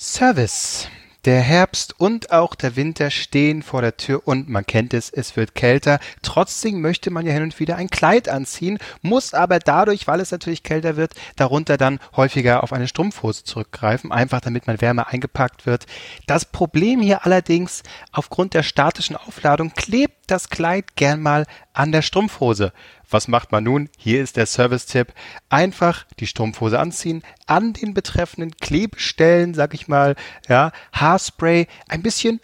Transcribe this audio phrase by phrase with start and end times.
[0.00, 0.88] Service.
[1.24, 5.36] Der Herbst und auch der Winter stehen vor der Tür und man kennt es, es
[5.36, 5.98] wird kälter.
[6.22, 10.30] Trotzdem möchte man ja hin und wieder ein Kleid anziehen, muss aber dadurch, weil es
[10.30, 15.66] natürlich kälter wird, darunter dann häufiger auf eine Strumpfhose zurückgreifen, einfach damit man wärmer eingepackt
[15.66, 15.86] wird.
[16.28, 22.02] Das Problem hier allerdings, aufgrund der statischen Aufladung klebt das Kleid gern mal an der
[22.02, 22.72] Strumpfhose.
[23.10, 23.88] Was macht man nun?
[23.96, 25.14] Hier ist der Service-Tipp.
[25.48, 30.14] Einfach die Strumpfhose anziehen, an den betreffenden Klebestellen, sag ich mal,
[30.46, 32.38] ja, Haarspray, ein bisschen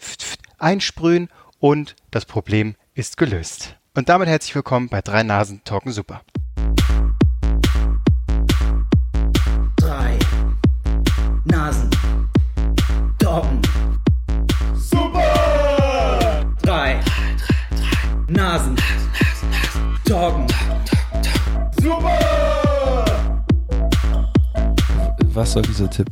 [0.57, 3.75] einsprühen und das Problem ist gelöst.
[3.93, 6.21] Und damit herzlich willkommen bei Drei Nasen Talken Super.
[9.75, 10.17] Drei
[11.45, 11.91] Nasen
[13.19, 13.61] Talken
[14.73, 16.45] Super!
[16.63, 16.99] Drei,
[18.27, 18.74] Nasen
[20.05, 20.45] Talken
[25.33, 26.07] Was soll dieser Tipp?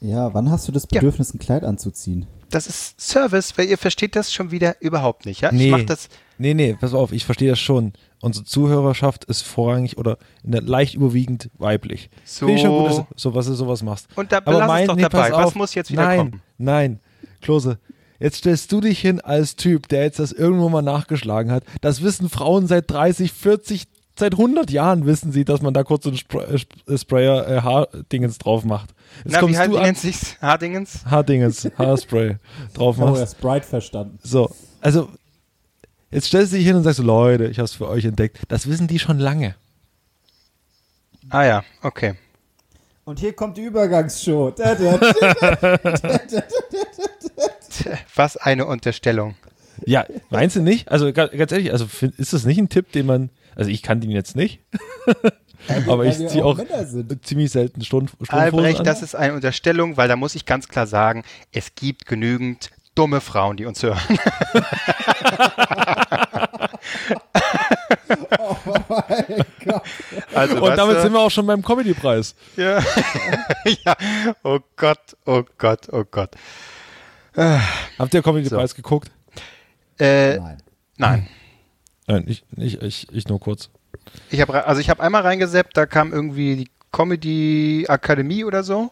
[0.00, 1.00] Ja, wann hast du das Ja.
[1.00, 2.26] Bedürfnis, ein Kleid anzuziehen?
[2.50, 5.50] Das ist Service, weil ihr versteht das schon wieder überhaupt nicht, ja?
[5.52, 5.70] Ich Nee.
[5.70, 7.92] mach das Nee, nee, pass auf, ich verstehe das schon.
[8.22, 12.08] Unsere Zuhörerschaft ist vorrangig oder in der leicht überwiegend weiblich.
[12.24, 12.46] so.
[12.46, 14.08] Finde ich schon gut, dass, so, was du sowas machst.
[14.16, 15.32] Und da Aber mein, es doch nee, dabei.
[15.32, 15.54] Was auf.
[15.54, 16.42] muss jetzt wieder nein, kommen?
[16.56, 17.00] Nein,
[17.42, 17.78] Klose,
[18.20, 21.64] jetzt stellst du dich hin als Typ, der jetzt das irgendwo mal nachgeschlagen hat.
[21.80, 26.04] Das wissen Frauen seit 30, 40, seit 100 Jahren wissen sie, dass man da kurz
[26.04, 28.90] so einen Spray, äh, äh, Sprayer äh, Haardingens drauf macht.
[29.24, 30.36] Jetzt Na, wie kommst heißt du wie an, nennt sich's?
[30.40, 31.04] Hardingens?
[31.06, 32.36] Haardingens, Haarspray
[32.74, 33.22] drauf Oh, machst.
[33.22, 34.18] das Sprite verstanden.
[34.22, 35.08] So, also
[36.10, 38.38] jetzt stellst du dich hin und sagst, Leute, ich habe es für euch entdeckt.
[38.48, 39.54] Das wissen die schon lange.
[41.28, 42.14] Ah ja, okay.
[43.04, 44.50] Und hier kommt die Übergangsshow.
[44.52, 46.42] Da, da, da.
[48.14, 49.34] Was eine Unterstellung.
[49.86, 50.90] Ja, meinst du nicht?
[50.90, 54.00] Also ga- ganz ehrlich, also ist das nicht ein Tipp, den man, also ich kann
[54.00, 54.60] den jetzt nicht,
[55.86, 56.58] aber ich ziehe auch
[57.22, 58.84] ziemlich selten Stund, Strumpfhosen Albrecht, an.
[58.84, 63.20] das ist eine Unterstellung, weil da muss ich ganz klar sagen, es gibt genügend dumme
[63.22, 64.00] Frauen, die uns hören.
[68.38, 68.56] Oh
[68.88, 69.82] mein Gott.
[70.34, 72.34] Also, und damit du, sind wir auch schon beim Comedy-Preis.
[72.56, 72.80] ja.
[73.84, 73.96] ja,
[74.42, 76.30] oh Gott, oh Gott, oh Gott.
[77.34, 79.10] Habt ihr Comedy-Preis geguckt?
[79.98, 80.58] Äh, Nein.
[80.96, 81.28] nein.
[82.06, 83.70] Nein, ich, ich, ich, ich nur kurz.
[84.30, 88.90] Ich habe also ich habe einmal reingeseppt, da kam irgendwie die Comedy Akademie oder so,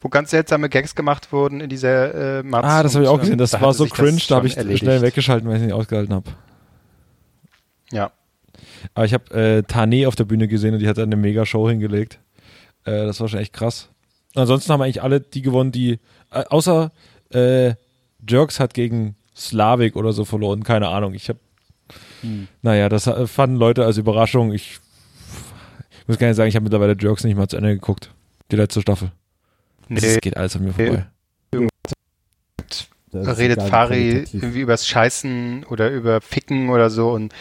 [0.00, 3.20] wo ganz seltsame Gags gemacht wurden in dieser äh, Matz Ah, das habe ich auch
[3.20, 3.38] gesehen.
[3.38, 4.80] Das da war so cringe, da habe ich erledigt.
[4.82, 6.30] schnell weggeschalten, weil ich es nicht ausgehalten habe.
[7.92, 8.10] Ja.
[8.94, 11.68] Aber ich habe äh, Tane auf der Bühne gesehen und die hat eine mega Show
[11.68, 12.18] hingelegt.
[12.84, 13.88] Äh, das war schon echt krass.
[14.34, 16.00] Ansonsten haben eigentlich alle die gewonnen, die,
[16.32, 16.90] äh, außer
[17.34, 17.74] äh,
[18.28, 20.62] Jerks hat gegen Slavik oder so verloren.
[20.62, 21.14] Keine Ahnung.
[21.14, 21.38] Ich habe,
[22.62, 24.52] naja, das äh, fanden Leute als Überraschung.
[24.52, 24.78] Ich,
[26.00, 28.10] ich muss gar nicht sagen, ich habe mittlerweile Jerks nicht mal zu Ende geguckt.
[28.50, 29.12] Die letzte Staffel.
[29.88, 31.06] Das Nee, geht alles an mir vorbei.
[33.12, 37.34] Das ist redet Fari irgendwie übers Scheißen oder über Ficken oder so und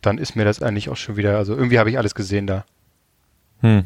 [0.00, 2.64] dann ist mir das eigentlich auch schon wieder, also irgendwie habe ich alles gesehen da.
[3.60, 3.84] Hm.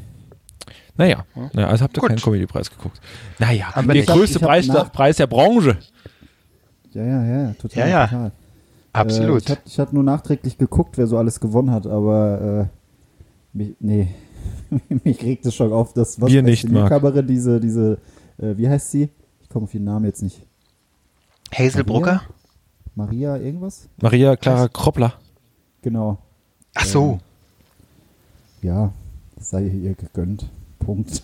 [0.97, 1.51] Naja, Ja.
[1.55, 2.09] ja, also habt ihr Gut.
[2.11, 3.01] keinen Comedy-Preis geguckt.
[3.39, 5.77] Naja, Aber der größte hab Preis, der, Preis der Branche.
[6.93, 7.79] Ja, ja, ja, total.
[7.79, 8.07] Ja, ja.
[8.07, 8.27] Total.
[8.29, 8.31] Äh,
[8.93, 9.43] Absolut.
[9.43, 12.71] ich hatte hab nur nachträglich geguckt, wer so alles gewonnen hat, aber
[13.55, 14.09] äh, mich, nee,
[15.05, 16.69] mich regt es schon auf, dass was Wir nicht.
[16.69, 17.99] Newcomerin, diese, diese,
[18.39, 19.09] äh, wie heißt sie?
[19.43, 20.41] Ich komme auf ihren Namen jetzt nicht.
[21.53, 22.23] Hazel Brucker?
[22.95, 23.89] Maria irgendwas?
[24.01, 25.15] Maria Clara Kroppler.
[25.83, 26.19] Genau.
[26.75, 27.19] Ach so.
[28.63, 28.93] Ja,
[29.37, 30.49] das sei ihr gegönnt.
[30.85, 31.23] Punkt.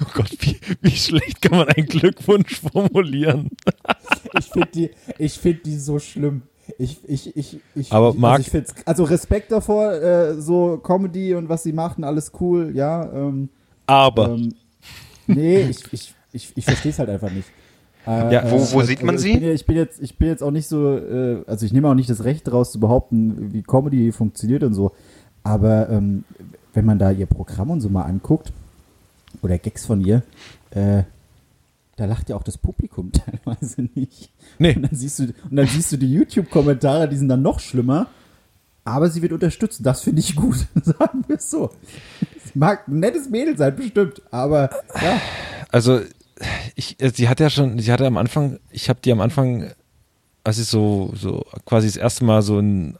[0.00, 3.50] Oh Gott, wie, wie schlecht kann man einen Glückwunsch formulieren?
[4.38, 6.42] Ich finde die, ich find die so schlimm.
[6.78, 11.48] Ich, ich, ich, ich, Aber ich, Marc- also, also Respekt davor, äh, so Comedy und
[11.48, 13.10] was sie machen, alles cool, ja.
[13.12, 13.48] Ähm,
[13.86, 14.30] Aber.
[14.30, 14.54] ähm,
[15.26, 17.48] nee, ich, ich, ich, ich verstehe es halt einfach nicht.
[18.06, 19.32] Äh, Ja, wo- äh, wo sieht man sie?
[19.34, 21.88] Bin, ja- ich, bin jetzt, ich bin jetzt auch nicht so, äh, also ich nehme
[21.88, 24.92] auch nicht das Recht daraus zu behaupten, wie Comedy funktioniert und so.
[25.42, 26.22] Aber ähm,
[26.72, 28.52] wenn man da ihr Programm und so mal anguckt,
[29.42, 30.22] oder Gags von ihr,
[30.70, 31.02] äh,
[31.96, 33.12] da lacht ja auch das Publikum
[33.44, 34.30] teilweise nicht.
[34.58, 34.74] Nee.
[34.74, 38.06] Und dann siehst du, und dann siehst du die YouTube-Kommentare, die sind dann noch schlimmer.
[38.84, 39.84] Aber sie wird unterstützt.
[39.84, 40.66] Das finde ich gut.
[40.82, 41.70] Sagen wir es so.
[42.44, 44.22] Sie mag ein nettes Mädel sein, bestimmt.
[44.30, 45.20] Aber ja,
[45.70, 46.00] Also,
[46.74, 49.70] ich, äh, sie hat ja schon, sie hatte am Anfang, ich habe die am Anfang,
[50.42, 52.96] als sie so, so quasi das erste Mal so ein,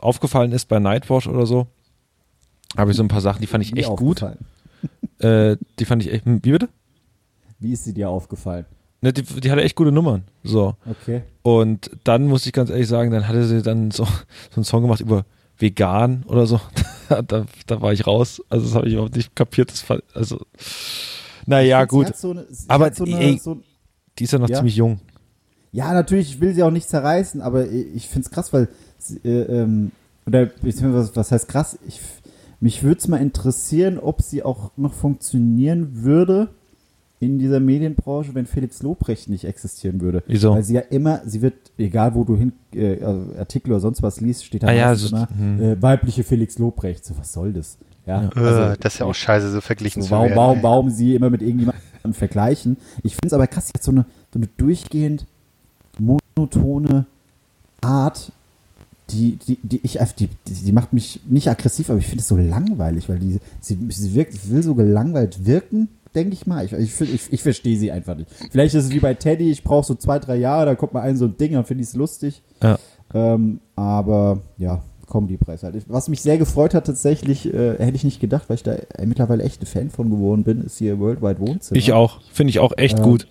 [0.00, 1.66] aufgefallen ist bei Nightwatch oder so,
[2.76, 4.24] habe ich so ein paar Sachen, die fand ich echt gut.
[5.20, 6.68] Äh, die fand ich echt, wie bitte?
[7.58, 8.64] Wie ist sie dir aufgefallen?
[9.02, 10.24] Ne, die, die hatte echt gute Nummern.
[10.42, 10.76] So.
[10.88, 11.22] Okay.
[11.42, 14.82] Und dann muss ich ganz ehrlich sagen, dann hatte sie dann so, so einen Song
[14.82, 15.24] gemacht über
[15.58, 16.60] vegan oder so.
[17.08, 18.42] da, da war ich raus.
[18.48, 19.70] Also das habe ich überhaupt nicht kapiert.
[19.70, 20.40] Das fand, also,
[21.46, 22.14] naja, gut.
[22.16, 23.62] so eine, Aber, so eine, ey, so,
[24.18, 24.56] Die ist ja noch Ja.
[24.56, 25.00] ziemlich jung.
[25.72, 28.68] Ja, natürlich, ich will sie auch nicht zerreißen, aber ich, finde es krass, weil,
[29.24, 29.92] äh, ähm,
[30.26, 31.78] oder beziehungsweise, was, was heißt krass?
[31.86, 32.00] Ich,
[32.60, 36.48] mich würde es mal interessieren, ob sie auch noch funktionieren würde
[37.18, 40.22] in dieser Medienbranche, wenn Felix Lobrecht nicht existieren würde.
[40.26, 40.52] Wieso?
[40.54, 43.02] Weil sie ja immer, sie wird, egal wo du hin, äh,
[43.38, 45.62] Artikel oder sonst was liest, steht da Ah ja, so- immer, hm.
[45.62, 47.04] äh, weibliche Felix Lobrecht.
[47.04, 47.76] So, was soll das?
[48.06, 50.36] Ja, äh, das ist ja auch scheiße, so verglichen so, zu warum, werden.
[50.38, 52.78] warum, warum sie immer mit irgendjemandem vergleichen.
[53.02, 55.26] Ich finde es aber krass, sie hat so eine, so eine durchgehend
[55.98, 57.04] monotone
[57.82, 58.32] Art,
[59.12, 62.28] die, die, die ich die, die, die macht mich nicht aggressiv, aber ich finde es
[62.28, 66.64] so langweilig, weil die, sie, sie wirkt, will so gelangweilt wirken, denke ich mal.
[66.64, 68.30] Ich, ich, ich, ich verstehe sie einfach nicht.
[68.50, 71.02] Vielleicht ist es wie bei Teddy, ich brauche so zwei, drei Jahre, da kommt mal
[71.02, 72.42] ein so ein Ding, dann finde ich es lustig.
[72.62, 72.78] Ja.
[73.12, 75.84] Ähm, aber ja, Comedy-Preis halt.
[75.88, 79.06] Was mich sehr gefreut hat tatsächlich, äh, hätte ich nicht gedacht, weil ich da äh,
[79.06, 81.76] mittlerweile echt ein Fan von geworden bin, ist hier Worldwide Wohnzimmer.
[81.78, 82.20] Ich auch.
[82.32, 83.04] Finde ich auch echt Ja.
[83.04, 83.26] gut.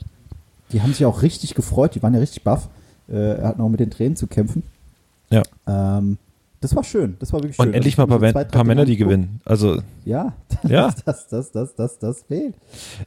[0.71, 2.69] Die haben sich auch richtig gefreut, die waren ja richtig baff.
[3.09, 4.61] Äh, hatten auch mit den Tränen zu kämpfen.
[5.31, 5.43] Ja.
[5.67, 6.17] Ähm,
[6.61, 7.67] das war schön, das war wirklich schön.
[7.69, 9.39] Und endlich Also mal ein paar, paar Männer, die gewinnen.
[9.45, 9.81] Also.
[10.03, 10.33] Ja,
[10.67, 10.93] Ja.
[11.05, 12.55] das, das, das, das, das, das fehlt.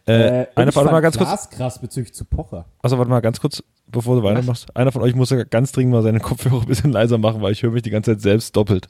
[0.07, 1.29] äh, und einer fand mal ganz kurz.
[1.29, 2.65] Klaas krass bezüglich zu Pocher.
[2.81, 4.75] Also warte mal ganz kurz, bevor du weitermachst.
[4.75, 7.53] Einer von euch muss ja ganz dringend mal seine Kopfhörer ein bisschen leiser machen, weil
[7.53, 8.89] ich höre mich die ganze Zeit selbst doppelt.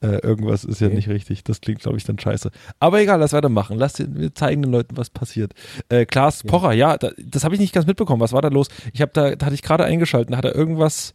[0.00, 0.96] Äh, irgendwas ist ja Okay.
[0.96, 1.44] nicht richtig.
[1.44, 2.50] Das klingt, glaube ich, dann scheiße.
[2.80, 3.78] Aber egal, lass weitermachen.
[3.78, 5.52] Lass den, wir zeigen den Leuten, was passiert.
[5.90, 8.20] Äh, Klaas Pocher, ja, da, das habe ich nicht ganz mitbekommen.
[8.20, 8.66] Was war da los?
[8.92, 11.14] Ich habe da, da hatte ich gerade eingeschaltet, da hat er irgendwas.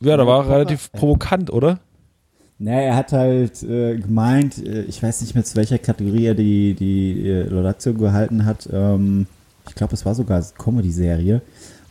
[0.00, 1.78] Ja, da Ja, war er relativ äh, provokant, oder?
[2.60, 6.34] Naja, er hat halt äh, gemeint, äh, ich weiß nicht mehr zu welcher Kategorie er
[6.34, 8.68] die, die äh, Laudatio gehalten hat.
[8.72, 9.26] Ähm,
[9.68, 11.40] ich glaube, es war sogar eine Comedy-Serie.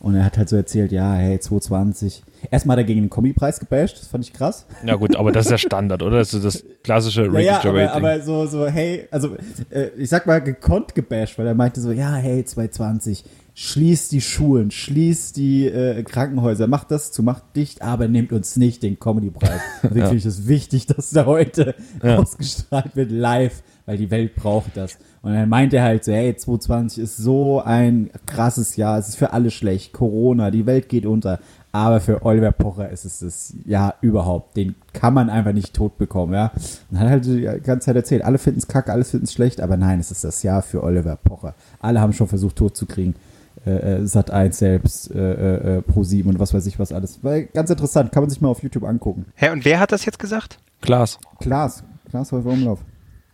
[0.00, 2.22] Und er hat halt so erzählt, ja, hey, 220.
[2.52, 4.64] Erstmal hat er gegen den Kombi-Preis gebasht, das fand ich krass.
[4.86, 6.18] Ja gut, aber das ist ja Standard, oder?
[6.18, 8.04] Das ist das klassische Ja, Ricky ja, aber, Gervais-Ding.
[8.04, 9.34] aber so, so, hey, also
[9.70, 13.24] äh, ich sag mal gekonnt gebasht, weil er meinte so, ja, hey, 220,
[13.60, 18.54] schließt die Schulen, schließt die äh, Krankenhäuser, macht das zu, macht dicht, aber nehmt uns
[18.56, 19.60] nicht den Comedy-Preis.
[19.82, 22.18] Deswegen finde ich es wichtig, dass der heute Ja.
[22.18, 24.96] ausgestrahlt wird live, weil die Welt braucht das.
[25.22, 29.16] Und dann meinte er halt so, hey, 2020 ist so ein krasses Jahr, es ist
[29.16, 31.40] für alle schlecht, Corona, die Welt geht unter.
[31.72, 34.56] Aber für Oliver Pocher ist es das Jahr überhaupt.
[34.56, 36.52] Den kann man einfach nicht tot bekommen, ja.
[36.92, 39.60] Und hat halt die ganze Zeit erzählt, alle finden es kacke, alle finden es schlecht,
[39.60, 41.54] aber nein, es ist das Jahr für Oliver Pocher.
[41.80, 43.16] Alle haben schon versucht, tot zu kriegen.
[43.66, 47.20] Äh, äh, Sat 1 selbst, äh, äh, Pro 7 und was weiß ich was alles.
[47.22, 49.26] Weil ganz interessant, kann man sich mal auf YouTube angucken.
[49.34, 50.58] Hä, und wer hat das jetzt gesagt?
[50.80, 51.18] Klaas.
[51.40, 52.80] Klaas, Klaas Häufer Umlauf.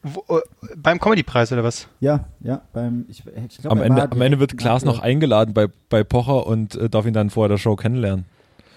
[0.03, 0.41] Wo, äh,
[0.77, 1.89] beim Comedy-Preis oder was?
[2.01, 5.69] Ja, ja, beim, ich, ich glaub, Am Ende, am Ende wird Klaas noch eingeladen bei,
[5.89, 8.27] bei Pocher und äh, darf ihn dann vor der Show kennenlernen.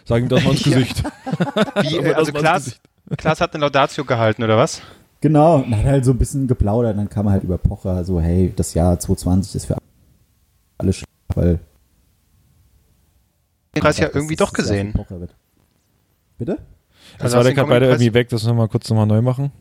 [0.06, 0.64] Sag ihm das mal ins.
[0.64, 1.04] Gesicht.
[1.82, 2.80] Wie, äh, also Klaas.
[3.18, 4.82] Klaas hat eine Laudatio gehalten, oder was?
[5.20, 8.22] Genau, und hat halt so ein bisschen geplaudert, dann kam er halt über Pocher, so,
[8.22, 9.78] hey, das Jahr 2020 ist für
[10.78, 11.60] alle schlecht, weil
[13.76, 14.94] Den Preis ja das irgendwie doch das gesehen.
[16.38, 16.58] Bitte?
[17.14, 19.22] Jetzt Also war der gerade beide irgendwie weg, das müssen wir mal kurz nochmal neu
[19.22, 19.52] machen.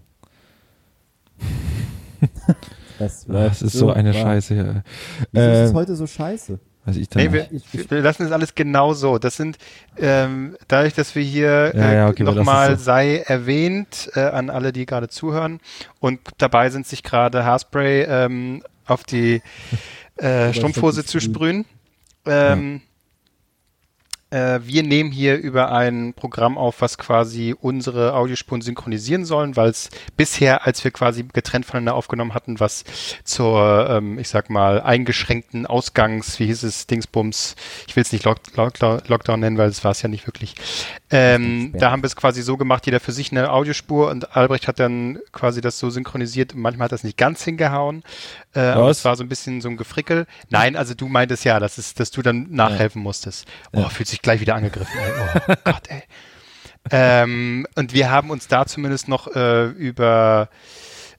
[2.99, 4.83] Das, Das ist so eine Scheiße hier.
[5.31, 6.59] Wieso ist es Äh, heute so scheiße?
[6.87, 7.47] weiß ich dann Nee, wir,
[7.91, 9.19] wir lassen das alles genau so.
[9.19, 9.59] Das sind,
[9.99, 12.85] ähm, dadurch, dass wir hier Ja, ja, okay, wir lassen nochmal es so.
[12.87, 15.61] sei erwähnt äh, an alle, die gerade zuhören
[16.01, 19.43] und dabei sind, sich gerade Haarspray ähm, auf die
[20.17, 21.65] äh, Strumpfhose zu sprühen.
[22.27, 22.81] Ähm,
[24.36, 29.70] äh, wir nehmen hier über ein Programm auf, was quasi unsere Audiospuren synchronisieren sollen, weil
[29.70, 32.84] es bisher, als wir quasi getrennt voneinander aufgenommen hatten, was
[33.24, 38.24] zur, ähm, ich sag mal, eingeschränkten Ausgangs, wie hieß es, Dingsbums, ich will es nicht
[38.24, 38.74] Lock, Lock,
[39.08, 40.55] Lockdown nennen, weil es war es ja nicht wirklich.
[41.10, 44.69] Ähm, da haben wir es quasi so gemacht, jeder für sich eine Audiospur und Albrecht
[44.69, 48.02] hat dann quasi das so synchronisiert und manchmal hat das nicht ganz hingehauen.
[48.55, 48.98] Äh, aber Was?
[48.98, 50.26] es war so ein bisschen so ein Gefrickel.
[50.50, 53.46] Nein, also du meintest ja, dass, es, dass du dann nachhelfen musstest.
[53.72, 53.88] Oh, Ja.
[53.88, 54.99] fühlt sich gleich wieder angegriffen.
[54.99, 55.13] Ey.
[55.49, 56.03] Oh Gott, ey.
[56.91, 60.49] Ähm, und wir haben uns da zumindest noch äh, über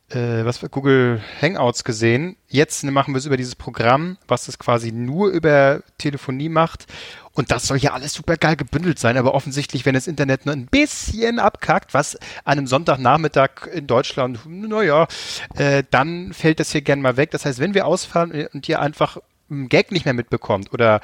[0.10, 2.36] äh, was für Google Hangouts gesehen.
[2.50, 6.86] Jetzt machen wir es über dieses Programm, was das quasi nur über Telefonie macht.
[7.32, 10.54] Und das soll ja alles super geil gebündelt sein, aber offensichtlich, wenn das Internet nur
[10.54, 15.08] ein bisschen abkackt, was an einem Sonntagnachmittag in Deutschland, naja,
[15.56, 17.32] äh, dann fällt das hier gern mal weg.
[17.32, 19.18] Das heißt, wenn wir ausfallen und ihr einfach
[19.50, 21.02] einen Gag nicht mehr mitbekommt oder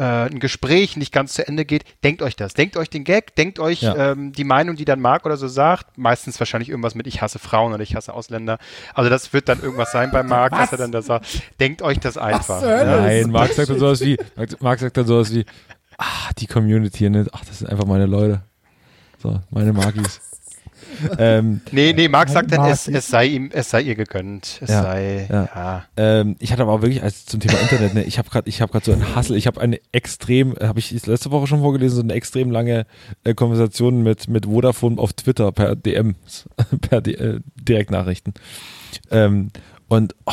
[0.00, 2.54] äh, ein Gespräch nicht ganz zu Ende geht, denkt euch das.
[2.54, 4.12] Denkt euch den Gag, denkt euch Ja.
[4.12, 5.98] ähm, die Meinung, die dann Marc oder so sagt.
[5.98, 8.58] Meistens wahrscheinlich irgendwas mit ich hasse Frauen oder ich hasse Ausländer.
[8.94, 11.26] Also das wird dann irgendwas sein bei Marc, was er dann da sagt.
[11.60, 12.62] Denkt euch das einfach.
[12.62, 13.02] Ja.
[13.02, 15.44] Nein, Marc sagt dann sowas wie, Marc- Marc sagt dann sowas wie,
[15.98, 17.26] ah, die Community, ne?
[17.32, 18.40] Ach, das sind einfach meine Leute.
[19.22, 20.20] So, meine Magis.
[21.18, 24.58] ähm, Nee, nee, Marc sagt dann, es, es sei ihm, es sei ihr gegönnt.
[24.60, 25.48] Es Ja, sei, ja.
[25.54, 25.84] ja.
[25.96, 28.60] ähm, ich hatte aber auch wirklich als zum Thema Internet, ne, ich habe gerade, ich
[28.60, 29.36] habe gerade so einen Hassel.
[29.36, 32.86] Ich habe eine extrem, habe ich letzte Woche schon vorgelesen, so eine extrem lange
[33.24, 36.48] äh, Konversation mit mit Vodafone auf Twitter per DMs,
[36.80, 38.34] per D, äh, Direktnachrichten.
[39.10, 39.50] Ähm,
[39.88, 40.32] und oh,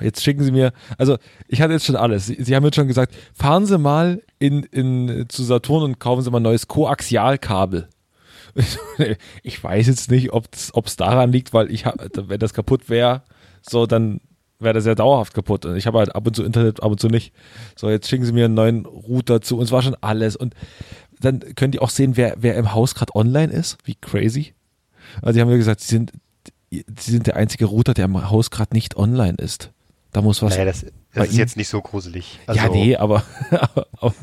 [0.00, 2.26] jetzt schicken sie mir, also ich hatte jetzt schon alles.
[2.26, 6.22] Sie, sie haben jetzt schon gesagt, fahren Sie mal in, in zu Saturn und kaufen
[6.22, 7.88] Sie mal ein neues Koaxialkabel.
[9.42, 13.22] Ich weiß jetzt nicht, ob es daran liegt, weil ich wenn das kaputt wäre,
[13.62, 14.20] so dann
[14.60, 15.64] wäre das ja dauerhaft kaputt.
[15.64, 17.32] Und ich habe halt ab und zu Internet, ab und zu nicht.
[17.76, 20.36] So, jetzt schicken sie mir einen neuen Router zu und es war schon alles.
[20.36, 20.54] Und
[21.20, 23.78] dann können die auch sehen, wer, wer im Haus gerade online ist.
[23.84, 24.54] Wie crazy.
[25.22, 26.12] Also die haben mir gesagt, sie sind,
[26.70, 29.70] sie sind der einzige Router, der im Haus gerade nicht online ist.
[30.12, 30.54] Da muss was.
[30.54, 30.86] Naja, das,
[31.18, 32.38] das ist Ihnen- jetzt nicht so gruselig.
[32.46, 34.14] Also, ja, nee, aber, aber, aber,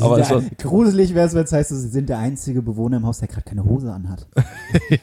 [0.00, 3.18] aber der, gruselig wäre es, wenn es heißt, Sie sind der einzige Bewohner im Haus,
[3.18, 4.26] der gerade keine Hose anhat.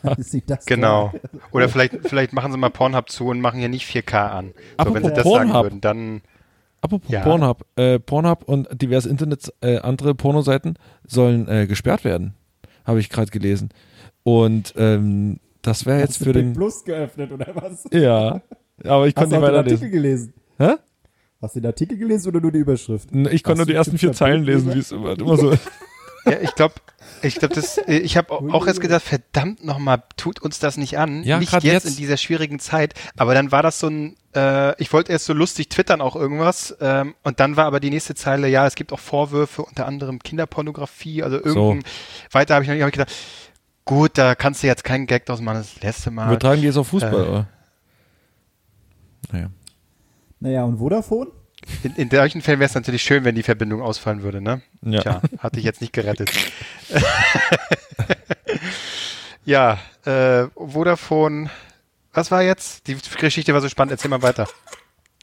[0.48, 1.10] Das Genau.
[1.10, 1.20] toll?
[1.52, 4.54] Oder vielleicht, vielleicht machen sie mal Pornhub zu und machen hier nicht 4K an.
[4.84, 5.64] So, wenn sie das sagen Pornhub.
[5.64, 6.22] würden, dann.
[6.82, 7.22] Apropos Ja.
[7.22, 10.78] Pornhub, äh, Pornhub und diverse Internet, äh, andere Pornoseiten
[11.08, 12.36] sollen äh, gesperrt werden,
[12.86, 13.70] habe ich gerade gelesen.
[14.24, 17.86] Und ähm, das wäre jetzt Hast du für Big den, Plus geöffnet oder was?
[17.92, 18.42] ja,
[18.84, 19.92] aber ich konnte du nicht den Artikel weiterlesen.
[19.92, 20.34] gelesen?
[20.58, 20.76] Hä?
[21.42, 23.10] Hast du den Artikel gelesen oder nur die Überschrift?
[23.32, 25.54] Ich konnte nur die ersten vier Zeilen lesen, wie es immer, immer so.
[26.28, 26.74] Ja, ich glaube,
[27.22, 31.22] ich glaube, das, ich habe auch erst gedacht, verdammt nochmal, tut uns das nicht an.
[31.22, 31.86] Ja, nicht jetzt, jetzt.
[31.86, 32.96] in dieser schwierigen Zeit.
[33.16, 36.76] Aber dann war das so ein, äh, ich wollte erst so lustig twittern auch irgendwas.
[36.82, 40.18] Ähm, und dann war aber die nächste Zeile, ja, es gibt auch Vorwürfe, unter anderem
[40.18, 41.84] Kinderpornografie, also irgendein,
[42.32, 43.14] weiter habe ich noch nicht, hab ich gedacht,
[43.86, 46.26] gut, da kannst du jetzt keinen Gag draus machen, das letzte Mal.
[46.26, 47.28] Übertragen die jetzt auf Fußball, Äh.
[47.28, 47.48] oder?
[49.32, 49.50] Naja.
[50.46, 51.32] Naja, und Vodafone?
[51.82, 54.62] In, in solchen Fällen wäre es natürlich schön, wenn die Verbindung ausfallen würde, ne?
[54.84, 55.02] Ja.
[55.02, 56.30] Tja, hatte ich jetzt nicht gerettet.
[59.46, 61.50] ja, äh, Vodafone,
[62.14, 62.88] was war jetzt?
[62.88, 64.48] Die Geschichte war so spannend, erzähl mal weiter.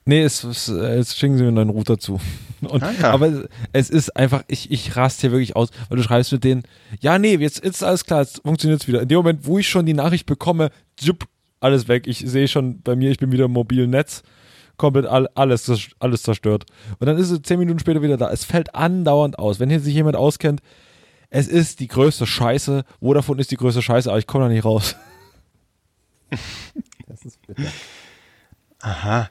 [0.05, 2.21] Nee, es, es, äh, jetzt schicken sie mir einen neuen Router zu.
[2.63, 3.13] Und, Ah, ja.
[3.13, 6.65] Aber es ist einfach, ich, ich raste hier wirklich aus, weil du schreibst mit denen,
[6.99, 9.03] ja, nee, jetzt, ist alles klar, jetzt funktioniert's wieder.
[9.03, 11.29] In dem Moment, wo ich schon die Nachricht bekomme, jupp,
[11.61, 12.09] alles weg.
[12.09, 14.25] Ich sehe schon bei mir, ich bin wieder im mobilen Netz,
[14.83, 15.71] komplett all, alles,
[16.01, 16.67] alles zerstört.
[16.99, 18.31] Und dann ist es zehn Minuten später wieder da.
[18.31, 19.61] Es fällt andauernd aus.
[19.61, 20.61] Wenn hier sich jemand auskennt,
[21.31, 22.85] es ist die größte Scheiße.
[23.01, 24.97] Vodafone ist die größte Scheiße, aber ich komme da nicht raus.
[27.07, 27.69] Das ist bitter.
[28.81, 29.29] Aha.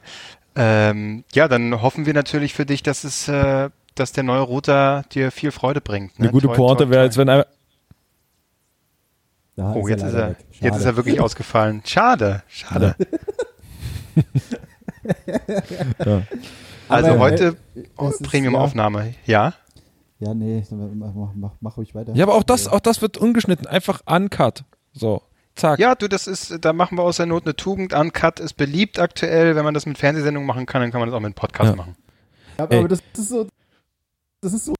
[0.54, 5.02] Ähm, ja, dann hoffen wir natürlich für dich, dass es, äh, dass der neue Router
[5.10, 6.16] dir viel Freude bringt.
[6.20, 6.26] Ne?
[6.26, 7.46] Eine gute Toi, Pointe wäre, als wenn einer,
[9.56, 10.36] Da Oh, jetzt ist leider er, weg.
[10.60, 11.82] jetzt ist er wirklich ausgefallen.
[11.84, 12.94] Schade, schade.
[16.04, 16.22] ja.
[16.88, 19.54] Also Aber, heute äh, oh, Premium-Aufnahme, ja?
[20.18, 22.12] Ja, nee, mach, mach, mach, ruhig weiter.
[22.14, 24.64] Ja, aber auch das, auch das wird ungeschnitten, einfach uncut.
[24.92, 25.22] So,
[25.56, 25.78] zack.
[25.80, 27.92] Ja, du, das ist, da machen wir aus der Not eine Tugend.
[27.92, 29.56] Uncut ist beliebt aktuell.
[29.56, 31.70] Wenn man das mit Fernsehsendungen machen kann, dann kann man das auch mit einem Podcast
[31.70, 31.76] Ja.
[31.76, 31.96] machen.
[32.56, 32.78] aber, Ey.
[32.78, 33.46] aber das ist so.
[34.42, 34.74] Das ist so.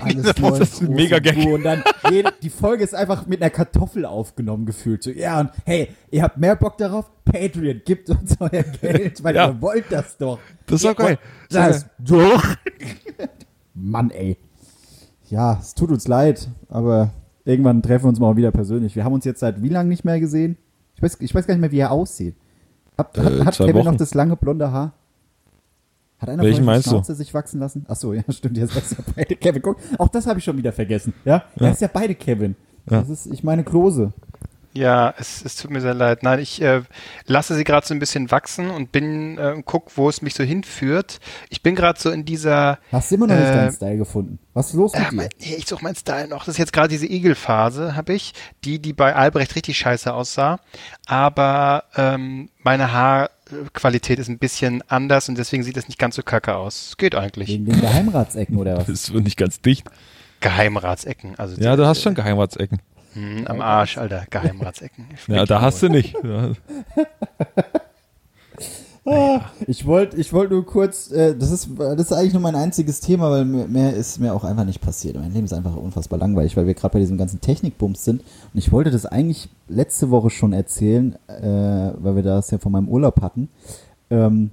[0.00, 1.52] Alles Das nur ist ein groß mega und.
[1.54, 5.02] Und dann jede, die Folge ist einfach mit einer Kartoffel aufgenommen gefühlt.
[5.02, 7.10] So, ja, und hey, ihr habt mehr Bock darauf?
[7.24, 9.48] Patreon, gibt uns euer Geld, weil Ja.
[9.48, 10.38] ihr wollt das doch.
[10.66, 11.18] Das ist doch geil.
[11.50, 12.44] Das doch.
[13.74, 14.36] Mann, ey.
[15.28, 17.10] Ja, es tut uns leid, aber
[17.44, 18.96] irgendwann treffen wir uns mal wieder persönlich.
[18.96, 20.56] Wir haben uns jetzt seit wie lange nicht mehr gesehen?
[20.96, 22.34] Ich weiß, ich weiß gar nicht mehr, wie er aussieht.
[22.98, 23.84] Hat, Äh, hat Kevin Wochen.
[23.86, 24.92] noch das lange blonde Haar?
[26.20, 26.96] Hat einer Welchen von euch meinst die du?
[26.96, 27.86] Schnauze sich wachsen lassen?
[27.88, 28.56] Ach so, ja, stimmt.
[28.56, 29.62] Jetzt ist ja beide Kevin.
[29.62, 31.14] Guck, auch das habe ich schon wieder vergessen.
[31.24, 31.66] Ja, Ja.
[31.66, 32.56] er ist ja beide Kevin.
[32.90, 33.00] Ja.
[33.00, 34.12] Das ist, ich meine Klose.
[34.72, 36.22] Ja, es, es tut mir sehr leid.
[36.22, 36.82] Nein, ich äh,
[37.26, 40.44] lasse sie gerade so ein bisschen wachsen und bin äh, guck, wo es mich so
[40.44, 41.18] hinführt.
[41.48, 44.38] Ich bin gerade so in dieser Hast du immer noch nicht Äh, deinen Style gefunden?
[44.54, 45.16] Was ist los mit Ja, dir?
[45.16, 46.44] mein, nee, ich suche meinen Style noch.
[46.44, 48.32] Das ist jetzt gerade diese Igelphase, habe ich,
[48.64, 50.60] die, die bei Albrecht richtig scheiße aussah.
[51.06, 52.92] Aber ähm, meine
[53.50, 56.88] Haarqualität ist ein bisschen anders und deswegen sieht es nicht ganz so kacke aus.
[56.90, 57.48] Es geht eigentlich.
[57.48, 58.86] Wegen den Geheimratsecken oder was?
[58.86, 59.86] Das wird nicht ganz dicht.
[60.40, 61.38] Geheimratsecken.
[61.38, 62.80] Also Ja, du hast schon Geheimratsecken.
[63.14, 64.26] Hm, am Arsch, Alter.
[64.30, 65.06] Geheimratsecken.
[65.26, 66.14] Ja, da hast du nicht.
[69.04, 69.50] Ja.
[69.66, 73.00] Ich wollte ich wollt nur kurz, äh, das, ist, das ist eigentlich nur mein einziges
[73.00, 75.16] Thema, weil mehr, ist mir auch einfach nicht passiert.
[75.16, 78.20] Mein Leben ist einfach unfassbar langweilig, weil wir gerade bei diesem ganzen Technikbums sind.
[78.20, 82.72] Und ich wollte das eigentlich letzte Woche schon erzählen, äh, weil wir das ja von
[82.72, 83.48] meinem Urlaub hatten.
[84.10, 84.50] Ähm,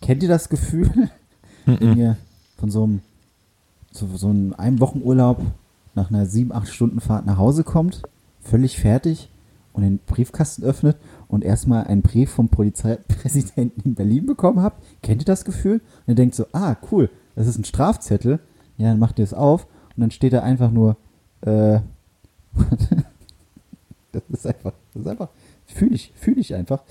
[0.00, 1.10] kennt ihr das Gefühl,
[1.64, 2.16] wenn ihr
[2.58, 3.00] von so einem,
[3.90, 5.42] so, so einem Einwochenurlaub
[5.94, 8.02] nach einer 7-8 Stunden Fahrt nach Hause kommt,
[8.42, 9.28] völlig fertig
[9.72, 10.96] und den Briefkasten öffnet
[11.28, 14.82] und erstmal einen Brief vom Polizeipräsidenten in Berlin bekommen habt?
[15.02, 15.74] Kennt ihr das Gefühl?
[16.06, 18.38] Und ihr denkt so, ah, cool, das ist ein Strafzettel.
[18.78, 19.66] Ja, dann macht ihr es auf
[19.96, 20.96] und dann steht da einfach nur,
[21.42, 21.78] äh,
[24.12, 25.28] Das ist einfach, das ist einfach,
[25.66, 26.82] fühle ich, fühle ich einfach.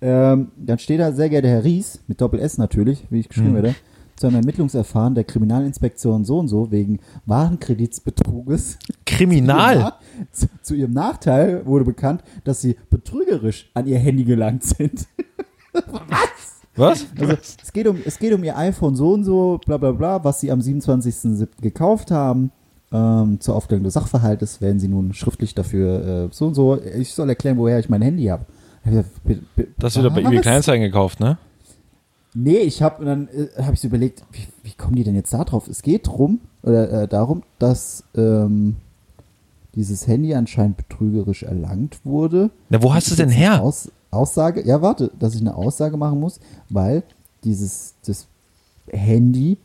[0.00, 3.54] Ähm, dann steht da, sehr geehrter Herr Ries, mit Doppel-S natürlich, wie ich geschrieben Mhm.
[3.54, 3.74] werde,
[4.16, 8.78] zu einem Ermittlungsverfahren der Kriminalinspektion so und so wegen Warenkreditsbetruges.
[9.06, 9.94] Kriminal.
[10.30, 15.06] Zu, zu ihrem Nachteil wurde bekannt, dass sie betrügerisch an ihr Handy gelangt sind.
[16.76, 17.06] Was?
[17.18, 20.24] Also es geht, um, es geht um ihr iPhone so und so, bla bla bla,
[20.24, 21.48] was sie am 27.07.
[21.60, 22.50] gekauft haben.
[22.90, 26.80] Ähm, zur Aufklärung des Sachverhaltes werden sie nun schriftlich dafür äh, so und so.
[26.80, 28.46] Ich soll erklären, woher ich mein Handy habe.
[29.78, 31.38] Das wird doch bei eBay Kleinanzeigen gekauft, ne?
[32.34, 35.32] Nee, ich habe dann äh, habe ich so überlegt, wie, wie kommen die denn jetzt
[35.32, 35.68] da drauf?
[35.68, 38.76] Es geht drum, oder, äh, darum, dass ähm,
[39.74, 42.50] dieses Handy anscheinend betrügerisch erlangt wurde.
[42.70, 43.62] Na, wo hast du denn her?
[43.62, 47.02] Aus, Aussage, ja, warte, dass ich eine Aussage machen muss, weil
[47.44, 48.26] dieses das
[48.88, 49.58] Handy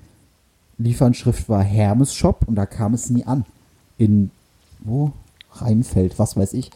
[0.77, 3.45] Liefernschrift war Hermes Shop und da kam es nie an.
[3.97, 4.31] In
[4.79, 5.11] wo?
[5.61, 6.71] Rheinfeld, was weiß ich.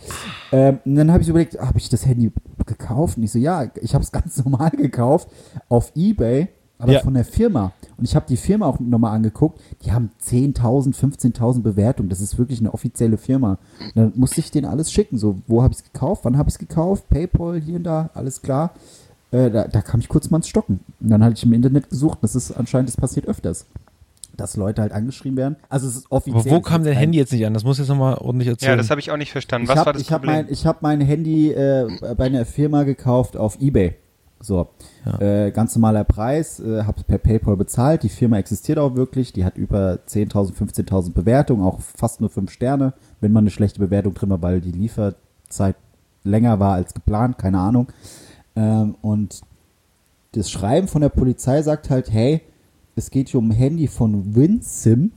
[0.51, 2.31] Ähm, und dann habe ich so überlegt, habe ich das Handy
[2.65, 3.17] gekauft?
[3.17, 5.29] Und ich so, ja, ich habe es ganz normal gekauft
[5.69, 6.47] auf Ebay,
[6.79, 6.99] aber Ja.
[7.01, 7.73] von der Firma.
[7.97, 9.61] Und ich habe die Firma auch nochmal angeguckt.
[9.85, 12.09] Die haben 10.000, 15.000 Bewertungen.
[12.09, 13.59] Das ist wirklich eine offizielle Firma.
[13.79, 15.17] Und dann musste ich denen alles schicken.
[15.19, 16.25] So, wo habe ich es gekauft?
[16.25, 17.07] Wann habe ich es gekauft?
[17.09, 18.71] PayPal, hier und da, alles klar.
[19.29, 20.79] Äh, da, da kam ich kurz mal ins Stocken.
[20.99, 22.17] Und dann hatte ich im Internet gesucht.
[22.21, 23.65] Das ist anscheinend, das passiert öfters.
[24.41, 25.55] Dass Leute halt angeschrieben werden.
[25.69, 26.41] Also es ist offiziell.
[26.41, 27.53] Aber wo es kam dein Handy jetzt nicht an?
[27.53, 28.71] Das muss jetzt nochmal ordentlich erzählen.
[28.71, 29.65] Ja, das habe ich auch nicht verstanden.
[29.65, 30.45] ich Was hab, war das ich hab Problem?
[30.45, 33.95] mein, ich habe mein Handy äh, bei einer Firma gekauft auf Ebay.
[34.43, 34.69] So,
[35.19, 38.01] äh, ganz normaler Preis, äh, habe per PayPal bezahlt.
[38.01, 39.33] Die Firma existiert auch wirklich.
[39.33, 43.79] Die hat über 10.000, 15.000 Bewertungen, auch fast nur 5 Sterne, wenn man eine schlechte
[43.79, 45.75] Bewertung drin war, weil die Lieferzeit
[46.23, 47.87] länger war als geplant, keine Ahnung.
[48.55, 49.41] Ähm, und
[50.33, 52.41] das Schreiben von der Polizei sagt halt, hey,
[52.95, 55.11] es geht hier um ein Handy von WinSim,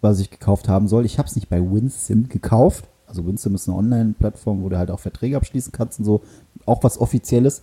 [0.00, 1.04] was ich gekauft haben soll.
[1.04, 2.88] Ich habe es nicht bei WinSim gekauft.
[3.06, 6.22] Also WinSim ist eine Online-Plattform, wo du halt auch Verträge abschließen kannst und so.
[6.64, 7.62] Auch was Offizielles.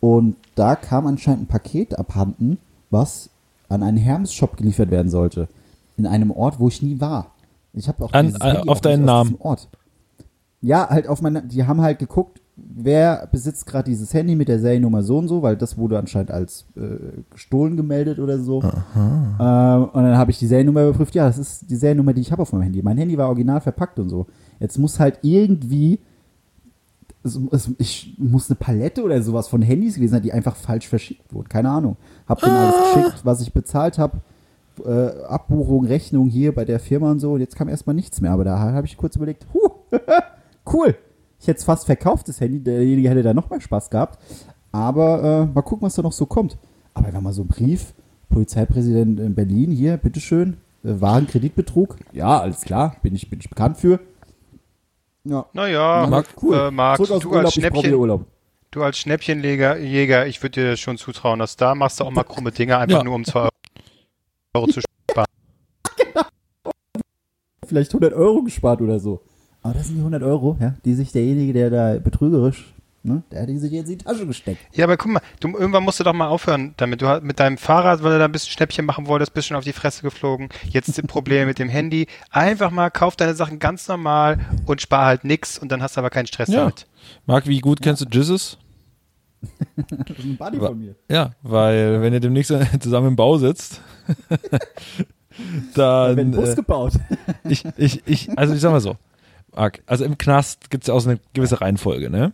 [0.00, 2.58] Und da kam anscheinend ein Paket abhanden,
[2.90, 3.30] was
[3.68, 5.48] an einen Hermes-Shop geliefert werden sollte.
[5.96, 7.32] In einem Ort, wo ich nie war.
[7.72, 9.36] Ich habe auch An- dieses äh, Handy auf deinen Namen.
[9.40, 9.68] Ort.
[10.60, 14.58] Ja, halt auf meine, die haben halt geguckt, wer besitzt gerade dieses Handy mit der
[14.58, 18.62] Seriennummer so und so, weil das wurde anscheinend als äh, gestohlen gemeldet oder so.
[19.40, 21.14] Ähm, und dann habe ich die Seriennummer überprüft.
[21.14, 22.82] Ja, das ist die Seriennummer, die ich habe auf meinem Handy.
[22.82, 24.26] Mein Handy war original verpackt und so.
[24.60, 26.00] Jetzt muss halt irgendwie,
[27.22, 30.88] es, es, ich muss eine Palette oder sowas von Handys gewesen sein, die einfach falsch
[30.88, 31.48] verschickt wurden.
[31.48, 31.96] Keine Ahnung.
[32.28, 34.18] Hab denen alles geschickt, was ich bezahlt habe.
[34.84, 37.32] Äh, Abbuchung, Rechnung hier bei der Firma und so.
[37.32, 38.32] Und jetzt kam erstmal nichts mehr.
[38.32, 39.70] Aber da habe ich kurz überlegt, huh,
[40.72, 40.96] cool.
[41.40, 42.60] Ich hätte es fast verkauft, das Handy.
[42.60, 44.18] Derjenige hätte da noch mehr Spaß gehabt.
[44.72, 46.58] Aber äh, mal gucken, was da noch so kommt.
[46.94, 47.94] Aber wenn mal so ein Brief,
[48.28, 51.96] Polizeipräsident in Berlin, hier, bitteschön, äh, Warenkreditbetrug.
[52.12, 54.00] Ja, alles klar, bin ich, bin ich bekannt für.
[55.24, 56.54] Ja, Naja, Marc, cool.
[56.56, 58.24] äh, Marc, du Urlaub, als Schnäppchen, Urlaub.
[58.70, 62.24] du als Schnäppchenjäger, Jäger, ich würde dir schon zutrauen, dass da machst du auch mal
[62.28, 63.04] krumme Dinge, einfach Ja.
[63.04, 63.48] nur um 2
[64.54, 64.80] Euro zu
[67.66, 69.20] Vielleicht 100 Euro gespart oder so.
[69.62, 73.42] Aber das sind die 100 Euro, ja, die sich derjenige, der da betrügerisch, ne, der
[73.42, 74.60] hat die sich jetzt in die Tasche gesteckt.
[74.74, 77.02] Ja, aber guck mal, du, irgendwann musst du doch mal aufhören damit.
[77.02, 79.56] Du hast mit deinem Fahrrad, weil du da ein bisschen Schnäppchen machen wolltest, bist schon
[79.56, 80.48] auf die Fresse geflogen.
[80.70, 82.06] Jetzt sind Probleme mit dem Handy.
[82.30, 86.00] Einfach mal kauf deine Sachen ganz normal und spar halt nix und dann hast du
[86.00, 86.60] aber keinen Stress Ja.
[86.60, 86.86] damit.
[87.26, 88.58] Marc, wie gut kennst du Jizzes?
[89.76, 90.94] Das ist ein Buddy von mir.
[91.08, 93.80] Ja, weil wenn ihr demnächst zusammen im Bau sitzt,
[95.74, 96.94] Da dann ein Bus äh, gebaut.
[97.48, 98.96] ich, ich, ich, also ich sag mal so,
[99.58, 102.32] Marc, also im Knast gibt es ja auch so eine gewisse Reihenfolge, ne?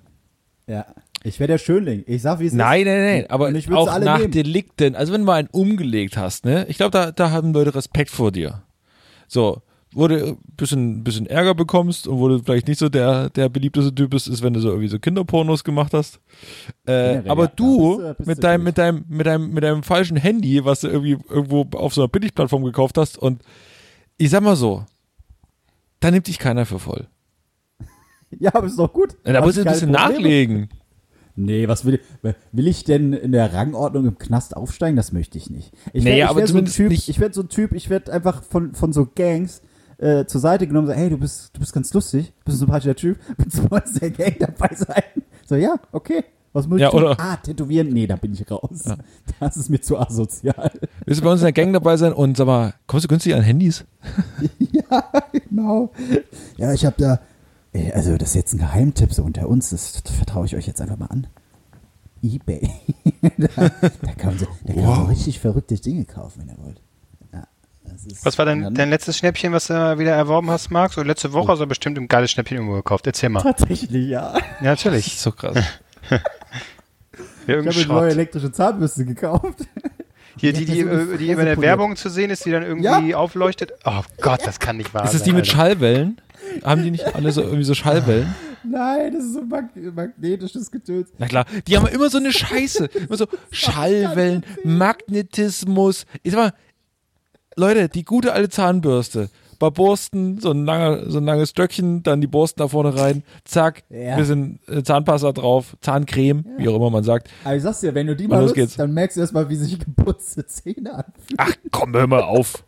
[0.66, 0.86] Ja.
[1.26, 2.04] Ich wäre der Schönling.
[2.06, 2.86] Ich sag, wie es Nein, ist.
[2.86, 4.30] nein, nein, aber Und ich auch alle nach nehmen.
[4.32, 6.66] Delikten, also wenn du mal einen umgelegt hast, ne?
[6.68, 8.62] Ich glaube, da, da haben Leute Respekt vor dir.
[9.26, 9.62] So,
[9.94, 13.48] wo du ein bisschen, bisschen Ärger bekommst und wo du vielleicht nicht so der, der
[13.48, 16.20] beliebteste Typ bist, ist, wenn du so irgendwie so Kinderpornos gemacht hast.
[16.86, 18.64] Äh, aber ja, da du, bist du- bist du mit, deinem, durch.
[18.66, 22.08] mit, deinem, mit, deinem, mit deinem falschen Handy, was du irgendwie irgendwo auf so einer
[22.08, 23.40] Billigplattform gekauft hast und
[24.18, 24.84] ich sag mal so,
[26.00, 27.06] da nimmt dich keiner für voll.
[28.40, 29.16] Ja, aber ist doch gut.
[29.24, 30.12] Da Hab musst du ich ein bisschen Probleme.
[30.14, 30.68] nachlegen.
[31.36, 32.34] Nee, was will ich?
[32.52, 34.96] Will ich denn in der Rangordnung im Knast aufsteigen?
[34.96, 35.72] Das möchte ich nicht.
[35.92, 37.90] Ich Nee, ich aber wär so ein Typ, nicht- ich werde so ein Typ, ich
[37.90, 39.60] werde einfach von, von so Gangs
[39.98, 42.58] äh, zur Seite genommen und sagen, hey, du bist, du bist ganz lustig, bist ein
[42.60, 45.02] sympathischer Typ, willst du bei uns in der Gang dabei sein?
[45.46, 46.22] So, ja, okay.
[46.52, 47.02] Was muss ich Ja, tun?
[47.02, 47.88] oder- Ah, tätowieren?
[47.88, 48.84] Nee, da bin ich raus.
[49.40, 50.70] Das ist mir zu asozial.
[51.04, 53.34] Willst du bei uns in der Gang dabei sein und sag mal, kommst du günstig
[53.34, 53.84] an Handys?
[54.60, 55.90] ja, genau.
[56.56, 57.18] Ja, ich habe da,
[57.92, 60.96] also das ist jetzt ein Geheimtipp so unter uns, das, vertraue ich euch jetzt einfach
[60.98, 61.26] mal an.
[62.22, 62.70] Ebay.
[63.38, 66.80] da, da kann man, so, da kann man richtig verrückte Dinge kaufen, wenn ihr wollt.
[67.32, 67.46] Ja,
[67.84, 70.92] Das ist- Was war dein, dann- dein letztes Schnäppchen, was du wieder erworben hast, Marc?
[70.92, 73.06] So letzte Woche hast du bestimmt ein geiles Schnäppchen irgendwo gekauft.
[73.06, 73.42] Erzähl mal.
[73.42, 74.34] Tatsächlich, ja.
[74.38, 75.04] Ja, natürlich.
[75.06, 75.56] Das ist so krass.
[77.46, 79.66] Ich habe eine neue elektrische Zahnbürste gekauft.
[80.38, 81.60] Hier, die, die, Ja, ist äh, die immer in der.
[81.60, 83.72] Werbung zu sehen ist, die dann irgendwie aufleuchtet.
[83.84, 85.18] Oh Gott, das kann nicht wahr Ist sein.
[85.18, 85.56] das die mit Alter.
[85.56, 86.20] Schallwellen?
[86.62, 88.34] Haben die nicht alle so irgendwie so Schallwellen?
[88.62, 91.10] Nein, das ist so mag magnetisches Gedöns.
[91.18, 92.86] Na klar, die haben immer so eine Scheiße.
[93.08, 96.06] Immer so Schallwellen, Magnetismus.
[96.22, 96.52] Ich sag mal,
[97.56, 99.28] Leute, die gute alte Zahnbürste.
[99.60, 103.22] Bei Borsten, so ein, langer, so ein langes Stöckchen, dann die Borsten da vorne rein,
[103.44, 104.16] zack, Ja.
[104.16, 107.30] bisschen äh, Zahnpasta drauf, Zahncreme, wie auch immer man sagt.
[107.44, 109.78] Aber ich sag's dir, wenn du die mal nutzt, dann merkst du erstmal, wie sich
[109.78, 111.36] geputzte Zähne anfühlen.
[111.38, 112.64] Ach komm, hör mal auf.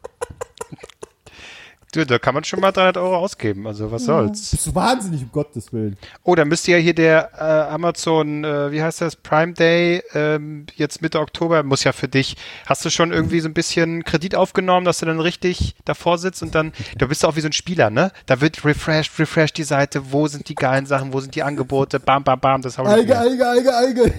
[1.97, 3.67] Du, da kann man schon mal 300 Euro ausgeben.
[3.67, 4.51] Also was soll's.
[4.51, 5.97] Bist du wahnsinnig, um Gottes Willen.
[6.25, 10.67] Oh, dann müsste ja hier der äh, Amazon, äh, wie heißt das, Prime Day, ähm,
[10.75, 12.37] jetzt Mitte Oktober, muss ja für dich.
[12.67, 16.43] Hast du schon irgendwie so ein bisschen Kredit aufgenommen, dass du dann richtig davor sitzt
[16.43, 18.13] und dann, du bist auch wie so ein Spieler, ne?
[18.27, 21.99] Da wird refreshed, refreshed die Seite, wo sind die geilen Sachen, wo sind die Angebote,
[21.99, 23.19] bam, bam, bam, das hau ich Alge, mir.
[23.19, 24.15] Alge, Alge, Alge.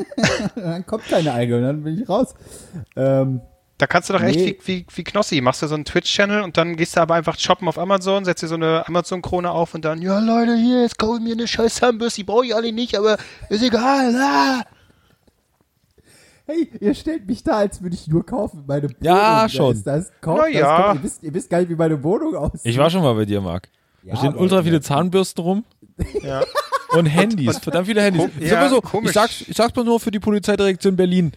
[0.56, 2.34] dann kommt keine Alge und dann bin ich raus.
[2.96, 3.40] Ähm,
[3.80, 4.58] Da kannst du doch echt Nee.
[4.66, 7.38] wie, wie, wie Knossi, machst du so einen Twitch-Channel und dann gehst du aber einfach
[7.38, 10.98] shoppen auf Amazon, setzt dir so eine Amazon-Krone auf und dann, ja Leute, hier, jetzt
[10.98, 13.16] kaufe ich mir eine scheiß Zahnbürste, die brauche ich alle nicht, aber
[13.48, 14.62] ist egal, ah.
[16.46, 18.64] hey, ihr stellt mich da, als würde ich nur kaufen.
[18.66, 19.74] Meine Wohnung, Ja, schon.
[19.74, 20.76] Ist das, kauft, Na das, ja.
[20.82, 20.94] kauft.
[20.96, 22.60] Ihr, wisst, ihr wisst gar nicht, wie meine Wohnung aussieht.
[22.64, 23.68] Ich war schon mal bei dir, Marc.
[24.02, 25.64] Ja, da stehen aber- ultra viele Zahnbürsten rum
[26.22, 26.42] Ja.
[26.90, 28.22] und Handys, verdammt viele Handys.
[28.24, 31.32] Kom- ich, sag ja, so, ich, sag's, ich sag's mal nur für die Polizeidirektion Berlin.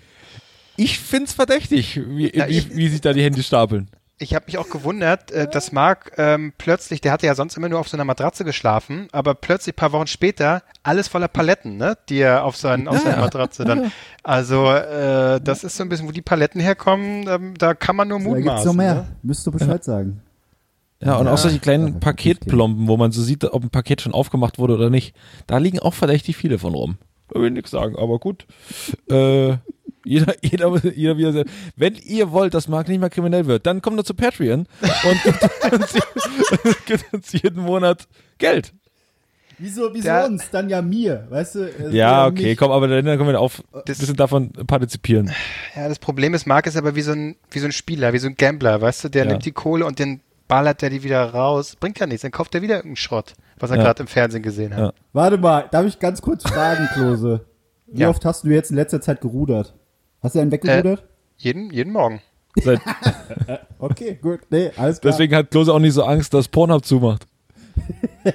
[0.78, 3.90] Ich find's verdächtig, wie, Ja, wie, ich- wie sich da die Handys stapeln.
[4.20, 7.68] Ich habe mich auch gewundert, äh, dass Marc ähm, plötzlich, der hatte ja sonst immer
[7.68, 11.78] nur auf so einer Matratze geschlafen, aber plötzlich ein paar Wochen später alles voller Paletten,
[11.78, 13.22] ne, die er auf, seinen, auf Ja, seiner ja.
[13.22, 13.92] Matratze dann.
[14.22, 18.08] Also äh, das ist so ein bisschen, wo die Paletten herkommen, ähm, da kann man
[18.08, 18.94] nur Da gibt's noch mehr.
[18.94, 19.08] Ne?
[19.24, 20.22] Müsst du Bescheid sagen.
[21.02, 21.34] Ja, und Ja.
[21.34, 24.76] auch solche Ja, kleinen Paketplomben, wo man so sieht, ob ein Paket schon aufgemacht wurde
[24.76, 25.14] oder nicht.
[25.48, 26.98] Da liegen auch verdächtig viele von rum.
[27.30, 28.46] Da will ich nichts sagen, aber gut.
[29.10, 29.58] äh,
[30.06, 31.46] jeder, jeder, jeder wieder sehr.
[31.76, 35.24] Wenn ihr wollt, dass Marc nicht mehr kriminell wird, dann kommt er zu Patreon und
[35.24, 35.94] gibt uns,
[36.86, 38.74] gibt uns jeden Monat Geld.
[39.60, 40.50] Wieso, wieso Der- uns?
[40.50, 41.60] Dann ja mir, weißt du?
[41.70, 42.58] Es Ja, okay, mich.
[42.58, 45.32] komm, aber dann können wir auf ein Das- bisschen davon partizipieren.
[45.76, 48.18] Ja, das Problem ist, Marc ist aber wie so ein, wie so ein Spieler, wie
[48.18, 49.32] so ein Gambler, weißt du, der Ja.
[49.32, 51.76] nimmt die Kohle und den ballert der die wieder raus.
[51.80, 53.84] Bringt ja nichts, dann kauft er wieder irgendeinen Schrott, was er Ja.
[53.84, 54.80] gerade im Fernsehen gesehen hat.
[54.80, 54.94] Ja.
[55.14, 57.46] Warte mal, darf ich ganz kurz fragen, Klose?
[57.88, 58.10] Wie Ja.
[58.10, 59.76] oft hast du jetzt in letzter Zeit gerudert?
[60.24, 61.04] Hast du einen weggerudert?
[61.38, 62.22] Jeden, jeden Morgen.
[62.56, 62.80] Seit,
[63.80, 64.40] Okay, gut.
[64.50, 65.12] Nee, alles klar.
[65.12, 67.28] deswegen hat Klose auch nicht so Angst, dass Pornhub zumacht.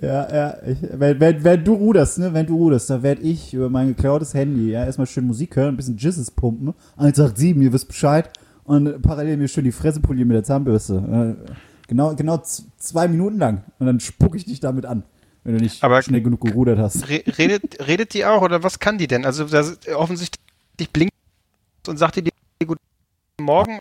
[0.00, 0.56] Ja, ja.
[0.66, 3.86] Ich, wenn, wenn, wenn du ruderst, ne, wenn du ruderst, dann werde ich über mein
[3.88, 6.74] geklautes Handy, ja, erstmal schön Musik hören, ein bisschen Jizzes pumpen.
[6.96, 8.28] 187, ihr wisst Bescheid.
[8.64, 11.36] Und parallel mir schön die Fresse polieren mit der Zahnbürste.
[11.48, 11.52] Äh,
[11.92, 12.40] Genau, genau
[12.78, 13.64] zwei Minuten lang.
[13.78, 15.02] Und dann spucke ich dich damit an,
[15.44, 17.08] wenn du nicht Aber- schnell genug gerudert hast.
[17.08, 19.24] Re redet, redet die auch oder was kann die denn?
[19.24, 21.14] Also das, offensichtlich blinkt
[21.86, 22.32] und sagt die dir
[22.66, 22.80] guten
[23.40, 23.78] Morgen,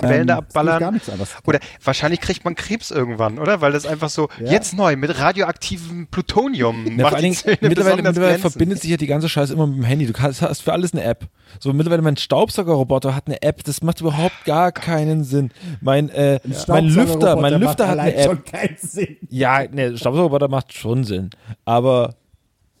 [0.00, 1.00] Wellen da Ähm, abballern.
[1.46, 3.60] Oder wahrscheinlich kriegt man Krebs irgendwann, oder?
[3.60, 4.52] Weil das einfach so, Ja.
[4.52, 6.86] jetzt neu, mit radioaktivem Plutonium.
[6.86, 9.78] Ja, macht vor allen Dingen, mittlerweile, mittlerweile verbindet sich ja die ganze Scheiße immer mit
[9.78, 10.06] dem Handy.
[10.06, 11.26] Du kannst, hast für alles eine App.
[11.60, 13.64] So mittlerweile mein Staubsaugerroboter hat eine App.
[13.64, 15.50] Das macht überhaupt gar keinen Sinn.
[15.80, 18.24] Mein, äh, Ein mein Lüfter, mein macht Lüfter hat eine App.
[18.26, 19.16] schon keinen Sinn.
[19.30, 21.30] Ja, ne, Staubsaugerroboter macht schon Sinn.
[21.64, 22.14] Aber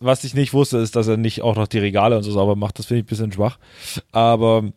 [0.00, 2.54] was ich nicht wusste, ist, dass er nicht auch noch die Regale und so sauber
[2.54, 2.78] macht.
[2.78, 3.58] Das finde ich ein bisschen schwach.
[4.12, 4.70] Aber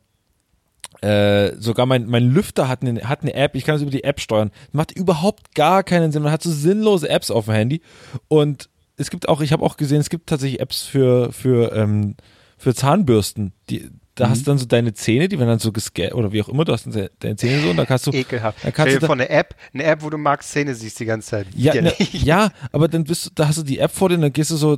[1.01, 4.03] äh, sogar mein, mein Lüfter hat eine, hat eine App, ich kann es über die
[4.03, 4.51] App steuern.
[4.71, 6.23] Macht überhaupt gar keinen Sinn.
[6.23, 7.81] Man hat so sinnlose Apps auf dem Handy.
[8.27, 12.15] Und es gibt auch, ich habe auch gesehen, es gibt tatsächlich Apps für, für, ähm,
[12.57, 13.53] für Zahnbürsten.
[13.69, 16.41] Die, da hast du dann so deine Zähne, die werden dann so gescannt oder wie
[16.43, 18.11] auch immer, du hast deine Zähne so und da kannst du.
[18.11, 18.57] Ekelhaft.
[18.57, 20.75] Da Stell kannst dir du da, vor, eine App, eine App, wo du Marks Szene
[20.75, 21.47] siehst die ganze Zeit.
[21.55, 24.21] ja, ne, ja, aber dann bist du, da hast du die App vor dir und
[24.21, 24.77] dann gehst du so,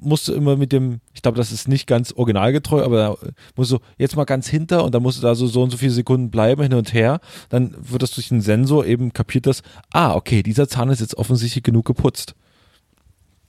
[0.00, 3.16] musst du immer mit dem, ich glaube, das ist nicht ganz originalgetreu, aber da
[3.56, 5.76] musst du jetzt mal ganz hinter und dann musst du da so, so und so
[5.76, 7.20] viele Sekunden bleiben, hin und her.
[7.48, 11.16] Dann wird das durch den Sensor eben kapiert, dass, ah, okay, dieser Zahn ist jetzt
[11.16, 12.34] offensichtlich genug geputzt.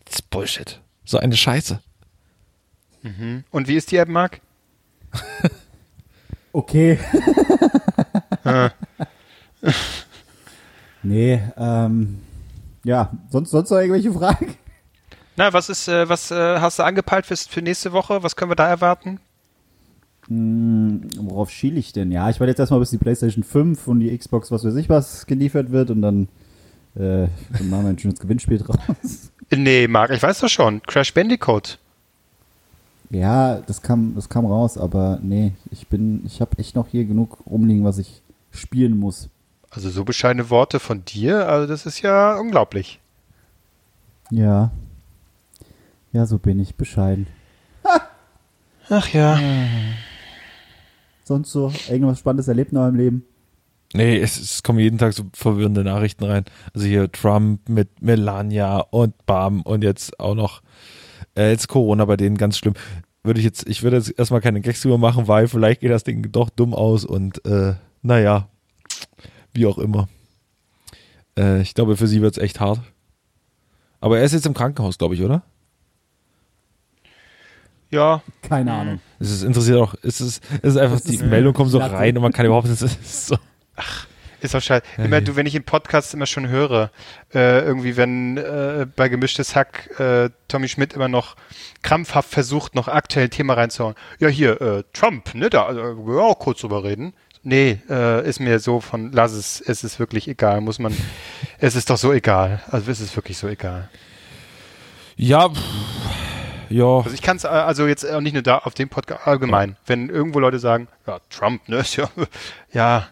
[0.06, 0.82] Das ist Bullshit.
[1.06, 1.80] So eine Scheiße.
[3.52, 4.42] Und wie ist die App, Marc?
[6.54, 7.00] Okay.
[11.04, 12.20] nee, ähm,
[12.84, 14.56] ja, sonst, sonst noch irgendwelche Fragen?
[15.38, 18.24] Na, was ist, äh, was äh, hast du angepeilt für, für nächste Woche?
[18.24, 19.20] Was können wir da erwarten?
[20.28, 22.12] Hm, worauf schiele ich denn?
[22.12, 24.90] Ja, ich warte jetzt erstmal, bis die PlayStation 5 und die Xbox, was weiß ich
[24.90, 26.28] was, geliefert wird und dann,
[26.96, 28.78] äh, dann machen wir ein schönes Gewinnspiel draus.
[29.54, 30.82] Nee, Marc, ich weiß das schon.
[30.84, 31.78] Crash Bandicoot.
[33.10, 37.04] Ja, das kam, das kam raus, aber nee, ich bin, ich habe echt noch hier
[37.04, 39.28] genug rumliegen, was ich spielen muss.
[39.70, 43.02] Also so bescheidene Worte von dir, also das ist ja unglaublich.
[44.30, 44.72] Ja.
[46.14, 47.28] Ja, so bin ich bescheiden.
[48.90, 49.40] Ach ja.
[51.24, 53.26] Sonst so irgendwas Spannendes erlebt noch im Leben?
[53.94, 56.46] Nee, es, es kommen jeden Tag so verwirrende Nachrichten rein.
[56.74, 60.62] Also hier Trump mit Melania und Bam und jetzt auch noch
[61.38, 62.74] äh, jetzt Corona bei denen ganz schlimm.
[63.24, 66.04] Würde ich jetzt, ich würde jetzt erstmal keine Gags drüber machen, weil vielleicht geht das
[66.04, 68.50] Ding doch dumm aus und äh, naja,
[69.54, 70.10] wie auch immer.
[71.38, 72.82] Äh, ich glaube, für sie wird es echt hart.
[74.00, 75.44] Aber er ist jetzt im Krankenhaus, glaube ich, oder?
[77.92, 79.00] Ja, Keine Ahnung.
[79.20, 81.80] Es ist interessiert auch, es ist, es ist einfach, Das die ist- Meldung kommt so
[81.80, 81.94] Latte.
[81.96, 83.38] rein und man kann überhaupt nicht, es ist so.
[84.42, 84.84] ist auch scheiße.
[84.98, 85.22] Immer ja.
[85.22, 86.90] du, wenn ich im Podcast immer schon höre,
[87.34, 91.36] äh, irgendwie, wenn äh, bei gemischtes Hack äh, Tommy Schmidt immer noch
[91.84, 93.96] krampfhaft versucht, noch aktuell ein Thema reinzuhauen.
[94.20, 97.14] Ja, hier, äh, Trump, ne, da, also, wir auch kurz drüber reden.
[97.44, 100.96] Nee, äh, ist mir so von, lass es, es ist wirklich egal, muss man,
[101.60, 102.62] es ist doch so egal.
[102.70, 103.90] Also es ist wirklich so egal.
[105.18, 105.60] Ja, pff,
[106.72, 109.78] ja, Also ich kann es also jetzt auch nicht nur da auf dem Podcast allgemein.
[109.86, 112.10] Wenn irgendwo Leute sagen, ja, Trump, ne, ist ja,
[112.72, 113.08] ja,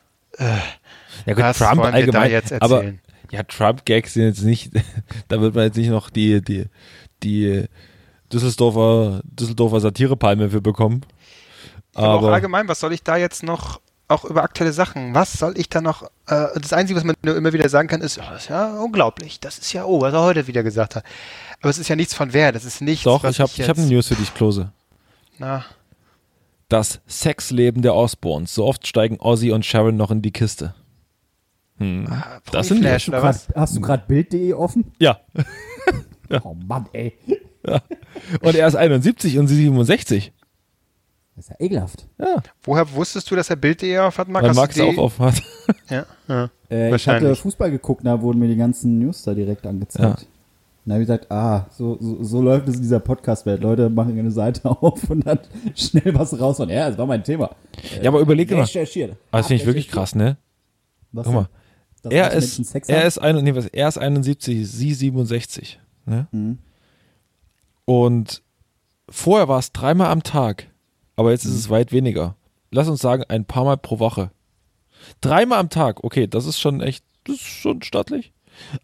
[1.26, 2.84] ja gut, Trump wollen wir da allgemein, aber
[3.32, 4.72] ja, Trump-Gags sind jetzt nicht,
[5.28, 6.66] da wird man jetzt nicht noch die, die,
[7.24, 7.66] die
[8.32, 11.02] Düsseldorfer, Düsseldorfer Satirepalme für bekommen.
[11.94, 15.34] Aber, auch Aber, allgemein, was soll ich da jetzt noch, auch über aktuelle Sachen, was
[15.34, 18.18] soll ich da noch, äh, das Einzige, was man nur immer wieder sagen kann, ist,
[18.18, 21.04] ja, das ist ja unglaublich, das ist ja, oh, was er heute wieder gesagt hat.
[21.62, 23.70] Aber es ist ja nichts von Wert, das ist nichts, doch, was ich habe ich
[23.70, 24.72] hab eine News für dich, Klose.
[25.38, 25.64] na,
[26.70, 28.54] Das Sexleben der Osborns.
[28.54, 30.74] So oft steigen Ozzy und Sharon noch in die Kiste.
[31.78, 32.08] Hm.
[32.10, 33.10] Ah, Das sind die.
[33.10, 33.48] oder was?
[33.56, 34.92] hast du gerade Bild.de offen?
[35.00, 35.20] Ja.
[36.44, 37.18] Oh Mann, ey.
[38.42, 40.32] Und er ist 71 und sie 67.
[41.40, 42.06] Das ist ja ekelhaft.
[42.20, 44.44] Ja, Woher wusstest du, dass er Bild.de auf hat, Marc?
[44.44, 45.42] weil Max die- auch auf hat.
[45.90, 46.50] Ja, ja.
[46.70, 47.30] Äh, ich Wahrscheinlich.
[47.30, 50.04] hatte Fußball geguckt, da wurden mir die ganzen News da direkt angezeigt.
[50.04, 50.10] Ja.
[50.12, 50.28] Und
[50.86, 53.62] da habe ich gesagt, ah, so, so, so läuft es in dieser Podcast-Welt.
[53.62, 55.40] Leute machen eine Seite auf und dann
[55.76, 56.60] schnell was raus.
[56.60, 57.56] Und ja, das war mein Thema.
[58.02, 58.62] Ja, aber überleg dir mal.
[58.64, 59.12] Recherchiert.
[59.32, 60.36] Aber das finde ich wirklich krass, ne?
[61.14, 61.50] Was Guck mal.
[62.10, 65.80] Er ist, er ist, ein, nee, was, er ist 71, sie 67.
[66.06, 66.28] Ne?
[66.32, 66.58] Mhm.
[67.86, 68.42] Und
[69.10, 70.69] vorher war es dreimal am Tag,
[71.20, 71.58] aber jetzt ist Mhm.
[71.58, 72.36] es weit weniger.
[72.72, 74.32] Lass uns sagen, ein paar Mal pro Woche.
[75.20, 78.32] Dreimal am Tag, okay, das ist schon echt, das ist schon stattlich.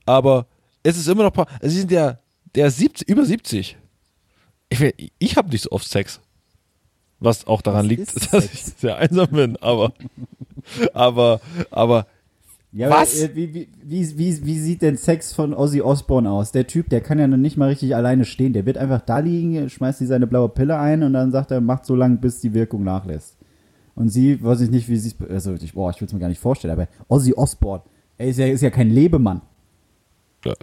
[0.06, 0.48] Aber
[0.84, 2.20] es ist immer noch, paar, also sie sind ja,
[2.56, 3.78] der ist 70, über 70.
[4.70, 6.20] Ich, ich habe nicht so oft Sex.
[7.20, 8.54] Was auch daran Was liegt, dass Sex?
[8.54, 9.94] ich sehr einsam bin, aber,
[10.94, 11.40] aber,
[11.72, 12.08] aber
[12.76, 13.24] Ja, Was?
[13.24, 16.52] Aber, äh, wie, wie, wie, wie, sieht denn Sex von Ozzy Osbourne aus?
[16.52, 18.52] Der Typ, der kann ja noch nicht mal richtig alleine stehen.
[18.52, 21.62] Der wird einfach da liegen, schmeißt sich seine blaue Pille ein und dann sagt er,
[21.62, 23.38] macht so lange, bis die Wirkung nachlässt.
[23.96, 26.20] Und sie, weiß ich nicht, wie sie es, also ich, boah, ich will es mir
[26.20, 27.84] gar nicht vorstellen, aber Ozzy Osbourne,
[28.18, 29.42] er ist ja, ist ja kein Lebemann.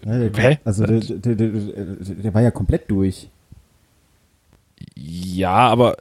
[0.04, 0.58] Hä?
[0.64, 3.30] Also der, der, der, der, der war ja komplett durch.
[4.94, 5.96] Ja, aber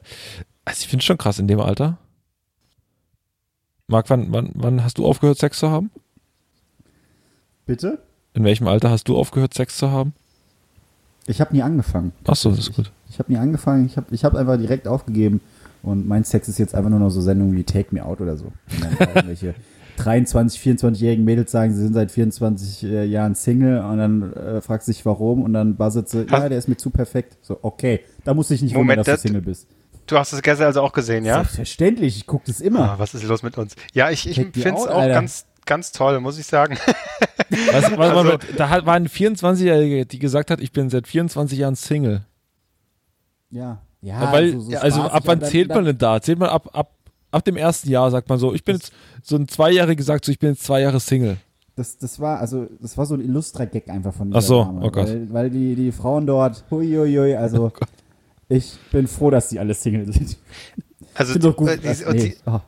[0.66, 1.96] also ich finde es schon krass in dem Alter.
[3.92, 5.90] Marc, wann, wann, wann hast du aufgehört, Sex zu haben?
[7.66, 7.98] Bitte?
[8.34, 10.14] In welchem Alter hast du aufgehört, Sex zu haben?
[11.26, 12.12] Ich habe nie angefangen.
[12.26, 12.90] Ach so, das ist gut.
[13.10, 15.40] Ich habe nie angefangen, ich habe ich hab einfach direkt aufgegeben
[15.82, 18.36] und mein Sex ist jetzt einfach nur noch so Sendungen wie Take Me Out oder
[18.38, 18.46] so.
[18.46, 19.54] Und dann irgendwelche
[19.98, 24.84] 23, 24-jährigen Mädels sagen, sie sind seit 24 äh, Jahren Single und dann äh, fragt
[24.84, 27.36] sich warum und dann buzzert sie, ja, der ist mir zu perfekt.
[27.42, 29.66] So, okay, da muss ich nicht Moment, wundern, dass das- du Single bist.
[30.12, 31.36] Du hast es gestern also auch gesehen, ja?
[31.36, 32.90] Selbstverständlich, ich gucke das immer.
[32.92, 33.74] Ah, was ist los mit uns?
[33.94, 35.14] Ja, ich, ich finde es auch Alter.
[35.14, 36.76] ganz, ganz toll, muss ich sagen.
[37.72, 41.58] Was, was, Also- da hat, war eine 24-Jährige, die gesagt hat, ich bin seit 24
[41.58, 42.22] Jahren Single.
[43.50, 44.32] Ja, ja.
[44.32, 46.20] Weil, so- so also ab wann aber zählt dann- man denn da?
[46.20, 46.92] Zählt man ab, ab,
[47.30, 50.32] ab dem ersten Jahr, sagt man so, ich bin jetzt, so ein Zweijähriger gesagt, so
[50.32, 51.36] ich bin jetzt zwei Jahre Single.
[51.76, 54.80] Das, das war, also, das war so ein Illustra-Gag einfach von dieser Ach so, Dame.
[54.84, 55.08] oh Gott.
[55.08, 57.72] Weil, weil die, die Frauen dort, huiuiui, also,
[58.48, 60.36] ich bin froh, dass die alle Single sind.
[61.14, 61.68] Also, doch gut.
[61.68, 62.20] äh, die, dass- und nee.
[62.20, 62.60] sie, Ah.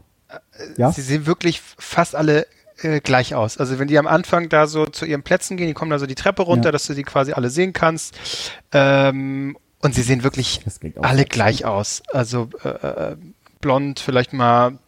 [0.76, 0.92] ja?
[0.92, 2.46] sie sehen wirklich fast alle
[2.82, 3.58] äh, gleich aus.
[3.58, 6.06] Also wenn die am Anfang da so zu ihren Plätzen gehen, die kommen da so
[6.06, 6.72] die Treppe runter, Ja.
[6.72, 8.14] dass du die quasi alle sehen kannst.
[8.72, 10.60] Ähm, und sie sehen wirklich
[11.02, 12.02] alle gleich aus.
[12.12, 13.16] Also äh, äh,
[13.60, 14.78] blond, vielleicht mal,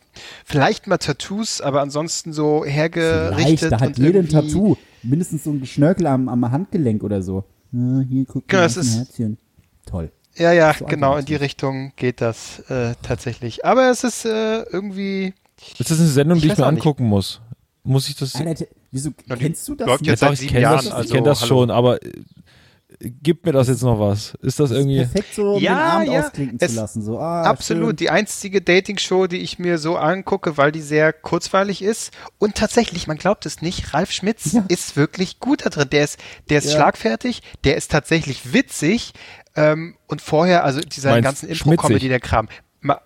[0.44, 3.36] vielleicht mal Tattoos, aber ansonsten so hergerichtet.
[3.60, 4.76] Vielleicht, da hat und jeder ein Tattoo.
[5.02, 7.44] Mindestens so ein Geschnörkel am, am Handgelenk oder so.
[7.72, 9.38] Ja, hier, guck Genau, mal, das das ist- Herzchen.
[9.84, 10.10] Toll.
[10.36, 13.64] Ja, ja, So genau, in die Richtung geht das äh, tatsächlich.
[13.64, 15.34] Aber es ist äh, irgendwie.
[15.78, 16.80] Ist das eine Sendung, Ich die ich mir auch nicht.
[16.80, 17.40] angucken muss?
[17.82, 18.34] Muss ich das?
[18.34, 19.86] Alter, wieso Na, kennst du das?
[19.86, 21.48] läuft jetzt Ja, doch, ich kenne das, ich also, kenn das hallo.
[21.48, 22.10] schon, aber äh,
[23.00, 24.34] gibt mir das jetzt noch was?
[24.42, 24.98] Ist das irgendwie.
[24.98, 27.02] Perfekt so, um Ja, den Abend ja, ausklinken es- zu lassen.
[27.02, 27.96] So, ah, Absolut, schön.
[27.96, 32.12] die einzige Dating-Show, die ich mir so angucke, weil die sehr kurzweilig ist.
[32.38, 34.64] Und tatsächlich, man glaubt es nicht, Ralf Schmitz Ja.
[34.68, 35.88] ist wirklich gut da drin.
[35.90, 36.18] Der ist,
[36.50, 36.72] der ist Ja.
[36.72, 39.12] schlagfertig, der ist tatsächlich witzig.
[39.56, 41.48] Ähm, und vorher, also dieser Meinst ganzen?
[41.48, 42.48] Impro-Comedy, der Kram.
[42.80, 43.00] Ma,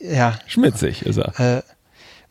[0.00, 1.58] äh, ja, Schmitzig ist er.
[1.58, 1.62] äh,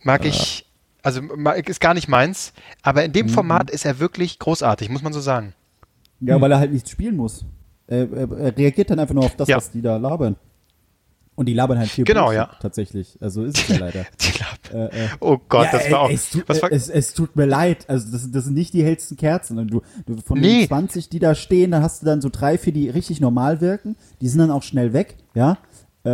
[0.04, 0.66] mag ich,
[1.04, 2.54] also ma, ist gar nicht meins.
[2.84, 3.14] Aber in Mhm.
[3.14, 5.54] dem Format ist er wirklich großartig, muss man so sagen.
[6.22, 7.44] Ja, weil er halt nichts spielen muss.
[7.88, 9.58] Er, er, er reagiert dann einfach nur auf das, Ja.
[9.58, 10.36] was die da labern.
[11.36, 12.50] Und die labern halt viel Genau, Bullshit, ja.
[12.62, 13.18] Tatsächlich.
[13.22, 14.06] Also ist es ja leider.
[14.22, 14.92] Die Klappe.
[14.94, 15.08] Äh, äh.
[15.20, 16.10] Oh Gott, Ja, das war auch.
[16.10, 17.90] Es tut, was war, es, es tut mir leid.
[17.90, 19.58] Also das, das sind nicht die hellsten Kerzen.
[19.60, 20.60] Und du, du von Nee.
[20.60, 23.60] den 20, die da stehen, dann hast du dann so drei, vier, die richtig normal
[23.60, 23.98] wirken.
[24.22, 25.18] Die sind dann auch schnell weg.
[25.34, 25.58] Ja.
[26.06, 26.10] Äh,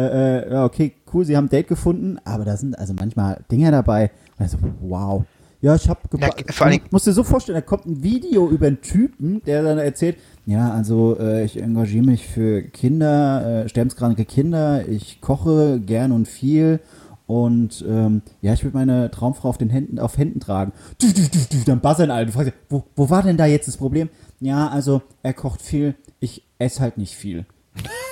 [0.47, 3.69] äh, ja, okay, cool, sie haben ein Date gefunden, aber da sind also manchmal Dinge
[3.71, 4.09] dabei.
[4.37, 5.23] Also, wow.
[5.59, 8.65] Ja, ich hab Na, geba- vor musst dir so vorstellen, da kommt ein Video über
[8.67, 14.25] einen Typen, der dann erzählt, ja, also äh, ich engagiere mich für Kinder, äh, sterbenskranke
[14.25, 16.79] Kinder, ich koche gern und viel
[17.27, 20.73] und ähm, ja, ich würde meine Traumfrau auf den Händen, auf Händen tragen.
[20.99, 22.25] Du, du, du, du, dann buzzern alle.
[22.25, 24.09] Du fragst, dich, wo, wo war denn da jetzt das Problem?
[24.41, 27.45] Ja, also er kocht viel, ich esse halt nicht viel.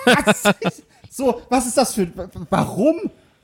[1.11, 2.07] So, was ist das für,
[2.51, 2.95] warum?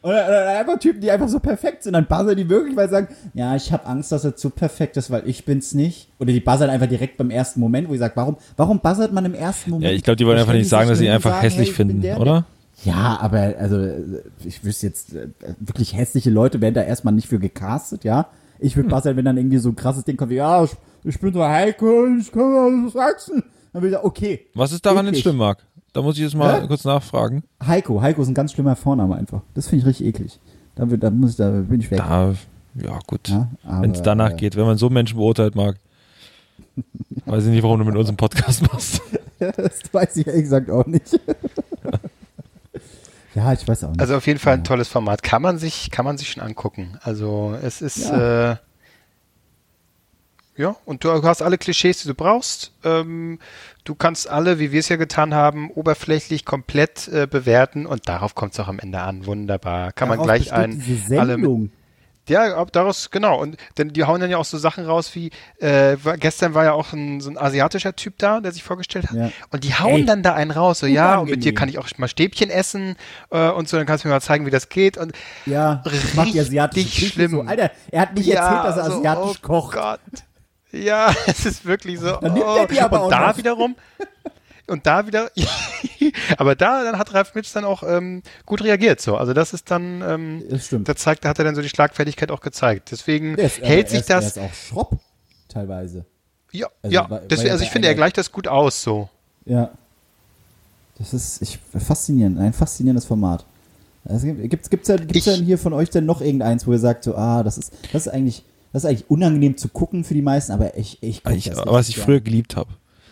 [0.05, 1.93] Oder, oder einfach Typen, die einfach so perfekt sind.
[1.93, 4.97] Dann buzzern die wirklich, weil sie sagen, ja, ich habe Angst, dass er zu perfekt
[4.97, 6.09] ist, weil ich bin's nicht.
[6.19, 9.25] Oder die buzzern einfach direkt beim ersten Moment, wo ich sage, warum, warum buzzert man
[9.25, 9.89] im ersten Moment?
[9.89, 12.01] Ja, ich glaube, die wollen einfach nicht sagen, dass sie einfach sagen, hässlich hey, finden,
[12.01, 12.45] der, oder?
[12.83, 13.81] ja, aber also
[14.43, 18.27] ich wüsste jetzt, äh, wirklich hässliche Leute werden da erstmal nicht für gecastet, ja.
[18.59, 18.83] Ich Hm.
[18.83, 20.71] würde buzzern, wenn dann irgendwie so ein krasses Ding kommt, wie, ja, ich,
[21.03, 23.43] ich bin so Heiko, ich kann alles wachsen.
[23.73, 24.45] Dann will ich sagen, okay.
[24.53, 25.21] Was ist daran Eklig.
[25.23, 25.65] schlimm, Marc?
[25.95, 26.67] Da muss ich jetzt mal Hä?
[26.67, 27.43] kurz nachfragen.
[27.65, 29.39] Heiko, Heiko ist ein ganz schlimmer Vorname einfach.
[29.53, 30.39] Das finde ich richtig eklig.
[30.75, 31.99] Da, wird- da muss ich, da bin ich weg.
[31.99, 32.33] Da,
[32.75, 33.29] ja, gut.
[33.29, 35.77] Ja, Wenn es danach äh, geht, wenn man so Menschen beurteilt, Marc.
[37.25, 39.01] Weiß ich nicht, warum du mit uns einen Podcast machst.
[39.39, 41.17] das weiß ich ehrlich gesagt auch nicht.
[43.35, 43.99] ja, ich weiß auch nicht.
[44.01, 45.23] Also auf jeden Fall ein tolles Format.
[45.23, 46.97] Kann man sich, kann man sich schon angucken.
[47.03, 48.51] Also es ist Ja.
[48.51, 48.55] äh,
[50.57, 52.71] ja, und du hast alle Klischees, die du brauchst.
[52.83, 53.39] Ähm,
[53.83, 58.35] du kannst alle, wie wir es ja getan haben, oberflächlich komplett äh, bewerten und darauf
[58.35, 59.25] kommt es auch am Ende an.
[59.25, 59.91] Wunderbar.
[59.91, 61.71] Kann man Darauf gleich besteht ein alle mit,
[62.27, 63.39] ja, ab daraus, genau.
[63.39, 66.73] Und denn die hauen dann ja auch so Sachen raus wie, äh, gestern war ja
[66.73, 69.15] auch ein, so ein asiatischer Typ da, der sich vorgestellt hat.
[69.15, 69.31] Ja.
[69.51, 71.77] Und die hauen Ey, dann da einen raus, so, ja, und mit dir kann ich
[71.77, 72.95] auch mal Stäbchen essen
[73.29, 74.97] äh, und so, dann kannst du mir mal zeigen, wie das geht.
[74.97, 75.13] Und
[75.45, 77.31] Ja, das macht die asiatische richtig schlimm.
[77.31, 77.41] So.
[77.41, 79.75] Alter, er hat nicht erzählt, dass er so, asiatisch oh kocht.
[79.75, 80.24] Gott.
[80.75, 82.17] Ja, es ist wirklich so.
[82.17, 82.57] Dann nimmt oh.
[82.57, 83.37] er die aber und auch da noch.
[83.37, 83.75] wiederum.
[84.67, 85.29] Und da wieder,
[86.39, 88.99] aber da dann hat Ralf Mitsch dann auch ähm, gut reagiert.
[88.99, 90.89] So, also das ist dann, ähm, Das stimmt.
[90.89, 92.89] da zeigt, da hat er dann so die Schlagfertigkeit auch gezeigt.
[92.89, 94.25] Deswegen ist, aber hält er sich ist, Er das.
[94.25, 94.99] ist auch schropp,
[95.49, 96.03] teilweise.
[96.51, 97.07] Ja, Also, ja.
[97.07, 98.81] weil- Deswegen, also ich finde, er gleicht das gut aus.
[98.81, 99.07] So.
[99.45, 99.69] Ja.
[100.97, 103.45] Das ist ich, faszinierend, ein faszinierendes Format.
[104.03, 106.79] Also, gibt's, gibt's, ja, gibt's Ich- denn hier von euch denn noch irgendeins, wo ihr
[106.79, 108.43] sagt, so, ah, das ist, das ist eigentlich,
[108.75, 111.59] das ist eigentlich unangenehm zu gucken für die meisten, aber ich, ich guck Ich, das
[111.65, 112.69] was ich richtig früher geliebt habe.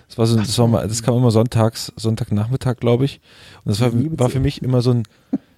[0.10, 3.22] Das war so, das war mal, das kam immer sonntags, Sonntagnachmittag, glaube ich.
[3.64, 5.04] Und das war, war für mich immer so ein,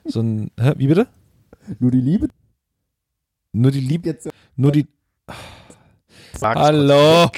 [0.06, 1.08] so ein, hä, wie bitte?
[1.66, 1.78] gern.
[1.80, 2.28] Nur die Liebe
[3.52, 4.30] Nur die Liebe, jetzt.
[4.56, 4.86] nur die,
[6.38, 7.32] Sag es Hallo.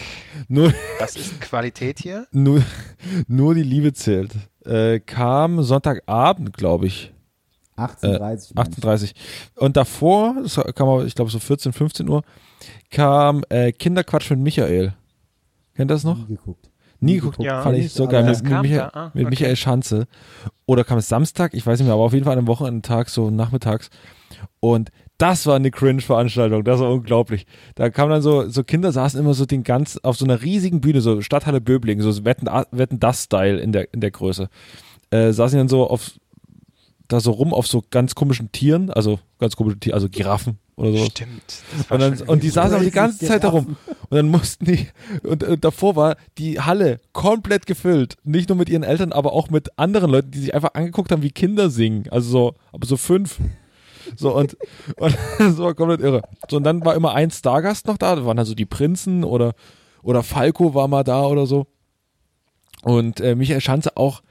[0.49, 2.27] nur, Das ist Qualität hier.
[2.33, 2.61] nur,
[3.29, 4.33] nur die Liebe zählt.
[4.65, 7.13] Äh, kam Sonntagabend, glaube ich.
[7.77, 8.57] 18.30 meine ich.
[8.57, 9.13] 38.
[9.55, 12.23] Und davor, das kam aber, ich glaube so 14, 15 Uhr,
[12.89, 14.93] kam äh, Kinderquatsch mit Michael.
[15.75, 16.17] Kennt ihr das noch?
[16.17, 16.69] Nie geguckt.
[16.99, 17.61] Nie geguckt, Ja.
[17.61, 18.25] fand ich so geil.
[18.25, 19.29] das Mit, mit, kam Michael, ah, mit okay.
[19.29, 20.07] Michael Schanze.
[20.65, 23.09] Oder kam es Samstag, ich weiß nicht mehr, aber auf jeden Fall an einem Wochenendtag,
[23.09, 23.89] so nachmittags.
[24.59, 27.45] Und das war eine Cringe-Veranstaltung, das war unglaublich.
[27.75, 30.81] Da kamen dann so, so Kinder saßen immer so den ganz, auf so einer riesigen
[30.81, 34.49] Bühne, so Stadthalle Böblingen, so Wetten, Wetten das Style in der, in der Größe.
[35.11, 36.11] Äh, saßen dann so auf,
[37.07, 40.91] da so rum auf so ganz komischen Tieren, also ganz komische Tiere, also Giraffen oder
[40.91, 41.05] so.
[41.05, 41.63] Stimmt.
[41.89, 43.77] Und, dann, und die saßen aber die ganze Zeit darum.
[44.09, 44.87] Und dann mussten die,
[45.23, 48.15] und, und davor war die Halle komplett gefüllt.
[48.23, 51.23] Nicht nur mit ihren Eltern, aber auch mit anderen Leuten, die sich einfach angeguckt haben,
[51.23, 52.07] wie Kinder singen.
[52.11, 53.39] Also so, aber so fünf.
[54.15, 54.55] So und,
[54.97, 56.21] und das war komplett irre.
[56.49, 59.53] So, und dann war immer ein Stargast noch da, da waren also die Prinzen oder,
[60.03, 61.67] oder Falco war mal da oder so.
[62.83, 64.21] Und äh, Michael Schanze auch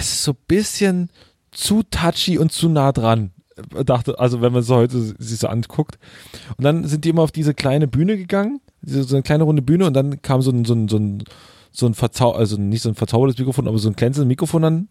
[0.00, 1.10] so ein bisschen
[1.50, 3.30] zu touchy und zu nah dran.
[3.84, 5.98] Dachte, also wenn man es heute sich so anguckt.
[6.56, 9.62] Und dann sind die immer auf diese kleine Bühne gegangen, diese, so eine kleine runde
[9.62, 11.22] Bühne und dann kam so ein, so ein, so ein,
[11.70, 14.88] so ein Verzau also nicht so ein verzaubertes Mikrofon, aber so ein glänzendes Mikrofon dann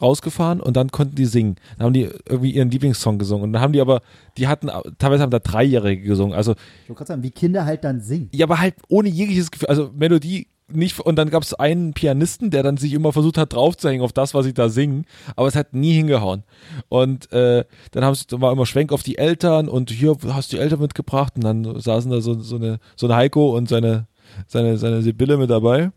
[0.00, 1.56] rausgefahren und dann konnten die singen.
[1.76, 3.44] Dann haben die irgendwie ihren Lieblingssong gesungen.
[3.44, 4.02] Und dann haben die aber,
[4.38, 6.34] die hatten, teilweise haben da Dreijährige gesungen.
[6.34, 8.28] Also Ich wollte gerade sagen, wie Kinder halt dann singen.
[8.32, 12.50] ja, aber halt ohne jegliches Gefühl, also Melodie nicht, und dann gab es einen Pianisten,
[12.50, 15.04] der dann sich immer versucht hat draufzuhängen auf das, was ich da singen,
[15.36, 16.42] aber es hat nie hingehauen.
[16.88, 20.56] Und äh, dann haben sie, war immer Schwenk auf die Eltern und hier hast du
[20.56, 24.06] die Eltern mitgebracht und dann saßen da so, so eine so ein Heiko und seine
[24.46, 25.92] seine seine Sibylle mit dabei.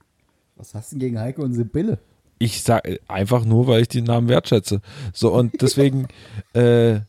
[0.58, 2.00] Was hast du denn gegen Heiko und Sibylle?
[2.40, 4.82] Ich sag einfach nur, weil ich den Namen wertschätze.
[5.14, 6.08] So und deswegen,
[6.54, 7.00] äh,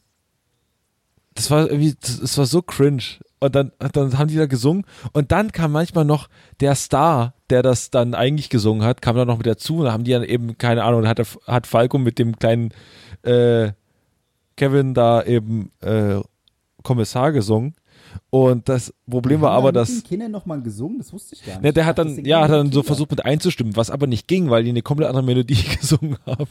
[1.34, 3.02] das war irgendwie, das, das war so cringe.
[3.40, 6.28] Und dann, dann haben die da gesungen und dann kam manchmal noch
[6.60, 9.92] der Star, der das dann eigentlich gesungen hat, kam dann noch mit dazu und da
[9.92, 12.70] haben die dann eben, keine Ahnung, dann hat, hat Falco mit dem kleinen
[13.22, 13.72] äh,
[14.56, 16.20] Kevin da eben äh,
[16.82, 17.74] Kommissar gesungen.
[18.30, 20.02] Und das Problem war aber, da mit dass.
[20.02, 20.98] den Kindern nochmal gesungen?
[20.98, 21.64] Das wusste ich gar nicht.
[21.64, 24.50] Ja, der hat dann, ja, hat dann so versucht mit einzustimmen, was aber nicht ging,
[24.50, 26.46] weil die eine komplett andere Melodie gesungen haben.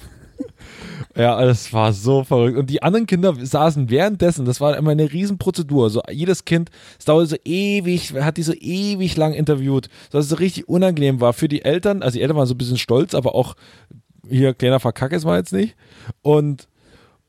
[1.16, 2.58] ja, das war so verrückt.
[2.58, 5.90] Und die anderen Kinder saßen währenddessen, das war immer eine Riesenprozedur.
[5.90, 10.30] So jedes Kind, es dauerte so ewig, hat die so ewig lang interviewt, dass es
[10.30, 12.02] so richtig unangenehm war für die Eltern.
[12.02, 13.56] Also die Eltern waren so ein bisschen stolz, aber auch
[14.28, 15.76] hier kleiner Verkack ist mal jetzt nicht.
[16.22, 16.68] Und